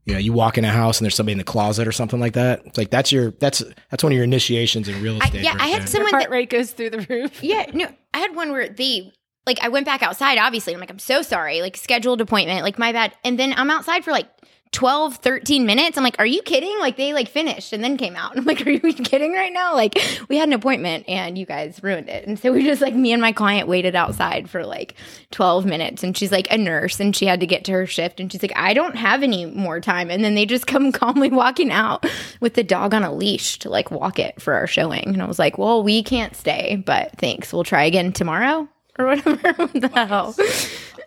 You 0.04 0.14
know, 0.14 0.20
you 0.20 0.32
walk 0.32 0.56
in 0.56 0.64
a 0.64 0.70
house 0.70 0.98
and 0.98 1.04
there's 1.04 1.14
somebody 1.14 1.32
in 1.32 1.38
the 1.38 1.44
closet 1.44 1.86
or 1.86 1.92
something 1.92 2.18
like 2.18 2.32
that. 2.32 2.62
It's 2.64 2.78
like 2.78 2.90
that's 2.90 3.12
your 3.12 3.32
that's 3.32 3.62
that's 3.90 4.02
one 4.02 4.10
of 4.10 4.16
your 4.16 4.24
initiations 4.24 4.88
in 4.88 5.02
real 5.02 5.18
I, 5.20 5.26
estate. 5.26 5.42
yeah, 5.44 5.50
right 5.52 5.60
I 5.60 5.66
had 5.68 5.80
there. 5.82 5.86
someone 5.86 6.12
Heart 6.12 6.22
that 6.24 6.30
rate 6.30 6.48
goes 6.50 6.70
through 6.72 6.90
the 6.90 7.06
roof. 7.10 7.42
Yeah, 7.44 7.66
no, 7.74 7.86
I 8.14 8.18
had 8.18 8.34
one 8.34 8.50
where 8.50 8.68
the 8.70 9.12
like 9.46 9.58
I 9.62 9.68
went 9.68 9.84
back 9.86 10.02
outside, 10.02 10.38
obviously. 10.38 10.72
I'm 10.72 10.80
like, 10.80 10.90
I'm 10.90 10.98
so 10.98 11.20
sorry, 11.20 11.60
like 11.60 11.76
scheduled 11.76 12.22
appointment, 12.22 12.62
like 12.62 12.78
my 12.78 12.90
bad. 12.92 13.12
And 13.22 13.38
then 13.38 13.52
I'm 13.52 13.70
outside 13.70 14.02
for 14.02 14.10
like 14.12 14.28
12, 14.72 15.16
13 15.16 15.66
minutes. 15.66 15.96
I'm 15.96 16.04
like, 16.04 16.16
are 16.18 16.26
you 16.26 16.42
kidding? 16.42 16.76
Like 16.80 16.96
they 16.96 17.12
like 17.12 17.28
finished 17.28 17.72
and 17.72 17.82
then 17.82 17.96
came 17.96 18.16
out. 18.16 18.36
I'm 18.36 18.44
like, 18.44 18.66
are 18.66 18.70
you 18.70 18.92
kidding 18.92 19.32
right 19.32 19.52
now? 19.52 19.74
Like 19.74 19.98
we 20.28 20.36
had 20.36 20.48
an 20.48 20.54
appointment 20.54 21.04
and 21.08 21.38
you 21.38 21.46
guys 21.46 21.82
ruined 21.82 22.08
it. 22.08 22.26
And 22.26 22.38
so 22.38 22.52
we 22.52 22.64
just 22.64 22.82
like 22.82 22.94
me 22.94 23.12
and 23.12 23.22
my 23.22 23.32
client 23.32 23.68
waited 23.68 23.94
outside 23.94 24.48
for 24.50 24.64
like 24.64 24.94
12 25.30 25.66
minutes 25.66 26.02
and 26.02 26.16
she's 26.16 26.32
like 26.32 26.50
a 26.50 26.58
nurse 26.58 27.00
and 27.00 27.14
she 27.14 27.26
had 27.26 27.40
to 27.40 27.46
get 27.46 27.64
to 27.64 27.72
her 27.72 27.86
shift 27.86 28.20
and 28.20 28.30
she's 28.30 28.42
like, 28.42 28.56
I 28.56 28.74
don't 28.74 28.96
have 28.96 29.22
any 29.22 29.46
more 29.46 29.80
time. 29.80 30.10
And 30.10 30.24
then 30.24 30.34
they 30.34 30.46
just 30.46 30.66
come 30.68 30.92
calmly 30.92 31.30
walking 31.30 31.70
out 31.70 32.06
with 32.40 32.54
the 32.54 32.64
dog 32.64 32.94
on 32.94 33.04
a 33.04 33.12
leash 33.12 33.58
to 33.60 33.70
like 33.70 33.90
walk 33.90 34.18
it 34.18 34.40
for 34.40 34.54
our 34.54 34.66
showing. 34.66 35.08
And 35.08 35.22
I 35.22 35.26
was 35.26 35.38
like, 35.38 35.58
well, 35.58 35.82
we 35.82 36.02
can't 36.02 36.36
stay, 36.36 36.76
but 36.76 37.12
thanks. 37.18 37.52
We'll 37.52 37.64
try 37.64 37.84
again 37.84 38.12
tomorrow 38.12 38.68
or 38.98 39.06
whatever. 39.06 39.52
what 39.56 39.72
the 39.72 39.88
hell? 39.88 40.34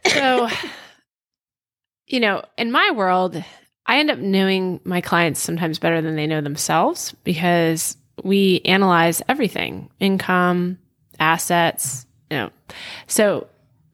So, 0.08 0.50
you 2.12 2.20
know, 2.20 2.44
in 2.58 2.72
my 2.72 2.92
world, 2.92 3.44
I 3.86 4.00
end 4.00 4.12
up 4.12 4.20
knowing 4.20 4.80
my 4.84 5.02
clients 5.02 5.40
sometimes 5.40 5.80
better 5.80 6.02
than 6.02 6.16
they 6.16 6.28
know 6.28 6.42
themselves 6.42 7.14
because 7.24 7.98
we 8.24 8.62
analyze 8.66 9.22
everything 9.28 9.90
income, 10.00 10.78
assets, 11.20 12.06
you 12.30 12.38
know. 12.38 12.50
So 13.08 13.48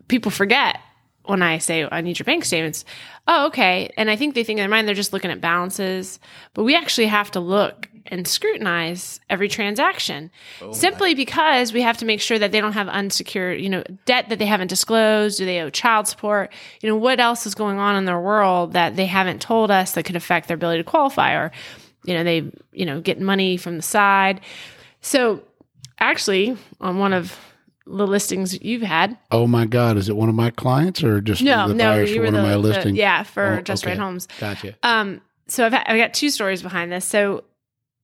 people 0.08 0.32
forget 0.32 0.80
when 1.26 1.42
I 1.42 1.58
say, 1.58 1.88
I 1.92 2.02
need 2.02 2.20
your 2.20 2.26
bank 2.26 2.46
statements. 2.46 2.86
Oh, 3.28 3.48
okay. 3.48 3.92
And 3.98 4.10
I 4.10 4.16
think 4.16 4.36
they 4.36 4.44
think 4.44 4.58
in 4.60 4.62
their 4.62 4.70
mind 4.70 4.88
they're 4.88 4.96
just 4.96 5.14
looking 5.14 5.32
at 5.32 5.42
balances, 5.42 6.20
but 6.54 6.64
we 6.64 6.76
actually 6.76 7.08
have 7.08 7.32
to 7.32 7.40
look 7.40 7.90
and 8.10 8.28
scrutinize 8.28 9.20
every 9.30 9.48
transaction 9.48 10.32
simply 10.72 11.16
because 11.16 11.74
we 11.74 11.82
have 11.82 11.98
to 11.98 12.06
make 12.06 12.22
sure 12.22 12.40
that 12.40 12.52
they 12.52 12.62
don't 12.62 12.74
have 12.74 12.88
unsecured, 12.88 13.60
you 13.62 13.70
know, 13.70 13.84
debt 14.06 14.30
that 14.30 14.40
they 14.40 14.46
haven't 14.46 14.68
disclosed. 14.68 15.38
Do 15.38 15.46
they 15.46 15.60
owe 15.62 15.70
child 15.70 16.08
support? 16.08 16.52
You 16.82 16.90
know, 16.90 16.96
what 16.96 17.20
else 17.20 17.46
is 17.46 17.56
going 17.56 17.78
on 17.80 17.96
in 17.96 18.06
their 18.06 18.20
world 18.20 18.74
that 18.74 18.96
they 18.96 19.06
haven't 19.06 19.42
told 19.42 19.72
us 19.72 19.94
that 19.94 20.04
could 20.04 20.16
affect 20.16 20.48
their 20.48 20.56
ability 20.56 20.80
to 20.84 20.90
qualify 20.90 21.34
or, 21.34 21.52
you 22.06 22.14
know, 22.14 22.24
they, 22.24 22.52
you 22.72 22.86
know, 22.86 23.02
get 23.02 23.20
money 23.20 23.58
from 23.58 23.78
the 23.78 23.84
side. 23.84 24.42
So 25.02 25.42
actually, 26.00 26.58
on 26.82 26.98
one 27.00 27.14
of 27.14 27.38
the 27.86 28.06
listings 28.06 28.62
you've 28.62 28.82
had. 28.82 29.18
Oh 29.32 29.48
my 29.48 29.66
God, 29.66 29.98
is 29.98 30.10
it 30.10 30.16
one 30.18 30.28
of 30.30 30.36
my 30.36 30.50
clients 30.50 31.04
or 31.04 31.22
just 31.22 31.42
No, 31.42 31.70
the 31.70 31.74
no, 31.74 31.92
buyers 31.92 32.10
you 32.10 32.18
for 32.18 32.22
were 32.22 32.26
one 32.28 32.34
the, 32.34 32.40
of 32.42 32.46
my 32.46 32.56
listings? 32.56 32.98
yeah, 32.98 33.24
for 33.24 33.60
Oh, 33.60 33.62
Just 33.62 33.84
okay. 33.86 33.92
Right 33.94 34.00
Homes. 34.00 34.28
Gotcha. 34.40 34.76
Um, 34.84 35.22
so 35.48 35.66
I've, 35.66 35.74
I 35.74 35.98
got 35.98 36.14
two 36.14 36.30
stories 36.30 36.62
behind 36.62 36.92
this. 36.92 37.06
So 37.06 37.46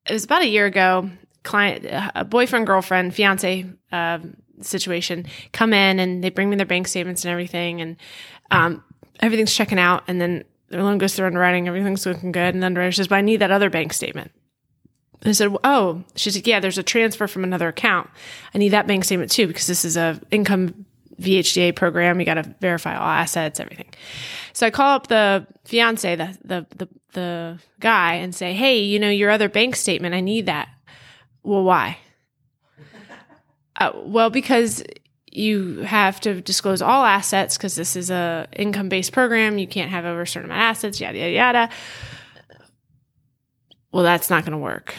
it 0.05 0.13
was 0.13 0.25
about 0.25 0.41
a 0.41 0.47
year 0.47 0.65
ago. 0.65 1.09
Client, 1.43 1.85
a 2.15 2.23
boyfriend, 2.23 2.65
girlfriend, 2.65 3.13
fiance 3.13 3.65
um, 3.91 4.37
situation 4.61 5.25
come 5.51 5.73
in 5.73 5.99
and 5.99 6.23
they 6.23 6.29
bring 6.29 6.49
me 6.49 6.55
their 6.55 6.65
bank 6.65 6.87
statements 6.87 7.25
and 7.25 7.31
everything, 7.31 7.81
and 7.81 7.97
um, 8.51 8.83
everything's 9.19 9.53
checking 9.53 9.79
out. 9.79 10.03
And 10.07 10.21
then 10.21 10.45
their 10.69 10.83
loan 10.83 10.97
goes 10.97 11.15
through 11.15 11.27
underwriting, 11.27 11.67
everything's 11.67 12.05
looking 12.05 12.31
good, 12.31 12.53
and 12.53 12.63
the 12.63 12.67
underwriter 12.67 12.93
says, 12.93 13.07
"But 13.09 13.15
I 13.15 13.21
need 13.21 13.37
that 13.37 13.51
other 13.51 13.69
bank 13.69 13.91
statement." 13.91 14.31
I 15.25 15.33
said, 15.33 15.55
"Oh," 15.63 16.03
she's 16.15 16.35
like, 16.35 16.47
"Yeah, 16.47 16.59
there's 16.59 16.77
a 16.77 16.83
transfer 16.83 17.27
from 17.27 17.43
another 17.43 17.67
account. 17.67 18.09
I 18.53 18.57
need 18.57 18.69
that 18.69 18.87
bank 18.87 19.03
statement 19.03 19.31
too 19.31 19.47
because 19.47 19.67
this 19.67 19.83
is 19.83 19.97
a 19.97 20.19
income 20.31 20.85
VHDA 21.21 21.75
program. 21.75 22.19
You 22.19 22.25
got 22.25 22.35
to 22.35 22.55
verify 22.61 22.95
all 22.95 23.07
assets, 23.07 23.59
everything." 23.59 23.93
So 24.53 24.65
I 24.65 24.69
call 24.69 24.95
up 24.95 25.07
the 25.07 25.45
fiance, 25.65 26.15
the, 26.15 26.37
the 26.43 26.65
the 26.75 26.87
the 27.13 27.59
guy, 27.79 28.15
and 28.15 28.33
say, 28.33 28.53
"Hey, 28.53 28.79
you 28.79 28.99
know 28.99 29.09
your 29.09 29.29
other 29.29 29.49
bank 29.49 29.75
statement. 29.75 30.15
I 30.15 30.21
need 30.21 30.45
that." 30.45 30.69
Well, 31.43 31.63
why? 31.63 31.97
Uh, 33.75 33.91
well, 34.05 34.29
because 34.29 34.83
you 35.31 35.77
have 35.79 36.19
to 36.21 36.41
disclose 36.41 36.79
all 36.79 37.03
assets 37.03 37.57
because 37.57 37.73
this 37.73 37.95
is 37.95 38.11
a 38.11 38.47
income 38.55 38.87
based 38.87 39.11
program. 39.11 39.57
You 39.57 39.65
can't 39.67 39.89
have 39.89 40.05
over 40.05 40.21
a 40.21 40.27
certain 40.27 40.51
amount 40.51 40.61
of 40.61 40.65
assets. 40.65 41.01
Yada 41.01 41.17
yada 41.17 41.31
yada. 41.31 41.69
Well, 43.91 44.03
that's 44.03 44.29
not 44.29 44.43
going 44.43 44.51
to 44.51 44.59
work. 44.59 44.93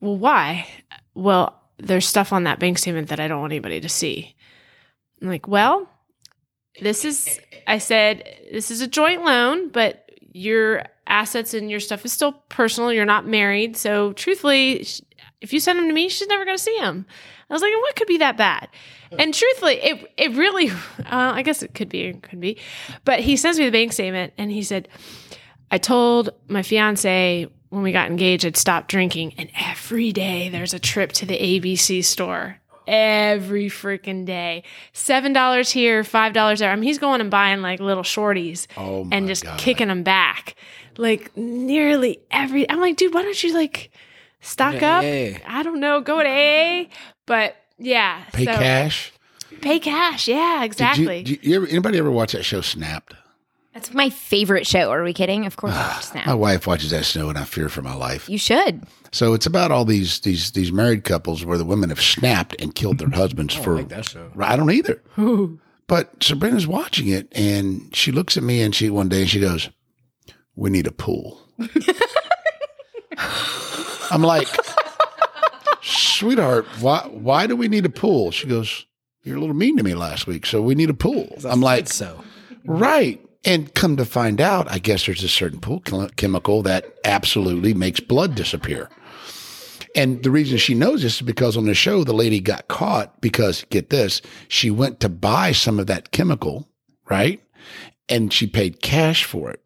Well, 0.00 0.16
why? 0.16 0.68
Well, 1.14 1.60
there's 1.78 2.06
stuff 2.06 2.32
on 2.32 2.44
that 2.44 2.60
bank 2.60 2.78
statement 2.78 3.08
that 3.08 3.20
I 3.20 3.26
don't 3.26 3.40
want 3.40 3.52
anybody 3.52 3.80
to 3.80 3.88
see. 3.88 4.36
I'm 5.20 5.28
like, 5.28 5.48
well, 5.48 5.88
this 6.80 7.04
is 7.04 7.40
I 7.66 7.78
said 7.78 8.22
this 8.52 8.70
is 8.70 8.80
a 8.80 8.86
joint 8.86 9.24
loan, 9.24 9.70
but 9.70 10.08
your 10.32 10.84
assets 11.14 11.54
and 11.54 11.70
your 11.70 11.80
stuff 11.80 12.04
is 12.04 12.12
still 12.12 12.32
personal. 12.48 12.92
You're 12.92 13.04
not 13.04 13.26
married, 13.26 13.76
so 13.76 14.12
truthfully, 14.14 14.86
if 15.40 15.52
you 15.52 15.60
send 15.60 15.78
them 15.78 15.86
to 15.88 15.94
me, 15.94 16.08
she's 16.08 16.28
never 16.28 16.44
going 16.44 16.56
to 16.56 16.62
see 16.62 16.76
them. 16.78 17.06
I 17.48 17.52
was 17.52 17.62
like, 17.62 17.72
what 17.72 17.94
could 17.96 18.08
be 18.08 18.18
that 18.18 18.36
bad? 18.36 18.68
And 19.18 19.32
truthfully, 19.32 19.74
it 19.74 20.12
it 20.16 20.32
really, 20.32 20.70
uh, 20.70 21.32
I 21.38 21.42
guess 21.42 21.62
it 21.62 21.72
could 21.74 21.88
be, 21.88 22.00
it 22.06 22.22
could 22.22 22.40
be, 22.40 22.58
but 23.04 23.20
he 23.20 23.36
sends 23.36 23.58
me 23.58 23.64
the 23.64 23.70
bank 23.70 23.92
statement, 23.92 24.32
and 24.38 24.50
he 24.50 24.62
said, 24.62 24.88
I 25.70 25.78
told 25.78 26.30
my 26.48 26.62
fiance 26.62 27.46
when 27.68 27.82
we 27.82 27.92
got 27.92 28.10
engaged, 28.10 28.44
I'd 28.44 28.56
stop 28.56 28.88
drinking, 28.88 29.34
and 29.38 29.50
every 29.60 30.10
day 30.12 30.48
there's 30.48 30.74
a 30.74 30.78
trip 30.80 31.12
to 31.12 31.26
the 31.26 31.38
ABC 31.38 32.02
store. 32.04 32.58
Every 32.86 33.66
freaking 33.70 34.26
day, 34.26 34.62
seven 34.92 35.32
dollars 35.32 35.70
here, 35.70 36.04
five 36.04 36.32
dollars 36.34 36.58
there. 36.58 36.70
I 36.70 36.74
mean, 36.76 36.84
he's 36.84 36.98
going 36.98 37.20
and 37.22 37.30
buying 37.30 37.62
like 37.62 37.80
little 37.80 38.02
shorties 38.02 38.66
Oh 38.76 39.08
and 39.10 39.26
just 39.26 39.44
God. 39.44 39.58
kicking 39.58 39.88
them 39.88 40.02
back, 40.02 40.54
like 40.98 41.36
nearly 41.36 42.20
every. 42.30 42.68
I'm 42.70 42.80
like, 42.80 42.96
dude, 42.96 43.14
why 43.14 43.22
don't 43.22 43.42
you 43.42 43.52
like 43.54 43.90
stock 44.40 44.74
Yeah, 44.74 44.98
up? 44.98 45.42
I 45.46 45.62
don't 45.62 45.80
know, 45.80 46.00
go 46.00 46.22
to 46.22 46.28
AA, 46.28 46.84
but 47.26 47.56
yeah, 47.78 48.24
Pay 48.32 48.44
so- 48.44 48.52
cash. 48.52 49.12
Pay 49.60 49.78
cash, 49.78 50.26
yeah, 50.28 50.58
Did 50.60 50.64
exactly. 50.66 51.18
you, 51.18 51.24
did 51.24 51.44
you 51.44 51.56
ever, 51.56 51.66
anybody 51.66 51.96
ever 51.98 52.10
watch 52.10 52.32
that 52.32 52.44
show 52.44 52.60
Snapped? 52.60 53.14
That's 53.72 53.94
my 53.94 54.10
favorite 54.10 54.66
show. 54.66 54.90
Are 54.90 55.02
we 55.02 55.12
kidding? 55.12 55.46
Of 55.46 55.56
course 55.56 55.72
I 55.74 55.88
watch 55.94 56.04
Snap. 56.04 56.26
My 56.26 56.34
wife 56.34 56.66
watches 56.66 56.90
that 56.90 57.04
show, 57.04 57.28
and 57.28 57.38
I 57.38 57.44
fear 57.44 57.68
for 57.68 57.80
my 57.80 57.94
life. 57.94 58.28
You 58.28 58.36
should. 58.36 58.82
So 59.12 59.32
it's 59.32 59.46
about 59.46 59.70
all 59.70 59.84
these 59.84 60.20
these 60.20 60.50
these 60.50 60.70
married 60.72 61.04
couples 61.04 61.44
where 61.44 61.56
the 61.56 61.64
women 61.64 61.88
have 61.90 62.00
snapped 62.02 62.60
and 62.60 62.74
killed 62.74 62.98
their 62.98 63.08
husbands 63.10 63.54
for. 63.54 63.76
like 63.76 63.88
that 63.88 64.08
show. 64.08 64.30
I 64.38 64.56
don't 64.56 64.70
either. 64.70 65.02
But 65.86 66.22
Sabrina's 66.22 66.66
watching 66.66 67.08
it, 67.08 67.28
and 67.32 67.94
she 67.94 68.10
looks 68.10 68.38
at 68.38 68.42
me, 68.42 68.62
and 68.62 68.74
she 68.74 68.88
one 68.88 69.10
day 69.10 69.26
she 69.26 69.38
goes, 69.38 69.68
"We 70.56 70.70
need 70.70 70.86
a 70.86 70.92
pool." 70.92 71.40
I'm 74.10 74.22
like, 74.22 74.48
sweetheart, 75.82 76.66
why 76.80 77.08
why 77.10 77.46
do 77.46 77.56
we 77.56 77.68
need 77.68 77.86
a 77.86 77.90
pool? 77.90 78.30
She 78.30 78.46
goes, 78.46 78.86
"You're 79.22 79.36
a 79.36 79.40
little 79.40 79.54
mean 79.54 79.76
to 79.76 79.82
me 79.82 79.94
last 79.94 80.26
week, 80.26 80.46
so 80.46 80.62
we 80.62 80.74
need 80.74 80.90
a 80.90 80.94
pool." 80.94 81.36
I'm 81.44 81.60
like, 81.60 81.88
so. 81.88 82.22
Right. 82.64 83.20
And 83.44 83.74
come 83.74 83.98
to 83.98 84.06
find 84.06 84.40
out, 84.40 84.70
I 84.70 84.78
guess 84.78 85.04
there's 85.04 85.22
a 85.22 85.28
certain 85.28 85.60
pool 85.60 85.80
chemical 86.16 86.62
that 86.62 86.86
absolutely 87.04 87.74
makes 87.74 88.00
blood 88.00 88.34
disappear. 88.34 88.88
And 89.94 90.22
the 90.22 90.30
reason 90.30 90.58
she 90.58 90.74
knows 90.74 91.02
this 91.02 91.16
is 91.16 91.22
because 91.22 91.56
on 91.56 91.66
the 91.66 91.74
show, 91.74 92.04
the 92.04 92.14
lady 92.14 92.40
got 92.40 92.68
caught 92.68 93.20
because, 93.20 93.64
get 93.70 93.90
this, 93.90 94.22
she 94.48 94.70
went 94.70 94.98
to 95.00 95.08
buy 95.08 95.52
some 95.52 95.78
of 95.78 95.86
that 95.86 96.10
chemical, 96.10 96.68
right? 97.08 97.42
And 98.08 98.32
she 98.32 98.46
paid 98.46 98.80
cash 98.82 99.24
for 99.24 99.50
it, 99.50 99.60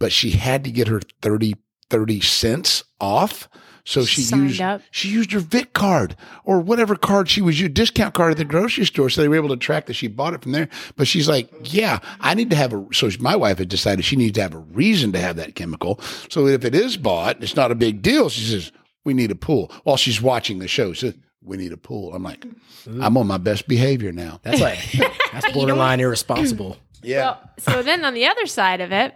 but 0.00 0.10
she 0.10 0.30
had 0.30 0.64
to 0.64 0.72
get 0.72 0.88
her 0.88 1.00
30, 1.22 1.54
30 1.90 2.20
cents 2.20 2.82
off. 3.00 3.48
So 3.84 4.04
she 4.04 4.22
Signed 4.22 4.50
used 4.50 4.60
up. 4.60 4.82
she 4.90 5.08
used 5.08 5.32
her 5.32 5.40
Vic 5.40 5.72
card 5.72 6.14
or 6.44 6.60
whatever 6.60 6.96
card 6.96 7.28
she 7.28 7.40
was 7.40 7.60
using, 7.60 7.72
discount 7.72 8.14
card 8.14 8.32
at 8.32 8.36
the 8.36 8.44
grocery 8.44 8.84
store. 8.84 9.08
So 9.10 9.20
they 9.20 9.28
were 9.28 9.36
able 9.36 9.48
to 9.48 9.56
track 9.56 9.86
that 9.86 9.94
she 9.94 10.06
bought 10.06 10.34
it 10.34 10.42
from 10.42 10.52
there. 10.52 10.68
But 10.96 11.06
she's 11.06 11.28
like, 11.28 11.50
yeah, 11.62 11.98
I 12.20 12.34
need 12.34 12.50
to 12.50 12.56
have 12.56 12.72
a, 12.72 12.86
so 12.92 13.08
my 13.20 13.36
wife 13.36 13.58
had 13.58 13.68
decided 13.68 14.04
she 14.04 14.16
needs 14.16 14.34
to 14.34 14.42
have 14.42 14.54
a 14.54 14.58
reason 14.58 15.12
to 15.12 15.18
have 15.18 15.36
that 15.36 15.54
chemical. 15.54 16.00
So 16.28 16.46
if 16.46 16.64
it 16.64 16.74
is 16.74 16.96
bought, 16.96 17.42
it's 17.42 17.56
not 17.56 17.72
a 17.72 17.74
big 17.74 18.02
deal. 18.02 18.28
She 18.28 18.44
says, 18.44 18.72
we 19.04 19.14
need 19.14 19.30
a 19.30 19.36
pool 19.36 19.72
while 19.84 19.96
she's 19.96 20.20
watching 20.20 20.58
the 20.58 20.68
show. 20.68 20.92
She 20.92 21.06
says, 21.06 21.14
we 21.42 21.56
need 21.56 21.72
a 21.72 21.78
pool. 21.78 22.14
I'm 22.14 22.22
like, 22.22 22.40
mm-hmm. 22.40 23.02
I'm 23.02 23.16
on 23.16 23.26
my 23.26 23.38
best 23.38 23.66
behavior 23.66 24.12
now. 24.12 24.40
That's 24.42 24.60
like 24.60 24.78
that's 25.32 25.50
borderline 25.52 26.00
irresponsible. 26.00 26.76
Yeah. 27.02 27.22
Well, 27.22 27.50
so 27.58 27.82
then 27.82 28.04
on 28.04 28.14
the 28.14 28.26
other 28.26 28.46
side 28.46 28.80
of 28.82 28.92
it, 28.92 29.14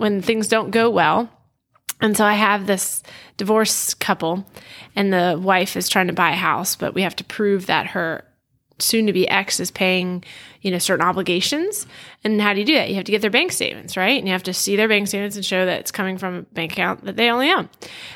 when 0.00 0.22
things 0.22 0.48
don't 0.48 0.70
go 0.70 0.88
well, 0.88 1.30
and 2.00 2.16
so 2.16 2.24
I 2.24 2.32
have 2.32 2.66
this 2.66 3.02
divorced 3.36 4.00
couple, 4.00 4.46
and 4.96 5.12
the 5.12 5.38
wife 5.40 5.76
is 5.76 5.88
trying 5.88 6.06
to 6.06 6.12
buy 6.14 6.30
a 6.30 6.36
house, 6.36 6.74
but 6.74 6.94
we 6.94 7.02
have 7.02 7.16
to 7.16 7.24
prove 7.24 7.66
that 7.66 7.88
her 7.88 8.24
soon 8.78 9.06
to 9.06 9.12
be 9.12 9.28
ex 9.28 9.60
is 9.60 9.70
paying, 9.70 10.24
you 10.62 10.70
know, 10.70 10.78
certain 10.78 11.04
obligations. 11.04 11.86
And 12.24 12.40
how 12.40 12.54
do 12.54 12.60
you 12.60 12.64
do 12.64 12.74
that? 12.76 12.88
You 12.88 12.94
have 12.94 13.04
to 13.04 13.12
get 13.12 13.20
their 13.20 13.30
bank 13.30 13.52
statements, 13.52 13.94
right? 13.94 14.18
And 14.18 14.26
you 14.26 14.32
have 14.32 14.42
to 14.44 14.54
see 14.54 14.74
their 14.74 14.88
bank 14.88 15.08
statements 15.08 15.36
and 15.36 15.44
show 15.44 15.66
that 15.66 15.80
it's 15.80 15.90
coming 15.90 16.16
from 16.16 16.34
a 16.34 16.42
bank 16.42 16.72
account 16.72 17.04
that 17.04 17.16
they 17.16 17.28
only 17.28 17.50
own. 17.50 17.68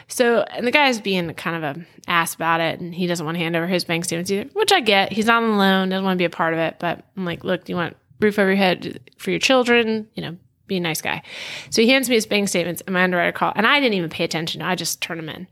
So, 0.08 0.40
and 0.40 0.66
the 0.66 0.70
guy's 0.70 1.02
being 1.02 1.32
kind 1.34 1.62
of 1.62 1.76
a 1.76 1.86
ass 2.08 2.34
about 2.34 2.60
it, 2.60 2.80
and 2.80 2.94
he 2.94 3.06
doesn't 3.06 3.26
want 3.26 3.36
to 3.36 3.42
hand 3.42 3.56
over 3.56 3.66
his 3.66 3.84
bank 3.84 4.06
statements 4.06 4.30
either, 4.30 4.48
which 4.54 4.72
I 4.72 4.80
get. 4.80 5.12
He's 5.12 5.26
not 5.26 5.42
on 5.42 5.50
the 5.50 5.56
loan, 5.58 5.90
doesn't 5.90 6.04
want 6.04 6.16
to 6.16 6.22
be 6.22 6.24
a 6.24 6.30
part 6.30 6.54
of 6.54 6.60
it. 6.60 6.76
But 6.78 7.04
I'm 7.14 7.26
like, 7.26 7.44
look, 7.44 7.64
do 7.64 7.72
you 7.72 7.76
want 7.76 7.96
roof 8.20 8.38
over 8.38 8.48
your 8.48 8.56
head 8.56 9.00
for 9.18 9.30
your 9.30 9.40
children? 9.40 10.08
You 10.14 10.22
know, 10.22 10.36
be 10.66 10.76
a 10.76 10.80
nice 10.80 11.00
guy. 11.00 11.22
So 11.70 11.82
he 11.82 11.88
hands 11.88 12.08
me 12.08 12.14
his 12.14 12.26
bank 12.26 12.48
statements 12.48 12.82
and 12.86 12.94
my 12.94 13.04
underwriter 13.04 13.32
call, 13.32 13.52
and 13.54 13.66
I 13.66 13.80
didn't 13.80 13.94
even 13.94 14.10
pay 14.10 14.24
attention. 14.24 14.62
I 14.62 14.74
just 14.74 15.00
turned 15.00 15.20
them 15.20 15.28
in. 15.28 15.46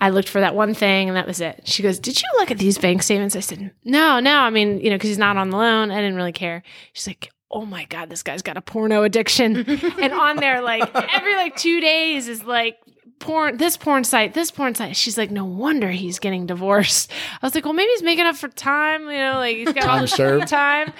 I 0.00 0.10
looked 0.10 0.28
for 0.28 0.40
that 0.40 0.54
one 0.54 0.74
thing, 0.74 1.08
and 1.08 1.16
that 1.16 1.26
was 1.26 1.40
it. 1.40 1.62
She 1.64 1.82
goes, 1.82 1.98
"Did 1.98 2.20
you 2.20 2.28
look 2.38 2.50
at 2.50 2.58
these 2.58 2.78
bank 2.78 3.02
statements?" 3.02 3.36
I 3.36 3.40
said, 3.40 3.70
"No, 3.84 4.20
no. 4.20 4.38
I 4.38 4.50
mean, 4.50 4.80
you 4.80 4.90
know, 4.90 4.96
because 4.96 5.08
he's 5.08 5.18
not 5.18 5.36
on 5.36 5.50
the 5.50 5.56
loan. 5.56 5.90
I 5.90 5.96
didn't 5.96 6.16
really 6.16 6.32
care." 6.32 6.62
She's 6.92 7.06
like. 7.06 7.30
Oh 7.48 7.64
my 7.64 7.84
God, 7.84 8.10
this 8.10 8.24
guy's 8.24 8.42
got 8.42 8.56
a 8.56 8.60
porno 8.60 9.04
addiction. 9.04 9.56
and 10.00 10.12
on 10.12 10.36
there, 10.38 10.60
like 10.62 10.90
every 11.14 11.36
like 11.36 11.54
two 11.54 11.80
days 11.80 12.26
is 12.26 12.42
like 12.42 12.76
porn, 13.18 13.56
this 13.56 13.76
porn 13.76 14.04
site, 14.04 14.34
this 14.34 14.50
porn 14.50 14.74
site. 14.74 14.96
She's 14.96 15.16
like, 15.18 15.30
no 15.30 15.44
wonder 15.44 15.90
he's 15.90 16.18
getting 16.18 16.46
divorced. 16.46 17.10
I 17.42 17.46
was 17.46 17.54
like, 17.54 17.64
well, 17.64 17.74
maybe 17.74 17.88
he's 17.90 18.02
making 18.02 18.26
up 18.26 18.36
for 18.36 18.48
time, 18.48 19.02
you 19.10 19.16
know, 19.18 19.34
like 19.36 19.56
he's 19.56 19.72
got 19.72 19.84
all 19.84 19.88
Time 19.90 20.00
this 20.02 20.12
served. 20.12 20.48
time. 20.48 20.92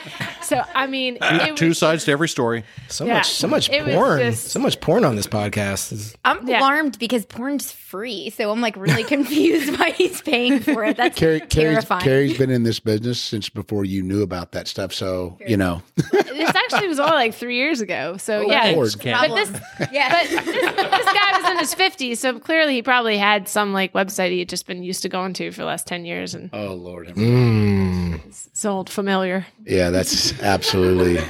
So, 0.42 0.62
I 0.74 0.86
mean, 0.86 1.18
it 1.20 1.56
Two 1.56 1.68
was- 1.68 1.78
sides 1.78 2.04
to 2.06 2.12
every 2.12 2.28
story. 2.28 2.64
So 2.88 3.04
Yeah. 3.04 3.14
much, 3.14 3.30
so 3.30 3.48
much 3.48 3.68
It 3.70 3.84
porn, 3.84 4.18
just- 4.20 4.48
so 4.48 4.58
much 4.60 4.80
porn 4.80 5.04
on 5.04 5.16
this 5.16 5.26
podcast. 5.26 6.14
I'm 6.24 6.46
Yeah. 6.48 6.60
alarmed 6.60 6.98
because 6.98 7.26
porn's 7.26 7.72
free. 7.72 8.30
So 8.30 8.50
I'm 8.50 8.60
like 8.60 8.76
really 8.76 9.04
confused 9.16 9.78
why 9.78 9.90
he's 9.90 10.20
paying 10.22 10.60
for 10.60 10.84
it. 10.84 10.96
That's 10.96 11.18
Carrie, 11.18 11.40
Carrie's, 11.40 11.52
terrifying. 11.84 12.02
Carrie's 12.02 12.38
been 12.38 12.50
in 12.50 12.62
this 12.62 12.80
business 12.80 13.20
since 13.20 13.48
before 13.48 13.84
you 13.84 14.02
knew 14.02 14.22
about 14.22 14.52
that 14.52 14.68
stuff. 14.68 14.92
So, 14.92 15.38
you 15.46 15.56
know, 15.56 15.82
this 16.12 16.54
actually 16.54 16.88
was 16.88 16.98
all 16.98 17.10
like 17.10 17.34
three 17.34 17.56
years 17.56 17.80
ago. 17.80 18.16
So, 18.16 18.38
oh, 18.46 18.50
yeah. 18.50 18.70
Lord. 18.72 18.94
But 19.02 19.34
this, 19.34 19.60
yeah. 19.92 20.10
but 20.10 20.30
this, 20.44 20.44
this 20.44 21.04
guy 21.12 21.40
was 21.40 21.50
in 21.50 21.58
his 21.58 21.74
50s, 22.12 22.16
so 22.18 22.38
clearly 22.38 22.74
he 22.74 22.82
probably 22.82 23.18
had 23.18 23.48
some 23.48 23.72
like 23.72 23.92
website 23.92 24.30
he 24.30 24.38
had 24.40 24.48
just 24.48 24.66
been 24.66 24.82
used 24.82 25.02
to 25.02 25.08
going 25.08 25.32
to 25.34 25.50
for 25.50 25.58
the 25.58 25.66
last 25.66 25.86
10 25.86 26.04
years 26.04 26.34
and 26.34 26.50
oh, 26.52 26.74
Lord. 26.74 27.08
mm, 27.08 28.64
old, 28.64 28.90
familiar. 28.90 29.46
Yeah, 29.64 29.90
that's 29.90 30.40
absolutely. 30.42 31.22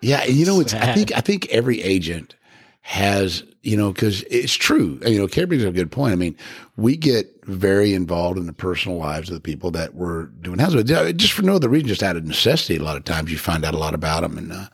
Yeah, 0.00 0.24
you 0.24 0.44
know, 0.44 0.60
it's. 0.60 0.74
I 0.74 0.92
think 0.92 1.12
I 1.14 1.20
think 1.20 1.46
every 1.50 1.80
agent 1.80 2.34
has, 2.80 3.44
you 3.62 3.76
know, 3.76 3.92
because 3.92 4.22
it's 4.24 4.52
true. 4.52 4.98
You 5.06 5.18
know, 5.18 5.28
Carrie 5.28 5.46
brings 5.46 5.64
up 5.64 5.70
a 5.70 5.76
good 5.76 5.92
point. 5.92 6.12
I 6.12 6.16
mean, 6.16 6.36
we 6.76 6.96
get 6.96 7.31
very 7.44 7.92
involved 7.92 8.38
in 8.38 8.46
the 8.46 8.52
personal 8.52 8.98
lives 8.98 9.28
of 9.28 9.34
the 9.34 9.40
people 9.40 9.70
that 9.72 9.94
we're 9.94 10.26
doing 10.26 10.58
houses 10.60 10.76
with, 10.76 11.18
just 11.18 11.32
for 11.32 11.42
no 11.42 11.54
other 11.56 11.68
reason, 11.68 11.88
just 11.88 12.02
out 12.02 12.16
of 12.16 12.24
necessity. 12.24 12.76
A 12.76 12.82
lot 12.82 12.96
of 12.96 13.04
times 13.04 13.32
you 13.32 13.38
find 13.38 13.64
out 13.64 13.74
a 13.74 13.78
lot 13.78 13.94
about 13.94 14.22
them. 14.22 14.38
And, 14.38 14.52
uh, 14.52 14.66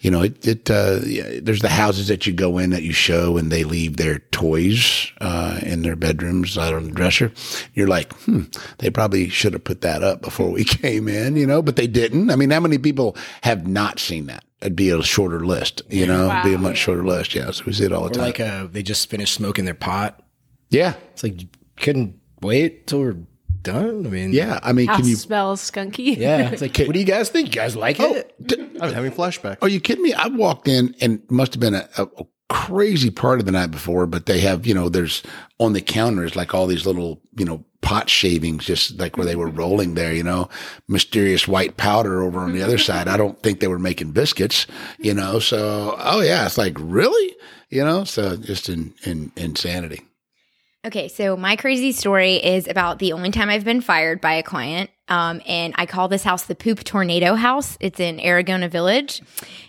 you 0.00 0.10
know, 0.10 0.22
it, 0.22 0.46
it 0.46 0.70
uh, 0.70 0.98
yeah, 1.06 1.38
there's 1.42 1.60
the 1.62 1.68
houses 1.68 2.08
that 2.08 2.26
you 2.26 2.32
go 2.32 2.58
in 2.58 2.70
that 2.70 2.82
you 2.82 2.92
show 2.92 3.36
and 3.36 3.52
they 3.52 3.62
leave 3.64 3.98
their 3.98 4.18
toys 4.32 5.12
uh, 5.20 5.60
in 5.62 5.82
their 5.82 5.94
bedrooms 5.96 6.58
out 6.58 6.74
on 6.74 6.84
the 6.86 6.90
dresser. 6.90 7.32
You're 7.74 7.86
like, 7.88 8.12
hmm, 8.24 8.42
they 8.78 8.90
probably 8.90 9.28
should 9.28 9.52
have 9.52 9.64
put 9.64 9.82
that 9.82 10.02
up 10.02 10.20
before 10.22 10.50
we 10.50 10.64
came 10.82 11.06
in, 11.08 11.36
you 11.36 11.46
know, 11.46 11.62
but 11.62 11.76
they 11.76 11.86
didn't. 11.86 12.30
I 12.30 12.36
mean, 12.36 12.50
how 12.50 12.60
many 12.60 12.78
people 12.78 13.16
have 13.42 13.66
not 13.66 14.00
seen 14.00 14.26
that? 14.26 14.44
It'd 14.60 14.74
be 14.74 14.90
a 14.90 15.00
shorter 15.04 15.46
list, 15.46 15.82
you 15.88 16.04
know, 16.04 16.28
It'd 16.32 16.42
be 16.42 16.54
a 16.54 16.58
much 16.58 16.78
shorter 16.78 17.04
list. 17.04 17.32
Yeah. 17.32 17.52
So 17.52 17.62
we 17.64 17.72
see 17.72 17.84
it 17.84 17.92
all 17.92 18.02
the 18.02 18.08
Or 18.08 18.10
time. 18.14 18.24
like 18.24 18.40
uh, 18.40 18.66
they 18.72 18.82
just 18.82 19.08
finished 19.08 19.34
smoking 19.34 19.64
their 19.66 19.74
pot. 19.74 20.20
yeah. 20.70 20.94
It's 21.12 21.22
like 21.22 21.42
couldn't 21.78 22.18
wait 22.42 22.86
till 22.86 23.00
we're 23.00 23.16
done. 23.62 24.06
I 24.06 24.10
mean, 24.10 24.32
Yeah. 24.32 24.60
I 24.62 24.72
mean, 24.72 24.86
House 24.88 25.00
can 25.00 25.08
you, 25.08 25.16
smells 25.16 25.70
skunky. 25.70 26.16
yeah. 26.18 26.50
It's 26.50 26.62
like, 26.62 26.76
what 26.78 26.92
do 26.92 26.98
you 26.98 27.04
guys 27.04 27.28
think? 27.28 27.48
You 27.48 27.60
guys 27.60 27.76
like 27.76 27.98
it? 28.00 28.34
Oh, 28.50 28.86
I'm 28.86 28.92
having 28.94 29.12
flashbacks. 29.12 29.58
Are 29.62 29.68
you 29.68 29.80
kidding 29.80 30.02
me? 30.04 30.14
I 30.14 30.28
walked 30.28 30.68
in 30.68 30.94
and 31.00 31.22
must 31.30 31.54
have 31.54 31.60
been 31.60 31.74
a, 31.74 31.88
a, 31.98 32.04
a 32.04 32.26
crazy 32.48 33.10
part 33.10 33.40
of 33.40 33.46
the 33.46 33.52
night 33.52 33.70
before, 33.70 34.06
but 34.06 34.26
they 34.26 34.40
have, 34.40 34.66
you 34.66 34.74
know, 34.74 34.88
there's 34.88 35.22
on 35.58 35.72
the 35.72 35.80
counters 35.80 36.36
like 36.36 36.54
all 36.54 36.66
these 36.66 36.86
little, 36.86 37.20
you 37.36 37.44
know, 37.44 37.64
pot 37.80 38.08
shavings, 38.08 38.64
just 38.64 38.98
like 38.98 39.16
where 39.16 39.26
they 39.26 39.36
were 39.36 39.48
rolling 39.48 39.94
there, 39.94 40.12
you 40.12 40.22
know, 40.22 40.48
mysterious 40.88 41.46
white 41.46 41.76
powder 41.76 42.22
over 42.22 42.40
on 42.40 42.52
the 42.52 42.62
other 42.62 42.78
side. 42.88 43.06
I 43.08 43.16
don't 43.16 43.40
think 43.42 43.60
they 43.60 43.68
were 43.68 43.78
making 43.78 44.12
biscuits, 44.12 44.66
you 44.98 45.14
know, 45.14 45.38
so, 45.38 45.94
oh 45.98 46.20
yeah, 46.20 46.46
it's 46.46 46.58
like, 46.58 46.74
really? 46.78 47.36
You 47.70 47.84
know, 47.84 48.04
so 48.04 48.36
just 48.36 48.68
in, 48.70 48.94
in 49.04 49.30
insanity. 49.36 50.07
Okay, 50.86 51.08
so 51.08 51.36
my 51.36 51.56
crazy 51.56 51.90
story 51.90 52.36
is 52.36 52.68
about 52.68 53.00
the 53.00 53.12
only 53.12 53.32
time 53.32 53.50
I've 53.50 53.64
been 53.64 53.80
fired 53.80 54.20
by 54.20 54.34
a 54.34 54.44
client. 54.44 54.90
Um, 55.08 55.40
and 55.46 55.74
I 55.76 55.86
call 55.86 56.06
this 56.06 56.22
house 56.22 56.44
the 56.44 56.54
Poop 56.54 56.84
Tornado 56.84 57.34
House. 57.34 57.76
It's 57.80 57.98
in 57.98 58.18
Aragona 58.18 58.70
Village. 58.70 59.20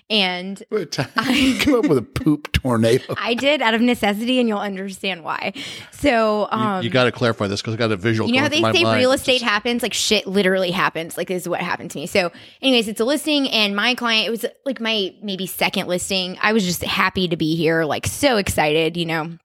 And 0.07 0.62
What 0.70 0.91
time? 0.91 1.10
Come 1.62 1.76
up 1.76 1.88
with 1.88 1.97
a 1.97 2.03
poop 2.03 2.51
tornado. 2.51 3.16
I 3.18 3.34
did 3.34 3.62
out 3.62 3.74
of 3.74 3.82
necessity, 3.82 4.39
and 4.39 4.47
you'll 4.47 4.60
understand 4.60 5.24
why. 5.24 5.53
So, 5.91 6.47
um, 6.51 6.84
you 6.84 6.89
got 6.89 7.05
to 7.05 7.12
clarify 7.12 7.47
this 7.47 7.62
because 7.62 7.74
I 7.74 7.78
got 7.78 7.91
a 7.91 7.97
visual. 7.97 8.30
you 8.30 8.36
know 8.36 8.41
how 8.41 8.49
they 8.49 8.62
say 8.62 8.84
mind. 8.84 8.99
real 8.99 9.12
estate 9.12 9.41
happens? 9.41 9.82
Like 9.82 9.93
shit 9.93 10.28
literally 10.28 10.72
happens. 10.72 11.18
Like 11.18 11.28
this 11.28 11.43
is 11.43 11.49
what 11.49 11.62
happened 11.62 11.91
to 11.91 11.97
me. 11.99 12.05
So, 12.05 12.32
anyways, 12.62 12.88
it's 12.88 12.99
a 12.99 13.05
listing, 13.05 13.49
and 13.49 13.76
my 13.76 13.95
client, 13.95 14.28
it 14.28 14.32
was 14.32 14.45
like 14.66 14.80
my 14.80 15.16
maybe 15.24 15.47
second 15.47 15.88
listing. 15.88 16.38
I 16.41 16.53
was 16.53 16.66
just 16.66 16.84
happy 16.84 17.28
to 17.30 17.38
be 17.38 17.55
here, 17.55 17.86
like 17.86 18.05
so 18.05 18.38
excited, 18.38 18.97
you 18.97 19.05
know, 19.05 19.38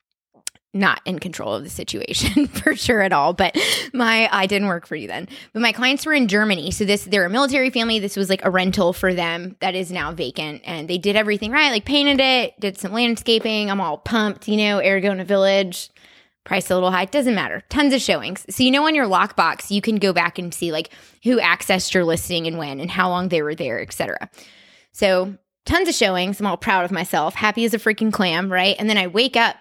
not 0.74 1.00
in 1.04 1.18
control 1.18 1.54
of 1.54 1.64
the 1.64 1.70
situation 1.70 2.46
for 2.48 2.74
sure 2.74 3.00
at 3.00 3.12
all. 3.12 3.32
But 3.32 3.56
my 3.92 4.28
I 4.30 4.46
didn't 4.46 4.68
work 4.68 4.86
for 4.86 4.96
you 4.96 5.06
then. 5.06 5.28
But 5.52 5.62
my 5.62 5.72
clients 5.72 6.04
were 6.04 6.12
in 6.12 6.28
Germany. 6.28 6.70
So 6.70 6.84
this 6.84 7.04
they're 7.04 7.24
a 7.24 7.30
military 7.30 7.70
family. 7.70 7.98
This 7.98 8.16
was 8.16 8.28
like 8.28 8.44
a 8.44 8.50
rental 8.50 8.92
for 8.92 9.14
them 9.14 9.56
that 9.60 9.74
is 9.74 9.90
now 9.90 10.12
vacant. 10.12 10.62
And 10.64 10.88
they 10.88 10.98
did 10.98 11.16
everything 11.16 11.50
right, 11.50 11.70
like 11.70 11.84
painted 11.84 12.20
it, 12.20 12.58
did 12.60 12.78
some 12.78 12.92
landscaping. 12.92 13.70
I'm 13.70 13.80
all 13.80 13.98
pumped, 13.98 14.48
you 14.48 14.56
know, 14.56 14.78
Aragona 14.78 15.24
Village 15.24 15.90
price 16.44 16.70
a 16.70 16.74
little 16.74 16.90
high 16.90 17.06
doesn't 17.06 17.34
matter 17.34 17.62
tons 17.70 17.94
of 17.94 18.00
showings 18.00 18.44
so 18.50 18.62
you 18.62 18.70
know 18.70 18.86
on 18.86 18.94
your 18.94 19.06
lockbox 19.06 19.70
you 19.70 19.80
can 19.80 19.96
go 19.96 20.12
back 20.12 20.38
and 20.38 20.52
see 20.52 20.70
like 20.70 20.90
who 21.22 21.38
accessed 21.38 21.94
your 21.94 22.04
listing 22.04 22.46
and 22.46 22.58
when 22.58 22.80
and 22.80 22.90
how 22.90 23.08
long 23.08 23.28
they 23.28 23.40
were 23.40 23.54
there 23.54 23.80
etc 23.80 24.28
so 24.92 25.34
tons 25.64 25.88
of 25.88 25.94
showings 25.94 26.38
i'm 26.38 26.46
all 26.46 26.58
proud 26.58 26.84
of 26.84 26.90
myself 26.90 27.34
happy 27.34 27.64
as 27.64 27.72
a 27.72 27.78
freaking 27.78 28.12
clam 28.12 28.52
right 28.52 28.76
and 28.78 28.90
then 28.90 28.98
i 28.98 29.06
wake 29.06 29.36
up 29.36 29.56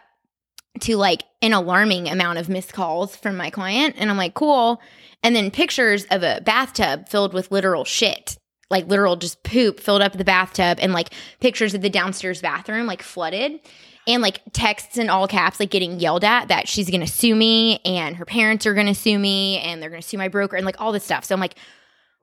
to 0.81 0.97
like 0.97 1.23
an 1.41 1.53
alarming 1.53 2.09
amount 2.09 2.39
of 2.39 2.49
missed 2.49 2.73
calls 2.73 3.15
from 3.15 3.37
my 3.37 3.49
client 3.49 3.95
and 3.97 4.09
i'm 4.09 4.17
like 4.17 4.33
cool. 4.33 4.81
And 5.25 5.33
then 5.33 5.51
pictures 5.51 6.05
of 6.11 6.21
a 6.21 6.41
bathtub 6.41 7.07
filled 7.07 7.33
with 7.33 7.49
literal 7.49 7.85
shit 7.85 8.37
like 8.69 8.87
literal 8.87 9.15
just 9.15 9.43
poop 9.43 9.79
filled 9.79 10.01
up 10.01 10.13
the 10.13 10.25
bathtub 10.25 10.79
and 10.81 10.91
like 10.93 11.09
pictures 11.39 11.73
of 11.73 11.81
the 11.81 11.89
downstairs 11.89 12.41
bathroom 12.41 12.87
like 12.87 13.01
flooded 13.01 13.59
and 14.07 14.21
like 14.21 14.41
texts 14.51 14.97
in 14.97 15.09
all 15.09 15.27
caps 15.27 15.59
like 15.59 15.69
getting 15.69 15.99
yelled 15.99 16.23
at 16.23 16.47
that 16.47 16.67
she's 16.67 16.89
gonna 16.89 17.07
sue 17.07 17.35
me 17.35 17.79
and 17.85 18.17
her 18.17 18.25
parents 18.25 18.65
are 18.65 18.73
gonna 18.73 18.95
sue 18.95 19.17
me 19.17 19.59
and 19.59 19.81
they're 19.81 19.89
gonna 19.89 20.01
sue 20.01 20.17
my 20.17 20.27
broker 20.27 20.55
and 20.57 20.65
like 20.65 20.81
all 20.81 20.91
this 20.91 21.05
stuff. 21.05 21.23
So 21.23 21.35
i'm 21.35 21.39
like 21.39 21.55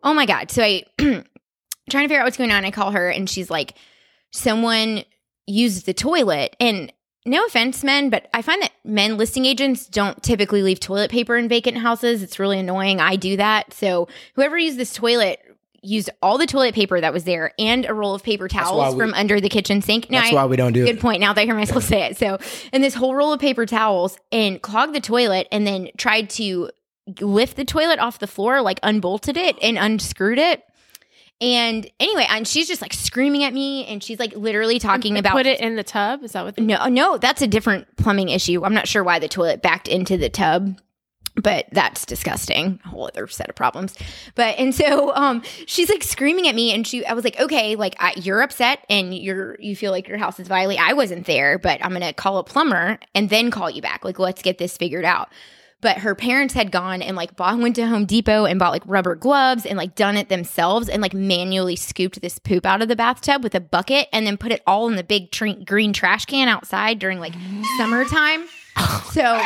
oh 0.02 0.12
my 0.12 0.26
god. 0.26 0.50
So 0.50 0.62
i 0.62 0.82
trying 0.98 1.24
to 2.04 2.08
figure 2.08 2.20
out 2.20 2.24
what's 2.24 2.36
going 2.36 2.50
on 2.50 2.64
i 2.64 2.70
call 2.70 2.90
her 2.90 3.08
and 3.08 3.30
she's 3.30 3.50
like 3.50 3.74
someone 4.32 5.04
used 5.46 5.86
the 5.86 5.94
toilet 5.94 6.54
and 6.60 6.92
no 7.26 7.44
offense 7.44 7.84
men 7.84 8.08
but 8.10 8.28
i 8.32 8.40
find 8.42 8.62
that 8.62 8.72
men 8.84 9.16
listing 9.16 9.44
agents 9.44 9.86
don't 9.86 10.22
typically 10.22 10.62
leave 10.62 10.80
toilet 10.80 11.10
paper 11.10 11.36
in 11.36 11.48
vacant 11.48 11.76
houses 11.76 12.22
it's 12.22 12.38
really 12.38 12.58
annoying 12.58 13.00
i 13.00 13.16
do 13.16 13.36
that 13.36 13.72
so 13.74 14.08
whoever 14.34 14.56
used 14.58 14.78
this 14.78 14.92
toilet 14.94 15.38
used 15.82 16.10
all 16.22 16.36
the 16.36 16.46
toilet 16.46 16.74
paper 16.74 17.00
that 17.00 17.12
was 17.12 17.24
there 17.24 17.52
and 17.58 17.86
a 17.86 17.94
roll 17.94 18.14
of 18.14 18.22
paper 18.22 18.48
towels 18.48 18.94
we- 18.94 19.00
from 19.00 19.14
under 19.14 19.40
the 19.40 19.48
kitchen 19.48 19.80
sink 19.80 20.10
Now, 20.10 20.20
That's 20.20 20.32
I- 20.32 20.34
why 20.36 20.44
we 20.46 20.56
don't 20.56 20.72
do 20.74 20.82
it. 20.82 20.86
Good 20.86 20.96
it. 20.96 21.00
point. 21.00 21.20
Now 21.22 21.32
that 21.32 21.40
I 21.40 21.44
hear 21.46 21.54
myself 21.54 21.84
say 21.84 22.02
it. 22.02 22.18
So, 22.18 22.36
and 22.70 22.84
this 22.84 22.92
whole 22.92 23.14
roll 23.14 23.32
of 23.32 23.40
paper 23.40 23.64
towels 23.64 24.18
and 24.30 24.60
clogged 24.60 24.94
the 24.94 25.00
toilet 25.00 25.48
and 25.50 25.66
then 25.66 25.88
tried 25.96 26.28
to 26.30 26.68
lift 27.22 27.56
the 27.56 27.64
toilet 27.64 27.98
off 27.98 28.18
the 28.18 28.26
floor, 28.26 28.60
like 28.60 28.78
unbolted 28.82 29.38
it 29.38 29.56
and 29.62 29.78
unscrewed 29.78 30.36
it. 30.38 30.62
And 31.40 31.90
anyway, 31.98 32.26
and 32.28 32.46
she's 32.46 32.68
just 32.68 32.82
like 32.82 32.92
screaming 32.92 33.44
at 33.44 33.54
me 33.54 33.86
and 33.86 34.02
she's 34.02 34.18
like 34.18 34.34
literally 34.34 34.78
talking 34.78 35.16
about 35.16 35.32
Put 35.32 35.46
it 35.46 35.60
in 35.60 35.76
the 35.76 35.82
tub. 35.82 36.22
Is 36.22 36.32
that 36.32 36.44
what? 36.44 36.58
No, 36.58 36.86
no, 36.86 37.16
that's 37.16 37.40
a 37.40 37.46
different 37.46 37.96
plumbing 37.96 38.28
issue. 38.28 38.62
I'm 38.64 38.74
not 38.74 38.86
sure 38.86 39.02
why 39.02 39.18
the 39.18 39.28
toilet 39.28 39.62
backed 39.62 39.88
into 39.88 40.18
the 40.18 40.28
tub, 40.28 40.78
but 41.36 41.64
that's 41.72 42.04
disgusting. 42.04 42.78
A 42.84 42.88
whole 42.88 43.06
other 43.06 43.26
set 43.26 43.48
of 43.48 43.54
problems. 43.54 43.94
But 44.34 44.58
and 44.58 44.74
so 44.74 45.14
um 45.14 45.42
she's 45.64 45.88
like 45.88 46.02
screaming 46.02 46.46
at 46.46 46.54
me 46.54 46.72
and 46.72 46.86
she 46.86 47.06
I 47.06 47.14
was 47.14 47.24
like, 47.24 47.40
"Okay, 47.40 47.74
like 47.74 47.96
I, 47.98 48.12
you're 48.16 48.42
upset 48.42 48.84
and 48.90 49.14
you're 49.14 49.58
you 49.60 49.74
feel 49.74 49.92
like 49.92 50.08
your 50.08 50.18
house 50.18 50.38
is 50.40 50.48
violated. 50.48 50.84
I 50.84 50.92
wasn't 50.92 51.24
there, 51.24 51.58
but 51.58 51.82
I'm 51.82 51.94
to 51.94 52.12
call 52.12 52.36
a 52.36 52.44
plumber 52.44 52.98
and 53.14 53.30
then 53.30 53.50
call 53.50 53.70
you 53.70 53.80
back. 53.80 54.04
Like 54.04 54.18
let's 54.18 54.42
get 54.42 54.58
this 54.58 54.76
figured 54.76 55.06
out." 55.06 55.30
But 55.80 55.98
her 55.98 56.14
parents 56.14 56.52
had 56.54 56.70
gone 56.70 57.00
and 57.00 57.16
like 57.16 57.36
bought 57.36 57.58
went 57.58 57.76
to 57.76 57.86
Home 57.86 58.04
Depot 58.04 58.44
and 58.44 58.58
bought 58.58 58.72
like 58.72 58.82
rubber 58.86 59.14
gloves 59.14 59.64
and 59.64 59.78
like 59.78 59.94
done 59.94 60.16
it 60.16 60.28
themselves 60.28 60.88
and 60.88 61.00
like 61.00 61.14
manually 61.14 61.76
scooped 61.76 62.20
this 62.20 62.38
poop 62.38 62.66
out 62.66 62.82
of 62.82 62.88
the 62.88 62.96
bathtub 62.96 63.42
with 63.42 63.54
a 63.54 63.60
bucket 63.60 64.08
and 64.12 64.26
then 64.26 64.36
put 64.36 64.52
it 64.52 64.62
all 64.66 64.88
in 64.88 64.96
the 64.96 65.04
big 65.04 65.30
tr- 65.30 65.48
green 65.64 65.92
trash 65.92 66.26
can 66.26 66.48
outside 66.48 66.98
during 66.98 67.18
like 67.20 67.34
summertime. 67.78 68.46
Oh 68.82 69.10
so, 69.12 69.38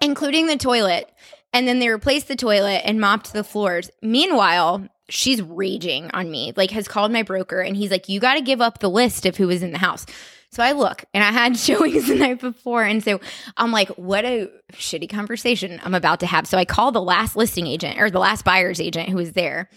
including 0.00 0.46
the 0.46 0.56
toilet. 0.56 1.10
And 1.52 1.66
then 1.66 1.80
they 1.80 1.88
replaced 1.88 2.28
the 2.28 2.36
toilet 2.36 2.82
and 2.84 3.00
mopped 3.00 3.32
the 3.32 3.44
floors. 3.44 3.90
Meanwhile, 4.00 4.88
she's 5.08 5.42
raging 5.42 6.10
on 6.12 6.30
me, 6.30 6.52
like, 6.56 6.70
has 6.72 6.88
called 6.88 7.10
my 7.10 7.22
broker 7.22 7.60
and 7.60 7.76
he's 7.76 7.90
like, 7.90 8.08
You 8.08 8.20
got 8.20 8.34
to 8.34 8.40
give 8.40 8.60
up 8.60 8.78
the 8.78 8.90
list 8.90 9.26
of 9.26 9.36
who 9.36 9.46
was 9.46 9.62
in 9.62 9.72
the 9.72 9.78
house. 9.78 10.06
So 10.50 10.62
I 10.62 10.72
look 10.72 11.04
and 11.14 11.22
I 11.22 11.30
had 11.30 11.56
showings 11.58 12.06
the 12.08 12.14
night 12.14 12.40
before. 12.40 12.82
And 12.84 13.02
so 13.02 13.20
I'm 13.56 13.70
like, 13.72 13.88
What 13.90 14.24
a 14.24 14.48
shitty 14.72 15.08
conversation 15.10 15.80
I'm 15.84 15.94
about 15.94 16.20
to 16.20 16.26
have. 16.26 16.46
So 16.46 16.58
I 16.58 16.64
call 16.64 16.90
the 16.92 17.02
last 17.02 17.36
listing 17.36 17.66
agent 17.66 18.00
or 18.00 18.10
the 18.10 18.18
last 18.18 18.44
buyer's 18.44 18.80
agent 18.80 19.08
who 19.08 19.16
was 19.16 19.32
there. 19.32 19.68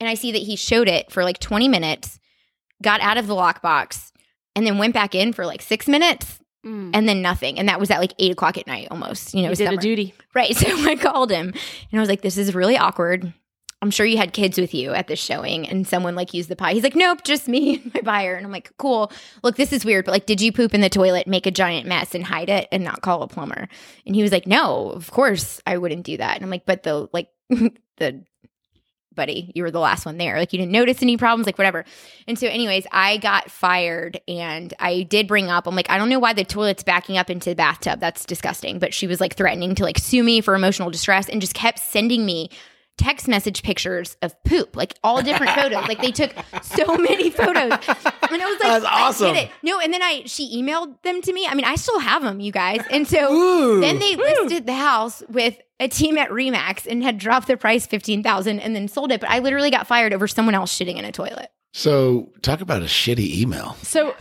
And 0.00 0.08
I 0.10 0.14
see 0.14 0.32
that 0.32 0.42
he 0.42 0.56
showed 0.56 0.88
it 0.88 1.10
for 1.10 1.24
like 1.24 1.38
20 1.38 1.68
minutes, 1.68 2.18
got 2.82 3.00
out 3.00 3.16
of 3.16 3.26
the 3.26 3.34
lockbox, 3.34 4.12
and 4.54 4.66
then 4.66 4.78
went 4.78 4.92
back 4.94 5.14
in 5.14 5.32
for 5.32 5.46
like 5.46 5.62
six 5.62 5.86
minutes 5.88 6.38
Mm. 6.64 6.90
and 6.94 7.08
then 7.08 7.22
nothing. 7.22 7.60
And 7.60 7.68
that 7.68 7.78
was 7.78 7.92
at 7.92 8.00
like 8.00 8.12
eight 8.18 8.32
o'clock 8.32 8.58
at 8.58 8.66
night 8.66 8.88
almost. 8.90 9.34
You 9.34 9.42
know, 9.42 9.50
You 9.50 9.54
did 9.56 9.72
a 9.72 9.76
duty. 9.76 10.14
Right. 10.34 10.52
So 10.56 10.66
I 10.88 10.96
called 10.96 11.30
him 11.30 11.50
and 11.50 11.98
I 11.98 12.00
was 12.00 12.08
like, 12.08 12.22
this 12.22 12.36
is 12.36 12.56
really 12.56 12.76
awkward. 12.76 13.32
I'm 13.86 13.92
sure 13.92 14.04
you 14.04 14.16
had 14.16 14.32
kids 14.32 14.58
with 14.58 14.74
you 14.74 14.94
at 14.94 15.06
this 15.06 15.20
showing 15.20 15.68
and 15.68 15.86
someone 15.86 16.16
like 16.16 16.34
used 16.34 16.48
the 16.48 16.56
pie. 16.56 16.72
He's 16.72 16.82
like, 16.82 16.96
nope, 16.96 17.22
just 17.22 17.46
me 17.46 17.76
and 17.76 17.94
my 17.94 18.00
buyer. 18.00 18.34
And 18.34 18.44
I'm 18.44 18.50
like, 18.50 18.76
cool. 18.78 19.12
Look, 19.44 19.54
this 19.54 19.72
is 19.72 19.84
weird, 19.84 20.06
but 20.06 20.10
like, 20.10 20.26
did 20.26 20.40
you 20.40 20.50
poop 20.50 20.74
in 20.74 20.80
the 20.80 20.88
toilet, 20.88 21.28
make 21.28 21.46
a 21.46 21.52
giant 21.52 21.86
mess 21.86 22.12
and 22.12 22.24
hide 22.24 22.48
it 22.48 22.66
and 22.72 22.82
not 22.82 23.00
call 23.00 23.22
a 23.22 23.28
plumber? 23.28 23.68
And 24.04 24.16
he 24.16 24.22
was 24.22 24.32
like, 24.32 24.44
no, 24.44 24.90
of 24.90 25.12
course 25.12 25.60
I 25.68 25.78
wouldn't 25.78 26.04
do 26.04 26.16
that. 26.16 26.34
And 26.34 26.42
I'm 26.42 26.50
like, 26.50 26.66
but 26.66 26.82
the, 26.82 27.08
like, 27.12 27.28
the, 27.48 28.24
buddy, 29.14 29.52
you 29.54 29.62
were 29.62 29.70
the 29.70 29.78
last 29.78 30.04
one 30.04 30.18
there. 30.18 30.36
Like, 30.36 30.52
you 30.52 30.58
didn't 30.58 30.72
notice 30.72 31.00
any 31.00 31.16
problems, 31.16 31.46
like, 31.46 31.58
whatever. 31.58 31.84
And 32.26 32.36
so, 32.36 32.48
anyways, 32.48 32.88
I 32.90 33.18
got 33.18 33.52
fired 33.52 34.20
and 34.26 34.74
I 34.80 35.04
did 35.04 35.28
bring 35.28 35.48
up, 35.48 35.68
I'm 35.68 35.76
like, 35.76 35.90
I 35.90 35.96
don't 35.96 36.08
know 36.08 36.18
why 36.18 36.32
the 36.32 36.44
toilet's 36.44 36.82
backing 36.82 37.18
up 37.18 37.30
into 37.30 37.50
the 37.50 37.54
bathtub. 37.54 38.00
That's 38.00 38.24
disgusting. 38.24 38.80
But 38.80 38.92
she 38.92 39.06
was 39.06 39.20
like 39.20 39.36
threatening 39.36 39.76
to 39.76 39.84
like 39.84 39.98
sue 39.98 40.24
me 40.24 40.40
for 40.40 40.56
emotional 40.56 40.90
distress 40.90 41.28
and 41.28 41.40
just 41.40 41.54
kept 41.54 41.78
sending 41.78 42.26
me 42.26 42.50
text 42.98 43.28
message 43.28 43.62
pictures 43.62 44.16
of 44.22 44.34
poop, 44.44 44.74
like 44.76 44.94
all 45.04 45.22
different 45.22 45.52
photos. 45.52 45.86
Like 45.86 46.00
they 46.00 46.12
took 46.12 46.32
so 46.62 46.96
many 46.98 47.30
photos. 47.30 47.72
And 47.72 48.42
I 48.42 48.46
was 48.46 48.60
like, 48.60 48.60
That's 48.60 48.84
I 48.84 49.02
awesome. 49.02 49.36
it. 49.36 49.50
No, 49.62 49.78
and 49.80 49.92
then 49.92 50.02
I 50.02 50.22
she 50.26 50.62
emailed 50.62 51.00
them 51.02 51.20
to 51.22 51.32
me. 51.32 51.46
I 51.46 51.54
mean, 51.54 51.64
I 51.64 51.76
still 51.76 51.98
have 51.98 52.22
them, 52.22 52.40
you 52.40 52.52
guys. 52.52 52.80
And 52.90 53.06
so 53.06 53.80
then 53.80 53.98
they 53.98 54.16
listed 54.16 54.66
the 54.66 54.74
house 54.74 55.22
with 55.28 55.56
a 55.78 55.88
team 55.88 56.16
at 56.16 56.30
Remax 56.30 56.86
and 56.86 57.02
had 57.02 57.18
dropped 57.18 57.48
the 57.48 57.56
price 57.56 57.86
15,000 57.86 58.60
and 58.60 58.74
then 58.74 58.88
sold 58.88 59.12
it, 59.12 59.20
but 59.20 59.28
I 59.28 59.40
literally 59.40 59.70
got 59.70 59.86
fired 59.86 60.14
over 60.14 60.26
someone 60.26 60.54
else 60.54 60.76
shitting 60.76 60.96
in 60.96 61.04
a 61.04 61.12
toilet. 61.12 61.50
So 61.74 62.32
talk 62.40 62.62
about 62.62 62.80
a 62.80 62.86
shitty 62.86 63.34
email. 63.36 63.76
So 63.82 64.14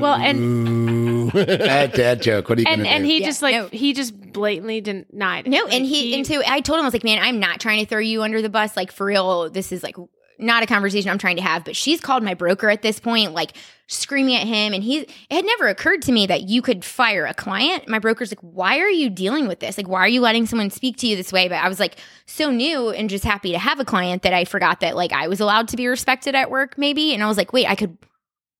Well, 0.00 0.14
and 0.14 0.38
Ooh, 0.40 1.30
that 1.34 1.94
dad 1.94 2.22
joke. 2.22 2.48
What 2.48 2.58
are 2.58 2.62
you 2.62 2.68
and 2.68 2.86
and 2.86 3.04
he 3.04 3.20
Yeah, 3.20 3.26
just 3.26 3.42
like 3.42 3.54
no. 3.54 3.66
he 3.68 3.92
just 3.92 4.18
blatantly 4.32 4.80
denied. 4.80 5.46
it. 5.46 5.50
No, 5.50 5.64
Like, 5.64 5.74
and 5.74 5.86
he, 5.86 6.14
and 6.14 6.26
so 6.26 6.42
I 6.46 6.60
told 6.60 6.78
him 6.78 6.84
I 6.84 6.86
was 6.86 6.94
like, 6.94 7.04
man, 7.04 7.18
I'm 7.22 7.40
not 7.40 7.60
trying 7.60 7.80
to 7.80 7.86
throw 7.86 7.98
you 7.98 8.22
under 8.22 8.42
the 8.42 8.48
bus. 8.48 8.76
Like 8.76 8.92
for 8.92 9.06
real, 9.06 9.50
this 9.50 9.72
is 9.72 9.82
like 9.82 9.96
not 10.38 10.62
a 10.62 10.66
conversation 10.66 11.10
I'm 11.10 11.18
trying 11.18 11.36
to 11.36 11.42
have. 11.42 11.64
But 11.64 11.76
she's 11.76 12.00
called 12.00 12.22
my 12.22 12.34
broker 12.34 12.68
at 12.70 12.82
this 12.82 12.98
point, 12.98 13.32
like 13.32 13.52
screaming 13.86 14.34
at 14.36 14.46
him, 14.46 14.72
and 14.72 14.82
he. 14.82 15.00
It 15.00 15.10
had 15.30 15.44
never 15.44 15.68
occurred 15.68 16.02
to 16.02 16.12
me 16.12 16.26
that 16.26 16.42
you 16.48 16.62
could 16.62 16.84
fire 16.84 17.26
a 17.26 17.34
client. 17.34 17.88
My 17.88 17.98
broker's 17.98 18.30
like, 18.30 18.40
why 18.40 18.78
are 18.78 18.90
you 18.90 19.10
dealing 19.10 19.48
with 19.48 19.60
this? 19.60 19.76
Like, 19.76 19.88
why 19.88 20.00
are 20.00 20.08
you 20.08 20.20
letting 20.20 20.46
someone 20.46 20.70
speak 20.70 20.96
to 20.98 21.06
you 21.06 21.16
this 21.16 21.32
way? 21.32 21.48
But 21.48 21.62
I 21.62 21.68
was 21.68 21.78
like 21.78 21.96
so 22.26 22.50
new 22.50 22.90
and 22.90 23.08
just 23.08 23.24
happy 23.24 23.52
to 23.52 23.58
have 23.58 23.80
a 23.80 23.84
client 23.84 24.22
that 24.22 24.32
I 24.32 24.44
forgot 24.44 24.80
that 24.80 24.96
like 24.96 25.12
I 25.12 25.28
was 25.28 25.40
allowed 25.40 25.68
to 25.68 25.76
be 25.76 25.86
respected 25.86 26.34
at 26.34 26.50
work, 26.50 26.76
maybe. 26.76 27.14
And 27.14 27.22
I 27.22 27.28
was 27.28 27.36
like, 27.36 27.52
wait, 27.52 27.68
I 27.68 27.74
could, 27.74 27.96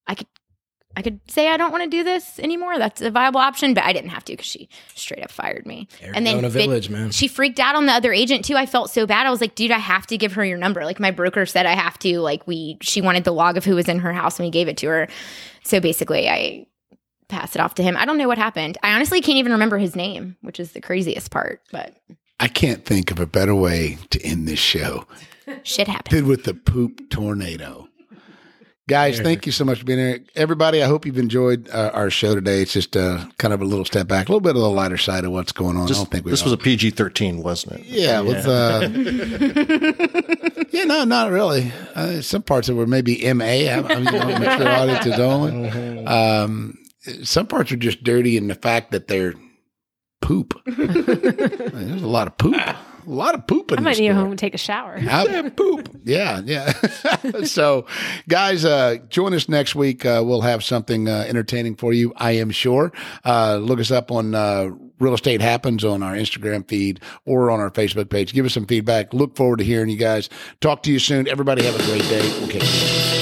I 0.06 0.14
could. 0.14 0.26
I 0.96 1.02
could 1.02 1.20
say 1.30 1.48
I 1.48 1.56
don't 1.56 1.72
want 1.72 1.84
to 1.84 1.90
do 1.90 2.04
this 2.04 2.38
anymore. 2.38 2.78
That's 2.78 3.00
a 3.00 3.10
viable 3.10 3.40
option, 3.40 3.74
but 3.74 3.84
I 3.84 3.92
didn't 3.92 4.10
have 4.10 4.24
to 4.26 4.32
because 4.34 4.46
she 4.46 4.68
straight 4.94 5.22
up 5.22 5.30
fired 5.30 5.66
me. 5.66 5.88
There 6.00 6.12
and 6.14 6.26
then 6.26 6.38
in 6.38 6.44
a 6.44 6.50
bit- 6.50 6.66
village, 6.66 6.90
man. 6.90 7.10
she 7.10 7.28
freaked 7.28 7.60
out 7.60 7.74
on 7.76 7.86
the 7.86 7.92
other 7.92 8.12
agent 8.12 8.44
too. 8.44 8.56
I 8.56 8.66
felt 8.66 8.90
so 8.90 9.06
bad. 9.06 9.26
I 9.26 9.30
was 9.30 9.40
like, 9.40 9.54
dude, 9.54 9.70
I 9.70 9.78
have 9.78 10.06
to 10.08 10.18
give 10.18 10.34
her 10.34 10.44
your 10.44 10.58
number. 10.58 10.84
Like 10.84 11.00
my 11.00 11.10
broker 11.10 11.46
said 11.46 11.66
I 11.66 11.74
have 11.74 11.98
to. 12.00 12.20
Like 12.20 12.46
we 12.46 12.78
she 12.82 13.00
wanted 13.00 13.24
the 13.24 13.32
log 13.32 13.56
of 13.56 13.64
who 13.64 13.74
was 13.74 13.88
in 13.88 14.00
her 14.00 14.12
house 14.12 14.38
and 14.38 14.46
we 14.46 14.50
gave 14.50 14.68
it 14.68 14.76
to 14.78 14.88
her. 14.88 15.08
So 15.64 15.80
basically 15.80 16.28
I 16.28 16.66
passed 17.28 17.56
it 17.56 17.60
off 17.62 17.74
to 17.76 17.82
him. 17.82 17.96
I 17.96 18.04
don't 18.04 18.18
know 18.18 18.28
what 18.28 18.38
happened. 18.38 18.76
I 18.82 18.92
honestly 18.92 19.20
can't 19.22 19.38
even 19.38 19.52
remember 19.52 19.78
his 19.78 19.96
name, 19.96 20.36
which 20.42 20.60
is 20.60 20.72
the 20.72 20.80
craziest 20.80 21.30
part. 21.30 21.62
But 21.72 21.96
I 22.38 22.48
can't 22.48 22.84
think 22.84 23.10
of 23.10 23.18
a 23.18 23.26
better 23.26 23.54
way 23.54 23.98
to 24.10 24.20
end 24.22 24.46
this 24.46 24.58
show 24.58 25.06
shit 25.62 25.88
happened. 25.88 26.18
than 26.18 26.26
with 26.28 26.44
the 26.44 26.54
poop 26.54 27.08
tornado. 27.08 27.88
Guys, 28.88 29.20
thank 29.20 29.46
you 29.46 29.52
so 29.52 29.64
much 29.64 29.78
for 29.78 29.84
being 29.84 29.98
here. 30.00 30.24
Everybody, 30.34 30.82
I 30.82 30.86
hope 30.88 31.06
you've 31.06 31.16
enjoyed 31.18 31.68
uh, 31.70 31.92
our 31.94 32.10
show 32.10 32.34
today. 32.34 32.62
It's 32.62 32.72
just 32.72 32.96
uh, 32.96 33.24
kind 33.38 33.54
of 33.54 33.62
a 33.62 33.64
little 33.64 33.84
step 33.84 34.08
back, 34.08 34.28
a 34.28 34.32
little 34.32 34.40
bit 34.40 34.56
of 34.56 34.62
the 34.62 34.68
lighter 34.70 34.96
side 34.96 35.24
of 35.24 35.30
what's 35.30 35.52
going 35.52 35.76
on. 35.76 35.84
I 35.84 35.94
don't 35.94 36.10
think 36.10 36.24
we 36.24 36.32
this 36.32 36.40
all- 36.42 36.46
was 36.46 36.52
a 36.54 36.56
PG 36.58 36.90
thirteen, 36.90 37.44
wasn't 37.44 37.78
it? 37.80 37.86
Yeah, 37.86 38.20
with 38.22 38.44
uh, 38.44 38.88
yeah, 40.72 40.82
no, 40.84 41.04
not 41.04 41.30
really. 41.30 41.70
Uh, 41.94 42.20
some 42.22 42.42
parts 42.42 42.68
of 42.68 42.74
it 42.76 42.78
were 42.80 42.88
maybe 42.88 43.32
MA, 43.32 43.44
I, 43.44 43.74
I 43.78 43.80
mean, 44.00 44.04
you 44.06 44.18
know, 44.18 44.38
mature 44.38 44.68
audiences 44.68 45.18
only. 45.20 46.04
Um, 46.04 46.76
some 47.22 47.46
parts 47.46 47.70
are 47.70 47.76
just 47.76 48.02
dirty 48.02 48.36
in 48.36 48.48
the 48.48 48.54
fact 48.56 48.90
that 48.90 49.06
they're 49.06 49.34
poop. 50.20 50.60
There's 50.66 52.02
a 52.02 52.06
lot 52.08 52.26
of 52.26 52.36
poop, 52.36 52.60
a 53.06 53.10
lot 53.10 53.34
of 53.34 53.46
poop 53.46 53.72
in 53.72 53.78
I 53.78 53.82
might 53.82 53.98
need 53.98 54.08
to 54.08 54.14
home 54.14 54.30
and 54.30 54.38
take 54.38 54.54
a 54.54 54.58
shower. 54.58 54.96
I, 54.98 55.48
poop. 55.50 55.88
Yeah, 56.04 56.40
yeah. 56.44 56.72
so, 57.44 57.86
guys, 58.28 58.64
uh, 58.64 58.98
join 59.08 59.34
us 59.34 59.48
next 59.48 59.74
week. 59.74 60.04
Uh, 60.04 60.22
we'll 60.24 60.42
have 60.42 60.64
something 60.64 61.08
uh, 61.08 61.24
entertaining 61.26 61.76
for 61.76 61.92
you, 61.92 62.12
I 62.16 62.32
am 62.32 62.50
sure. 62.50 62.92
Uh, 63.24 63.56
look 63.56 63.80
us 63.80 63.90
up 63.90 64.10
on 64.10 64.34
uh, 64.34 64.70
Real 64.98 65.14
Estate 65.14 65.40
Happens 65.40 65.84
on 65.84 66.02
our 66.02 66.14
Instagram 66.14 66.66
feed 66.68 67.00
or 67.26 67.50
on 67.50 67.60
our 67.60 67.70
Facebook 67.70 68.10
page. 68.10 68.32
Give 68.32 68.46
us 68.46 68.54
some 68.54 68.66
feedback. 68.66 69.12
Look 69.12 69.36
forward 69.36 69.58
to 69.58 69.64
hearing 69.64 69.88
you 69.88 69.98
guys. 69.98 70.28
Talk 70.60 70.82
to 70.84 70.92
you 70.92 70.98
soon. 70.98 71.28
Everybody 71.28 71.64
have 71.64 71.74
a 71.74 71.84
great 71.84 72.02
day. 72.02 72.22
We'll 72.38 72.48
catch 72.48 73.16
you. 73.16 73.21